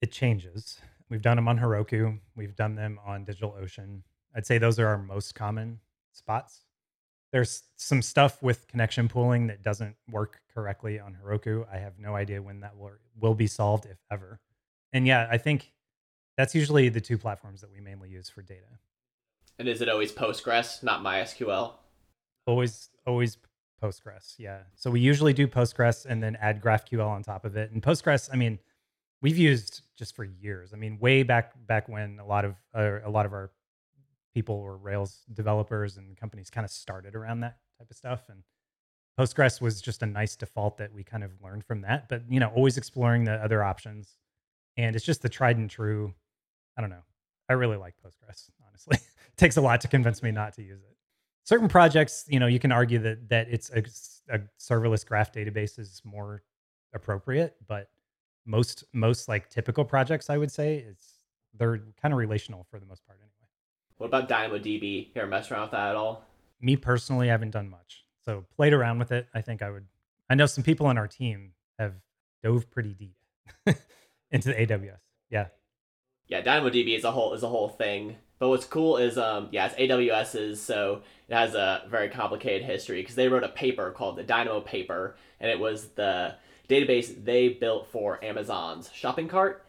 it 0.00 0.10
changes 0.12 0.80
we've 1.08 1.22
done 1.22 1.36
them 1.36 1.48
on 1.48 1.58
heroku 1.58 2.18
we've 2.36 2.56
done 2.56 2.74
them 2.74 2.98
on 3.04 3.24
digitalocean 3.24 4.02
i'd 4.34 4.46
say 4.46 4.58
those 4.58 4.78
are 4.78 4.86
our 4.86 4.98
most 4.98 5.34
common 5.34 5.78
spots 6.12 6.64
there's 7.32 7.62
some 7.76 8.02
stuff 8.02 8.42
with 8.42 8.66
connection 8.66 9.08
pooling 9.08 9.46
that 9.46 9.62
doesn't 9.62 9.96
work 10.10 10.40
correctly 10.52 10.98
on 10.98 11.16
Heroku. 11.22 11.64
I 11.72 11.78
have 11.78 11.98
no 11.98 12.16
idea 12.16 12.42
when 12.42 12.60
that 12.60 12.76
will, 12.76 12.92
will 13.20 13.34
be 13.34 13.46
solved, 13.46 13.86
if 13.86 13.98
ever. 14.10 14.40
And 14.92 15.06
yeah, 15.06 15.28
I 15.30 15.38
think 15.38 15.72
that's 16.36 16.54
usually 16.54 16.88
the 16.88 17.00
two 17.00 17.18
platforms 17.18 17.60
that 17.60 17.70
we 17.70 17.80
mainly 17.80 18.08
use 18.08 18.28
for 18.28 18.42
data. 18.42 18.66
And 19.58 19.68
is 19.68 19.80
it 19.80 19.88
always 19.88 20.10
Postgres, 20.10 20.82
not 20.82 21.04
MySQL? 21.04 21.74
Always, 22.46 22.88
always 23.06 23.36
Postgres. 23.82 24.34
Yeah. 24.38 24.60
So 24.74 24.90
we 24.90 25.00
usually 25.00 25.32
do 25.32 25.46
Postgres 25.46 26.06
and 26.06 26.22
then 26.22 26.36
add 26.40 26.62
GraphQL 26.62 27.08
on 27.08 27.22
top 27.22 27.44
of 27.44 27.56
it. 27.56 27.70
And 27.72 27.82
Postgres, 27.82 28.28
I 28.32 28.36
mean, 28.36 28.58
we've 29.22 29.38
used 29.38 29.82
just 29.96 30.14
for 30.14 30.24
years. 30.24 30.72
I 30.72 30.76
mean, 30.76 30.98
way 30.98 31.22
back 31.22 31.52
back 31.66 31.88
when 31.88 32.18
a 32.18 32.26
lot 32.26 32.44
of 32.44 32.54
uh, 32.74 33.00
a 33.04 33.10
lot 33.10 33.26
of 33.26 33.32
our 33.32 33.50
people 34.34 34.60
were 34.60 34.76
Rails 34.76 35.24
developers 35.32 35.96
and 35.96 36.16
companies 36.16 36.50
kind 36.50 36.64
of 36.64 36.70
started 36.70 37.14
around 37.14 37.40
that 37.40 37.56
type 37.78 37.90
of 37.90 37.96
stuff. 37.96 38.28
And 38.28 38.42
Postgres 39.18 39.60
was 39.60 39.80
just 39.80 40.02
a 40.02 40.06
nice 40.06 40.36
default 40.36 40.78
that 40.78 40.92
we 40.92 41.02
kind 41.02 41.24
of 41.24 41.32
learned 41.42 41.64
from 41.64 41.82
that. 41.82 42.08
But 42.08 42.22
you 42.28 42.40
know, 42.40 42.48
always 42.48 42.76
exploring 42.76 43.24
the 43.24 43.34
other 43.34 43.62
options. 43.62 44.16
And 44.76 44.94
it's 44.96 45.04
just 45.04 45.22
the 45.22 45.28
tried 45.28 45.58
and 45.58 45.68
true. 45.68 46.14
I 46.76 46.80
don't 46.80 46.90
know. 46.90 47.04
I 47.48 47.54
really 47.54 47.76
like 47.76 47.94
Postgres, 48.04 48.48
honestly. 48.66 48.96
it 48.96 49.02
takes 49.36 49.56
a 49.56 49.60
lot 49.60 49.80
to 49.80 49.88
convince 49.88 50.22
me 50.22 50.30
not 50.30 50.54
to 50.54 50.62
use 50.62 50.80
it. 50.82 50.96
Certain 51.44 51.68
projects, 51.68 52.24
you 52.28 52.38
know, 52.38 52.46
you 52.46 52.58
can 52.58 52.72
argue 52.72 52.98
that 53.00 53.28
that 53.28 53.48
it's 53.50 53.70
a, 53.70 53.82
a 54.34 54.40
serverless 54.58 55.04
graph 55.06 55.32
database 55.32 55.78
is 55.78 56.02
more 56.04 56.42
appropriate, 56.94 57.56
but 57.66 57.90
most 58.46 58.84
most 58.92 59.28
like 59.28 59.48
typical 59.48 59.84
projects, 59.84 60.30
I 60.30 60.38
would 60.38 60.50
say, 60.50 60.78
it's 60.78 61.20
they're 61.58 61.78
kind 62.00 62.12
of 62.12 62.18
relational 62.18 62.66
for 62.70 62.78
the 62.78 62.86
most 62.86 63.06
part 63.06 63.18
anyway. 63.20 63.30
What 63.98 64.06
about 64.06 64.28
DynamoDB? 64.28 65.08
You 65.14 65.20
ever 65.20 65.26
mess 65.26 65.50
around 65.50 65.62
with 65.62 65.70
that 65.72 65.90
at 65.90 65.96
all? 65.96 66.24
Me 66.60 66.76
personally, 66.76 67.28
I 67.28 67.32
haven't 67.32 67.50
done 67.50 67.68
much. 67.68 68.04
So 68.24 68.44
played 68.56 68.72
around 68.72 68.98
with 68.98 69.12
it. 69.12 69.28
I 69.34 69.40
think 69.40 69.62
I 69.62 69.70
would. 69.70 69.86
I 70.28 70.34
know 70.34 70.46
some 70.46 70.64
people 70.64 70.86
on 70.86 70.96
our 70.98 71.08
team 71.08 71.52
have 71.78 71.94
dove 72.42 72.70
pretty 72.70 72.94
deep 72.94 73.16
into 74.30 74.48
the 74.48 74.54
AWS. 74.54 74.98
Yeah. 75.30 75.48
Yeah, 76.28 76.42
DynamoDB 76.42 76.96
is 76.96 77.04
a 77.04 77.10
whole 77.10 77.34
is 77.34 77.42
a 77.42 77.48
whole 77.48 77.68
thing. 77.68 78.16
But 78.40 78.48
what's 78.48 78.64
cool 78.64 78.96
is, 78.96 79.18
um, 79.18 79.48
yeah, 79.52 79.66
it's 79.66 79.76
AWS's, 79.76 80.60
so 80.60 81.02
it 81.28 81.34
has 81.34 81.54
a 81.54 81.82
very 81.88 82.08
complicated 82.08 82.66
history 82.66 83.02
because 83.02 83.14
they 83.14 83.28
wrote 83.28 83.44
a 83.44 83.48
paper 83.48 83.90
called 83.92 84.16
the 84.16 84.22
Dynamo 84.22 84.62
paper, 84.62 85.14
and 85.38 85.50
it 85.50 85.60
was 85.60 85.88
the 85.88 86.34
database 86.68 87.24
they 87.24 87.50
built 87.50 87.88
for 87.92 88.22
Amazon's 88.24 88.90
shopping 88.94 89.28
cart. 89.28 89.66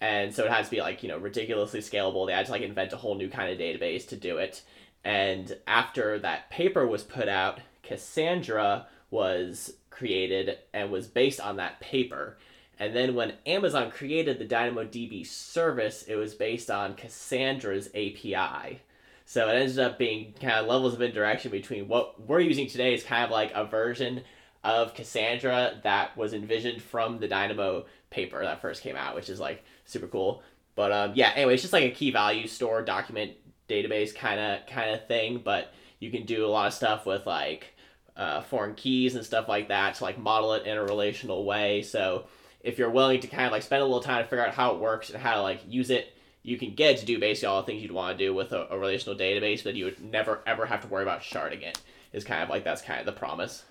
And 0.00 0.34
so 0.34 0.44
it 0.44 0.50
has 0.50 0.66
to 0.66 0.70
be 0.70 0.80
like, 0.80 1.02
you 1.02 1.08
know, 1.10 1.18
ridiculously 1.18 1.80
scalable. 1.80 2.26
They 2.26 2.32
had 2.32 2.46
to 2.46 2.52
like 2.52 2.62
invent 2.62 2.94
a 2.94 2.96
whole 2.96 3.14
new 3.14 3.28
kind 3.28 3.52
of 3.52 3.58
database 3.58 4.08
to 4.08 4.16
do 4.16 4.38
it. 4.38 4.62
And 5.04 5.54
after 5.66 6.18
that 6.20 6.50
paper 6.50 6.86
was 6.86 7.02
put 7.02 7.28
out, 7.28 7.60
Cassandra 7.82 8.86
was 9.10 9.74
created 9.90 10.58
and 10.72 10.90
was 10.90 11.06
based 11.06 11.40
on 11.40 11.56
that 11.56 11.78
paper. 11.80 12.38
And 12.78 12.94
then 12.94 13.14
when 13.14 13.34
Amazon 13.46 13.90
created 13.90 14.38
the 14.38 14.46
DynamoDB 14.46 15.26
service, 15.26 16.04
it 16.08 16.16
was 16.16 16.34
based 16.34 16.70
on 16.70 16.94
Cassandra's 16.94 17.88
API. 17.88 18.80
So 19.26 19.48
it 19.48 19.54
ended 19.54 19.78
up 19.78 19.98
being 19.98 20.34
kind 20.40 20.54
of 20.54 20.66
levels 20.66 20.94
of 20.94 21.02
interaction 21.02 21.50
between 21.50 21.88
what 21.88 22.20
we're 22.20 22.40
using 22.40 22.68
today 22.68 22.94
is 22.94 23.02
kind 23.02 23.24
of 23.24 23.30
like 23.30 23.52
a 23.54 23.64
version 23.64 24.22
of 24.62 24.94
Cassandra 24.94 25.80
that 25.82 26.16
was 26.16 26.32
envisioned 26.32 26.82
from 26.82 27.18
the 27.18 27.28
Dynamo 27.28 27.86
paper 28.10 28.42
that 28.42 28.60
first 28.60 28.82
came 28.82 28.96
out, 28.96 29.14
which 29.14 29.28
is 29.28 29.40
like 29.40 29.62
super 29.84 30.06
cool. 30.06 30.42
But 30.74 30.92
um, 30.92 31.12
yeah, 31.14 31.32
anyway, 31.34 31.54
it's 31.54 31.62
just 31.62 31.72
like 31.72 31.84
a 31.84 31.94
key 31.94 32.10
value 32.10 32.46
store 32.46 32.82
document 32.82 33.32
database 33.68 34.14
kind 34.14 34.40
of 34.40 34.66
kind 34.66 34.90
of 34.90 35.06
thing. 35.06 35.40
But 35.44 35.72
you 36.00 36.10
can 36.10 36.24
do 36.24 36.44
a 36.44 36.48
lot 36.48 36.66
of 36.66 36.74
stuff 36.74 37.06
with 37.06 37.26
like 37.26 37.74
uh, 38.16 38.42
foreign 38.42 38.74
keys 38.74 39.14
and 39.14 39.24
stuff 39.24 39.48
like 39.48 39.68
that 39.68 39.96
to 39.96 40.04
like 40.04 40.18
model 40.18 40.54
it 40.54 40.66
in 40.66 40.76
a 40.76 40.82
relational 40.82 41.44
way. 41.44 41.82
So 41.82 42.26
if 42.64 42.78
you're 42.78 42.90
willing 42.90 43.20
to 43.20 43.26
kind 43.26 43.44
of 43.44 43.52
like 43.52 43.62
spend 43.62 43.82
a 43.82 43.84
little 43.84 44.00
time 44.00 44.24
to 44.24 44.28
figure 44.28 44.44
out 44.44 44.54
how 44.54 44.74
it 44.74 44.80
works 44.80 45.10
and 45.10 45.22
how 45.22 45.34
to 45.34 45.42
like 45.42 45.60
use 45.68 45.90
it, 45.90 46.16
you 46.42 46.58
can 46.58 46.74
get 46.74 46.98
to 46.98 47.06
do 47.06 47.18
basically 47.18 47.46
all 47.46 47.60
the 47.60 47.66
things 47.66 47.82
you'd 47.82 47.92
want 47.92 48.18
to 48.18 48.24
do 48.24 48.34
with 48.34 48.52
a, 48.52 48.66
a 48.70 48.78
relational 48.78 49.18
database, 49.18 49.62
that 49.62 49.74
you 49.74 49.84
would 49.84 50.00
never 50.02 50.42
ever 50.46 50.66
have 50.66 50.80
to 50.80 50.88
worry 50.88 51.02
about 51.02 51.20
sharding 51.20 51.62
it. 51.62 51.80
Is 52.12 52.24
kind 52.24 52.42
of 52.42 52.48
like 52.48 52.64
that's 52.64 52.82
kind 52.82 53.00
of 53.00 53.06
the 53.06 53.12
promise. 53.12 53.64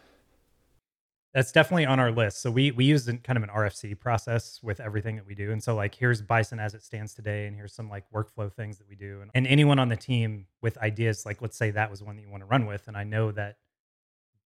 That's 1.33 1.51
definitely 1.51 1.87
on 1.87 1.99
our 1.99 2.11
list. 2.11 2.41
So 2.41 2.51
we 2.51 2.71
we 2.71 2.85
use 2.85 3.05
kind 3.05 3.37
of 3.37 3.43
an 3.43 3.49
RFC 3.49 3.99
process 3.99 4.59
with 4.61 4.79
everything 4.79 5.15
that 5.15 5.25
we 5.25 5.33
do. 5.33 5.51
And 5.51 5.63
so 5.63 5.75
like 5.75 5.95
here's 5.95 6.21
Bison 6.21 6.59
as 6.59 6.75
it 6.75 6.83
stands 6.83 7.13
today, 7.13 7.47
and 7.47 7.55
here's 7.55 7.73
some 7.73 7.89
like 7.89 8.05
workflow 8.13 8.53
things 8.53 8.77
that 8.77 8.87
we 8.87 8.95
do. 8.95 9.21
And, 9.21 9.31
and 9.33 9.47
anyone 9.47 9.79
on 9.79 9.89
the 9.89 9.95
team 9.95 10.45
with 10.61 10.77
ideas, 10.77 11.25
like 11.25 11.41
let's 11.41 11.57
say 11.57 11.71
that 11.71 11.89
was 11.89 12.03
one 12.03 12.15
that 12.15 12.21
you 12.21 12.29
want 12.29 12.41
to 12.41 12.47
run 12.47 12.67
with, 12.67 12.87
and 12.87 12.95
I 12.95 13.03
know 13.03 13.31
that 13.31 13.57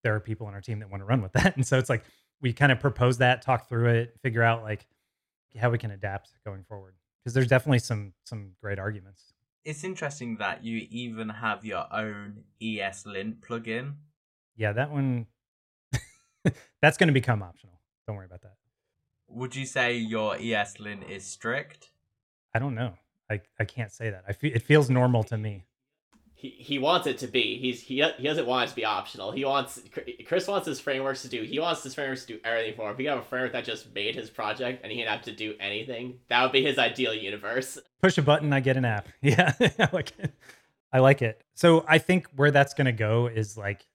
there 0.04 0.16
are 0.16 0.20
people 0.22 0.48
on 0.48 0.54
our 0.54 0.62
team 0.62 0.80
that 0.80 0.90
want 0.90 1.02
to 1.02 1.06
run 1.06 1.22
with 1.22 1.34
that. 1.34 1.56
And 1.58 1.68
so 1.68 1.78
it's 1.78 1.90
like 1.90 2.04
we 2.42 2.54
kind 2.54 2.72
of 2.72 2.80
propose 2.80 3.18
that, 3.20 3.42
talk 3.42 3.68
through 3.68 3.90
it, 3.90 4.16
figure 4.22 4.44
out 4.44 4.64
like 4.64 4.86
how 5.60 5.70
we 5.70 5.78
can 5.78 5.92
adapt 5.92 6.32
going 6.46 6.64
forward. 6.64 6.94
Because 7.24 7.34
there's 7.34 7.48
definitely 7.48 7.80
some 7.80 8.14
some 8.24 8.52
great 8.62 8.80
arguments. 8.80 9.34
It's 9.66 9.84
interesting 9.84 10.38
that 10.38 10.64
you 10.64 10.88
even 10.90 11.28
have 11.28 11.66
your 11.66 11.86
own 11.94 12.44
ESLint 12.62 13.40
plugin. 13.42 13.96
Yeah, 14.56 14.72
that 14.74 14.92
one 14.92 15.28
that's 16.82 16.98
going 16.98 17.08
to 17.08 17.14
become 17.14 17.44
optional. 17.44 17.82
Don't 18.08 18.16
worry 18.16 18.26
about 18.26 18.44
that. 18.44 18.54
Would 19.28 19.56
you 19.56 19.66
say 19.66 19.98
your 19.98 20.36
ESLint 20.36 21.10
is 21.10 21.26
strict? 21.26 21.92
I 22.54 22.60
don't 22.60 22.76
know. 22.76 22.94
I, 23.30 23.42
I 23.60 23.66
can't 23.66 23.92
say 23.92 24.10
that. 24.10 24.24
I 24.26 24.32
feel 24.32 24.54
it 24.56 24.62
feels 24.62 24.90
normal 24.90 25.24
to 25.26 25.38
me 25.38 25.66
he, 26.40 26.50
he 26.50 26.78
wants 26.78 27.08
it 27.08 27.18
to 27.18 27.28
be. 27.28 27.58
He's 27.58 27.82
he 27.82 27.96
he 28.18 28.24
doesn't 28.24 28.46
want 28.46 28.68
it 28.68 28.70
to 28.70 28.76
be 28.76 28.86
optional. 28.86 29.32
He 29.32 29.44
wants 29.44 29.82
Chris 30.28 30.48
wants 30.48 30.68
his 30.68 30.80
frameworks 30.80 31.24
to 31.24 31.28
do. 31.28 31.42
He 31.42 31.60
wants 31.60 31.82
his 31.82 31.96
frameworks 31.96 32.26
to 32.26 32.34
do 32.34 32.40
everything 32.46 32.76
for 32.76 32.86
him. 32.88 32.92
If 32.92 33.00
he 33.00 33.06
have 33.06 33.18
a 33.18 33.24
framework 33.24 33.54
that 33.54 33.66
just 33.66 33.92
made 33.96 34.14
his 34.14 34.30
project 34.30 34.82
and 34.84 34.92
he 34.92 35.00
didn't 35.00 35.10
have 35.10 35.24
to 35.24 35.36
do 35.36 35.56
anything, 35.60 36.20
that 36.30 36.44
would 36.44 36.52
be 36.52 36.62
his 36.62 36.78
ideal 36.78 37.12
universe. 37.12 37.80
Push 38.04 38.20
a 38.20 38.22
button, 38.22 38.54
I 38.54 38.60
get 38.60 38.78
an 38.78 38.86
app. 38.86 39.08
Yeah, 39.22 39.52
I 39.60 39.90
like 39.92 40.14
it. 40.20 40.32
I 40.94 41.00
like 41.00 41.24
it. 41.24 41.42
So 41.56 41.84
I 41.88 41.98
think 41.98 42.28
where 42.36 42.52
that's 42.52 42.76
gonna 42.76 42.92
go 42.92 43.26
is 43.26 43.58
like, 43.58 43.88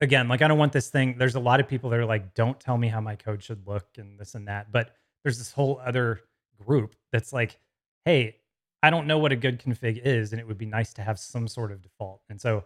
again, 0.00 0.28
like 0.28 0.40
I 0.40 0.48
don't 0.48 0.58
want 0.58 0.72
this 0.72 0.88
thing. 0.88 1.16
There's 1.18 1.34
a 1.34 1.40
lot 1.40 1.60
of 1.60 1.68
people 1.68 1.90
that 1.90 1.98
are 1.98 2.06
like, 2.06 2.32
don't 2.32 2.58
tell 2.58 2.78
me 2.78 2.88
how 2.88 3.02
my 3.02 3.16
code 3.16 3.42
should 3.42 3.66
look 3.66 3.86
and 3.98 4.18
this 4.18 4.34
and 4.34 4.48
that. 4.48 4.72
But 4.72 4.96
there's 5.24 5.36
this 5.36 5.52
whole 5.52 5.78
other 5.84 6.20
group 6.64 6.96
that's 7.12 7.34
like, 7.34 7.60
hey, 8.06 8.36
I 8.82 8.90
don't 8.90 9.06
know 9.06 9.18
what 9.18 9.32
a 9.32 9.36
good 9.36 9.60
config 9.60 10.00
is, 10.04 10.32
and 10.32 10.40
it 10.40 10.46
would 10.46 10.58
be 10.58 10.66
nice 10.66 10.92
to 10.94 11.02
have 11.02 11.18
some 11.18 11.46
sort 11.46 11.70
of 11.70 11.82
default. 11.82 12.22
And 12.28 12.40
so 12.40 12.64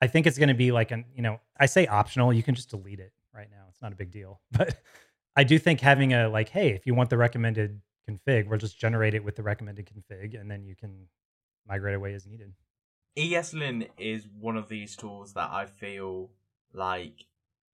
I 0.00 0.06
think 0.06 0.26
it's 0.26 0.36
going 0.36 0.48
to 0.48 0.54
be 0.54 0.70
like 0.70 0.90
an, 0.90 1.06
you 1.14 1.22
know, 1.22 1.40
I 1.58 1.66
say 1.66 1.86
optional, 1.86 2.32
you 2.32 2.42
can 2.42 2.54
just 2.54 2.70
delete 2.70 3.00
it 3.00 3.12
right 3.34 3.48
now. 3.50 3.64
It's 3.70 3.80
not 3.80 3.92
a 3.92 3.96
big 3.96 4.10
deal. 4.10 4.40
But 4.52 4.78
I 5.36 5.44
do 5.44 5.58
think 5.58 5.80
having 5.80 6.12
a 6.12 6.28
like, 6.28 6.48
hey, 6.48 6.70
if 6.70 6.86
you 6.86 6.94
want 6.94 7.10
the 7.10 7.16
recommended 7.16 7.80
config, 8.08 8.46
we'll 8.46 8.58
just 8.58 8.78
generate 8.78 9.14
it 9.14 9.24
with 9.24 9.36
the 9.36 9.42
recommended 9.42 9.86
config 9.86 10.38
and 10.38 10.50
then 10.50 10.64
you 10.64 10.76
can 10.76 11.08
migrate 11.66 11.94
away 11.94 12.14
as 12.14 12.26
needed. 12.26 12.52
ESLint 13.18 13.88
is 13.98 14.26
one 14.38 14.56
of 14.56 14.68
these 14.68 14.96
tools 14.96 15.32
that 15.34 15.50
I 15.50 15.66
feel 15.66 16.30
like 16.72 17.26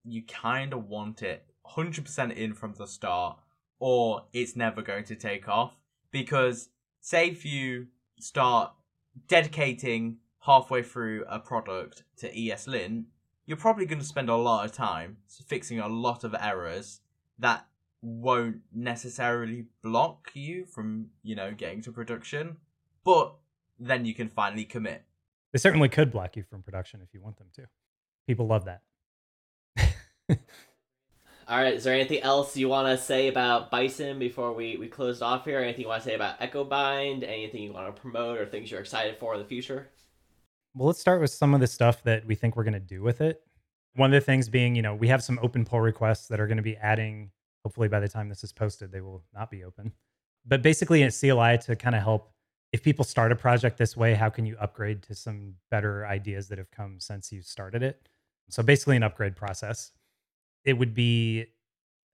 you 0.03 0.23
kind 0.23 0.73
of 0.73 0.87
want 0.87 1.21
it 1.21 1.45
100% 1.67 2.35
in 2.35 2.53
from 2.53 2.73
the 2.73 2.87
start 2.87 3.37
or 3.79 4.25
it's 4.33 4.55
never 4.55 4.81
going 4.81 5.03
to 5.05 5.15
take 5.15 5.47
off 5.47 5.75
because 6.11 6.69
say 7.01 7.27
if 7.27 7.43
you 7.45 7.87
start 8.19 8.71
dedicating 9.27 10.17
halfway 10.41 10.81
through 10.81 11.25
a 11.27 11.39
product 11.39 12.03
to 12.17 12.31
ESLint, 12.33 13.05
you're 13.45 13.57
probably 13.57 13.85
going 13.85 13.99
to 13.99 14.05
spend 14.05 14.29
a 14.29 14.35
lot 14.35 14.65
of 14.65 14.71
time 14.71 15.17
fixing 15.47 15.79
a 15.79 15.87
lot 15.87 16.23
of 16.23 16.33
errors 16.39 17.01
that 17.39 17.65
won't 18.01 18.57
necessarily 18.73 19.65
block 19.83 20.31
you 20.33 20.65
from, 20.65 21.07
you 21.23 21.35
know, 21.35 21.51
getting 21.51 21.81
to 21.81 21.91
production, 21.91 22.57
but 23.03 23.35
then 23.79 24.05
you 24.05 24.13
can 24.13 24.29
finally 24.29 24.63
commit. 24.63 25.03
They 25.51 25.59
certainly 25.59 25.89
could 25.89 26.11
block 26.11 26.37
you 26.37 26.43
from 26.43 26.63
production 26.63 27.01
if 27.01 27.13
you 27.13 27.21
want 27.21 27.37
them 27.37 27.47
to. 27.55 27.67
People 28.25 28.47
love 28.47 28.65
that. 28.65 28.81
All 31.51 31.57
right. 31.57 31.73
Is 31.73 31.83
there 31.83 31.93
anything 31.93 32.21
else 32.21 32.55
you 32.55 32.69
want 32.69 32.87
to 32.87 33.03
say 33.03 33.27
about 33.27 33.69
Bison 33.69 34.17
before 34.17 34.53
we, 34.53 34.77
we 34.77 34.87
closed 34.87 35.21
off 35.21 35.43
here? 35.43 35.59
Anything 35.59 35.81
you 35.81 35.89
want 35.89 36.01
to 36.01 36.07
say 36.07 36.15
about 36.15 36.39
EchoBind? 36.39 37.27
Anything 37.27 37.63
you 37.63 37.73
want 37.73 37.93
to 37.93 38.01
promote 38.01 38.37
or 38.37 38.45
things 38.45 38.71
you're 38.71 38.79
excited 38.79 39.17
for 39.17 39.33
in 39.33 39.41
the 39.41 39.45
future? 39.45 39.89
Well, 40.73 40.87
let's 40.87 41.01
start 41.01 41.19
with 41.19 41.29
some 41.29 41.53
of 41.53 41.59
the 41.59 41.67
stuff 41.67 42.03
that 42.03 42.25
we 42.25 42.35
think 42.35 42.55
we're 42.55 42.63
going 42.63 42.75
to 42.75 42.79
do 42.79 43.01
with 43.01 43.19
it. 43.19 43.43
One 43.95 44.13
of 44.13 44.21
the 44.21 44.25
things 44.25 44.47
being, 44.47 44.77
you 44.77 44.81
know, 44.81 44.95
we 44.95 45.09
have 45.09 45.21
some 45.21 45.39
open 45.43 45.65
pull 45.65 45.81
requests 45.81 46.29
that 46.29 46.39
are 46.39 46.47
going 46.47 46.55
to 46.55 46.63
be 46.63 46.77
adding, 46.77 47.31
hopefully 47.65 47.89
by 47.89 47.99
the 47.99 48.07
time 48.07 48.29
this 48.29 48.45
is 48.45 48.53
posted, 48.53 48.89
they 48.89 49.01
will 49.01 49.21
not 49.33 49.51
be 49.51 49.65
open. 49.65 49.91
But 50.45 50.61
basically, 50.61 51.03
a 51.03 51.11
CLI 51.11 51.57
to 51.65 51.75
kind 51.75 51.95
of 51.95 52.01
help 52.01 52.31
if 52.71 52.81
people 52.81 53.03
start 53.03 53.33
a 53.33 53.35
project 53.35 53.77
this 53.77 53.97
way, 53.97 54.13
how 54.13 54.29
can 54.29 54.45
you 54.45 54.55
upgrade 54.57 55.03
to 55.03 55.15
some 55.15 55.55
better 55.69 56.07
ideas 56.07 56.47
that 56.47 56.59
have 56.59 56.71
come 56.71 57.01
since 57.01 57.29
you 57.29 57.41
started 57.41 57.83
it? 57.83 58.07
So 58.49 58.63
basically, 58.63 58.95
an 58.95 59.03
upgrade 59.03 59.35
process 59.35 59.91
it 60.65 60.73
would 60.73 60.93
be 60.93 61.45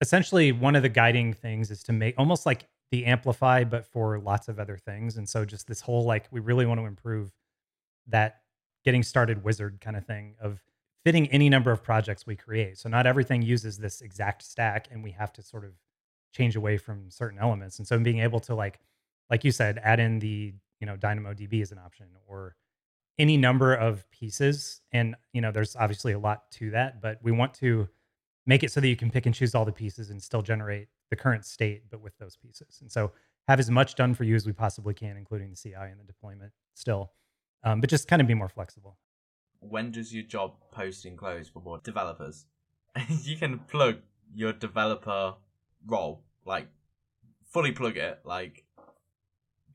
essentially 0.01 0.51
one 0.51 0.75
of 0.75 0.83
the 0.83 0.89
guiding 0.89 1.33
things 1.33 1.71
is 1.71 1.83
to 1.83 1.93
make 1.93 2.15
almost 2.17 2.45
like 2.45 2.67
the 2.91 3.05
amplify 3.05 3.63
but 3.63 3.85
for 3.85 4.19
lots 4.19 4.47
of 4.47 4.59
other 4.59 4.77
things. 4.77 5.17
And 5.17 5.27
so 5.27 5.45
just 5.45 5.67
this 5.67 5.81
whole 5.81 6.05
like 6.05 6.27
we 6.31 6.39
really 6.39 6.65
want 6.65 6.79
to 6.79 6.85
improve 6.85 7.31
that 8.07 8.41
getting 8.85 9.03
started 9.03 9.43
wizard 9.43 9.79
kind 9.81 9.97
of 9.97 10.05
thing 10.05 10.35
of 10.41 10.61
fitting 11.03 11.27
any 11.27 11.49
number 11.49 11.71
of 11.71 11.83
projects 11.83 12.25
we 12.25 12.35
create. 12.35 12.77
So 12.77 12.89
not 12.89 13.05
everything 13.05 13.41
uses 13.41 13.77
this 13.77 14.01
exact 14.01 14.43
stack 14.43 14.87
and 14.91 15.03
we 15.03 15.11
have 15.11 15.33
to 15.33 15.41
sort 15.41 15.65
of 15.65 15.71
change 16.33 16.55
away 16.55 16.77
from 16.77 17.09
certain 17.09 17.39
elements. 17.39 17.79
And 17.79 17.87
so 17.87 17.99
being 17.99 18.19
able 18.19 18.39
to 18.41 18.55
like 18.55 18.79
like 19.29 19.43
you 19.43 19.51
said 19.51 19.79
add 19.83 19.99
in 19.99 20.19
the 20.19 20.53
you 20.79 20.87
know 20.87 20.95
dynamodb 20.95 21.61
as 21.61 21.71
an 21.71 21.79
option 21.79 22.07
or 22.25 22.55
any 23.19 23.35
number 23.35 23.73
of 23.73 24.09
pieces. 24.11 24.81
And 24.93 25.15
you 25.33 25.41
know 25.41 25.51
there's 25.51 25.75
obviously 25.75 26.13
a 26.13 26.19
lot 26.19 26.49
to 26.51 26.71
that 26.71 27.01
but 27.01 27.19
we 27.21 27.31
want 27.31 27.53
to 27.55 27.89
make 28.47 28.63
it 28.63 28.71
so 28.71 28.79
that 28.79 28.87
you 28.87 28.95
can 28.95 29.11
pick 29.11 29.25
and 29.27 29.35
choose 29.35 29.53
all 29.53 29.65
the 29.65 29.71
pieces 29.71 30.09
and 30.09 30.23
still 30.23 30.41
generate 30.41 30.87
the 31.11 31.15
current 31.15 31.45
state, 31.45 31.83
but 31.91 32.01
with 32.01 32.17
those 32.17 32.37
pieces. 32.37 32.79
And 32.81 32.91
so 32.91 33.11
have 33.47 33.59
as 33.59 33.69
much 33.69 33.95
done 33.95 34.13
for 34.15 34.23
you 34.23 34.35
as 34.35 34.45
we 34.45 34.53
possibly 34.53 34.93
can, 34.93 35.17
including 35.17 35.49
the 35.51 35.55
CI 35.55 35.75
and 35.75 35.99
the 35.99 36.05
deployment 36.05 36.53
still, 36.73 37.11
um, 37.63 37.81
but 37.81 37.89
just 37.89 38.07
kind 38.07 38.21
of 38.21 38.27
be 38.27 38.33
more 38.33 38.49
flexible. 38.49 38.97
When 39.59 39.91
does 39.91 40.13
your 40.13 40.23
job 40.23 40.53
posting 40.71 41.17
close 41.17 41.49
for 41.49 41.61
more 41.61 41.79
developers? 41.83 42.45
you 43.23 43.37
can 43.37 43.59
plug 43.59 43.97
your 44.33 44.53
developer 44.53 45.35
role, 45.85 46.23
like 46.45 46.67
fully 47.49 47.71
plug 47.71 47.97
it, 47.97 48.21
like 48.23 48.63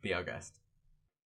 be 0.00 0.14
our 0.14 0.24
guest. 0.24 0.58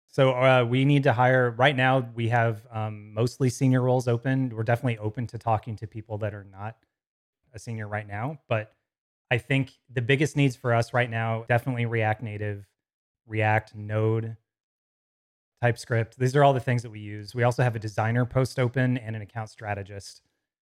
So 0.08 0.32
uh, 0.32 0.64
we 0.64 0.86
need 0.86 1.04
to 1.04 1.14
hire 1.14 1.52
right 1.52 1.76
now. 1.76 2.08
We 2.14 2.30
have 2.30 2.68
um, 2.72 3.14
mostly 3.14 3.50
senior 3.50 3.82
roles 3.82 4.08
open. 4.08 4.50
We're 4.56 4.64
definitely 4.64 5.00
open 5.00 5.26
to 5.28 5.40
talking 5.40 5.76
to 5.78 5.88
people 5.88 6.20
that 6.20 6.36
are 6.36 6.46
not 6.52 6.78
a 7.54 7.60
senior 7.60 7.88
right 7.88 8.08
now. 8.08 8.40
But 8.48 8.74
I 9.32 9.38
think 9.38 9.72
the 9.92 10.02
biggest 10.02 10.36
needs 10.36 10.56
for 10.56 10.74
us 10.74 10.94
right 10.94 11.10
now 11.10 11.46
definitely 11.48 11.86
React 11.86 12.24
Native, 12.24 12.68
React 13.26 13.76
Node, 13.76 14.38
TypeScript. 15.62 16.20
These 16.20 16.36
are 16.36 16.44
all 16.44 16.54
the 16.54 16.60
things 16.60 16.84
that 16.84 16.90
we 16.90 17.00
use. 17.00 17.34
We 17.34 17.44
also 17.44 17.64
have 17.64 17.76
a 17.76 17.80
designer 17.80 18.26
post 18.26 18.60
open 18.60 18.98
and 18.98 19.16
an 19.16 19.22
account 19.22 19.50
strategist 19.50 20.22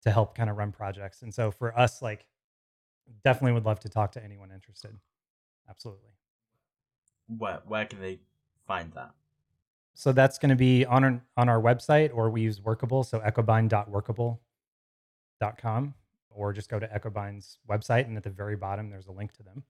to 0.03 0.11
help 0.11 0.35
kind 0.35 0.49
of 0.49 0.57
run 0.57 0.71
projects. 0.71 1.23
And 1.23 1.33
so 1.33 1.51
for 1.51 1.77
us, 1.77 2.01
like, 2.01 2.25
definitely 3.23 3.53
would 3.53 3.65
love 3.65 3.79
to 3.81 3.89
talk 3.89 4.11
to 4.13 4.23
anyone 4.23 4.51
interested. 4.51 4.95
Absolutely. 5.69 6.09
Where 7.37 7.59
where 7.65 7.85
can 7.85 7.99
they 7.99 8.19
find 8.65 8.93
that? 8.93 9.11
So 9.93 10.11
that's 10.11 10.37
going 10.37 10.51
to 10.51 10.55
be 10.55 10.85
on 10.85 11.03
our, 11.03 11.21
on 11.35 11.49
our 11.49 11.59
website, 11.59 12.11
or 12.13 12.29
we 12.29 12.41
use 12.41 12.61
Workable. 12.61 13.03
So 13.03 13.19
echobind.workable.com, 13.19 15.93
or 16.37 16.53
just 16.53 16.69
go 16.69 16.79
to 16.79 16.87
Echobind's 16.87 17.57
website, 17.67 18.05
and 18.05 18.15
at 18.15 18.23
the 18.23 18.29
very 18.29 18.55
bottom, 18.55 18.89
there's 18.89 19.07
a 19.07 19.11
link 19.11 19.33
to 19.33 19.43
them. 19.43 19.63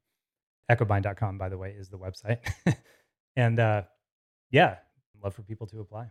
Echobind.com, 0.70 1.38
by 1.38 1.48
the 1.48 1.58
way, 1.58 1.72
is 1.72 1.88
the 1.88 1.98
website. 1.98 2.40
and 3.38 3.60
uh, 3.60 3.84
yeah, 4.52 4.76
love 5.24 5.34
for 5.34 5.44
people 5.44 5.66
to 5.68 5.80
apply. 5.80 6.08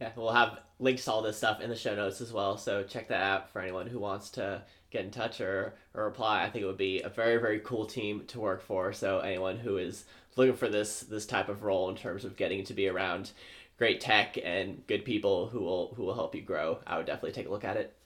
Yeah, 0.00 0.10
we'll 0.16 0.32
have 0.32 0.60
links 0.78 1.04
to 1.04 1.12
all 1.12 1.22
this 1.22 1.38
stuff 1.38 1.60
in 1.60 1.70
the 1.70 1.76
show 1.76 1.94
notes 1.94 2.20
as 2.20 2.32
well. 2.32 2.58
So 2.58 2.82
check 2.82 3.08
that 3.08 3.22
out 3.22 3.50
for 3.50 3.60
anyone 3.60 3.86
who 3.86 3.98
wants 3.98 4.30
to 4.30 4.62
get 4.90 5.04
in 5.04 5.10
touch 5.10 5.40
or, 5.40 5.74
or 5.94 6.04
reply. 6.04 6.42
I 6.42 6.50
think 6.50 6.64
it 6.64 6.66
would 6.66 6.76
be 6.76 7.00
a 7.00 7.08
very, 7.08 7.38
very 7.38 7.60
cool 7.60 7.86
team 7.86 8.24
to 8.28 8.40
work 8.40 8.62
for. 8.62 8.92
So 8.92 9.20
anyone 9.20 9.58
who 9.58 9.78
is 9.78 10.04
looking 10.36 10.56
for 10.56 10.68
this 10.68 11.00
this 11.00 11.24
type 11.24 11.48
of 11.48 11.62
role 11.62 11.88
in 11.88 11.96
terms 11.96 12.24
of 12.24 12.36
getting 12.36 12.64
to 12.64 12.74
be 12.74 12.88
around 12.88 13.30
great 13.78 14.00
tech 14.00 14.38
and 14.42 14.86
good 14.86 15.04
people 15.04 15.48
who 15.48 15.60
will 15.60 15.94
who 15.96 16.04
will 16.04 16.14
help 16.14 16.34
you 16.34 16.42
grow, 16.42 16.78
I 16.86 16.98
would 16.98 17.06
definitely 17.06 17.32
take 17.32 17.48
a 17.48 17.52
look 17.52 17.64
at 17.64 17.78
it. 17.78 17.96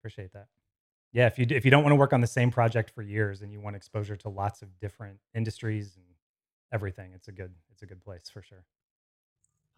Appreciate 0.00 0.32
that. 0.32 0.46
Yeah, 1.12 1.26
if 1.26 1.38
you 1.38 1.46
if 1.48 1.64
you 1.64 1.70
don't 1.70 1.82
want 1.82 1.92
to 1.92 1.96
work 1.96 2.12
on 2.12 2.20
the 2.20 2.26
same 2.26 2.50
project 2.50 2.90
for 2.90 3.02
years 3.02 3.42
and 3.42 3.52
you 3.52 3.60
want 3.60 3.76
exposure 3.76 4.16
to 4.16 4.28
lots 4.28 4.62
of 4.62 4.78
different 4.80 5.18
industries 5.34 5.96
and 5.96 6.04
everything, 6.72 7.12
it's 7.14 7.28
a 7.28 7.32
good 7.32 7.52
it's 7.72 7.82
a 7.82 7.86
good 7.86 8.02
place 8.04 8.28
for 8.32 8.42
sure. 8.42 8.64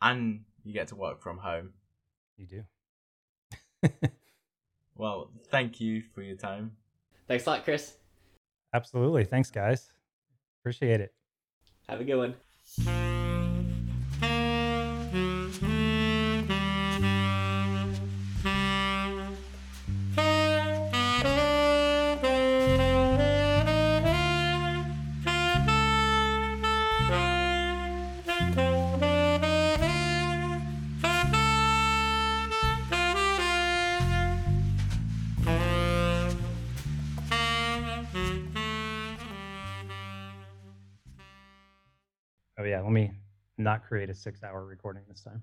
And 0.00 0.44
you 0.64 0.72
get 0.72 0.88
to 0.88 0.96
work 0.96 1.20
from 1.20 1.38
home. 1.38 1.70
You 2.36 2.46
do. 2.46 3.90
well, 4.96 5.30
thank 5.50 5.80
you 5.80 6.02
for 6.14 6.22
your 6.22 6.36
time. 6.36 6.72
Thanks 7.26 7.46
a 7.46 7.50
lot, 7.50 7.64
Chris. 7.64 7.94
Absolutely. 8.72 9.24
Thanks, 9.24 9.50
guys. 9.50 9.90
Appreciate 10.60 11.00
it. 11.00 11.14
Have 11.88 12.00
a 12.00 12.04
good 12.04 12.34
one. 12.76 13.17
Create 43.88 44.10
a 44.10 44.14
six 44.14 44.42
hour 44.42 44.66
recording 44.66 45.02
this 45.08 45.22
time. 45.22 45.42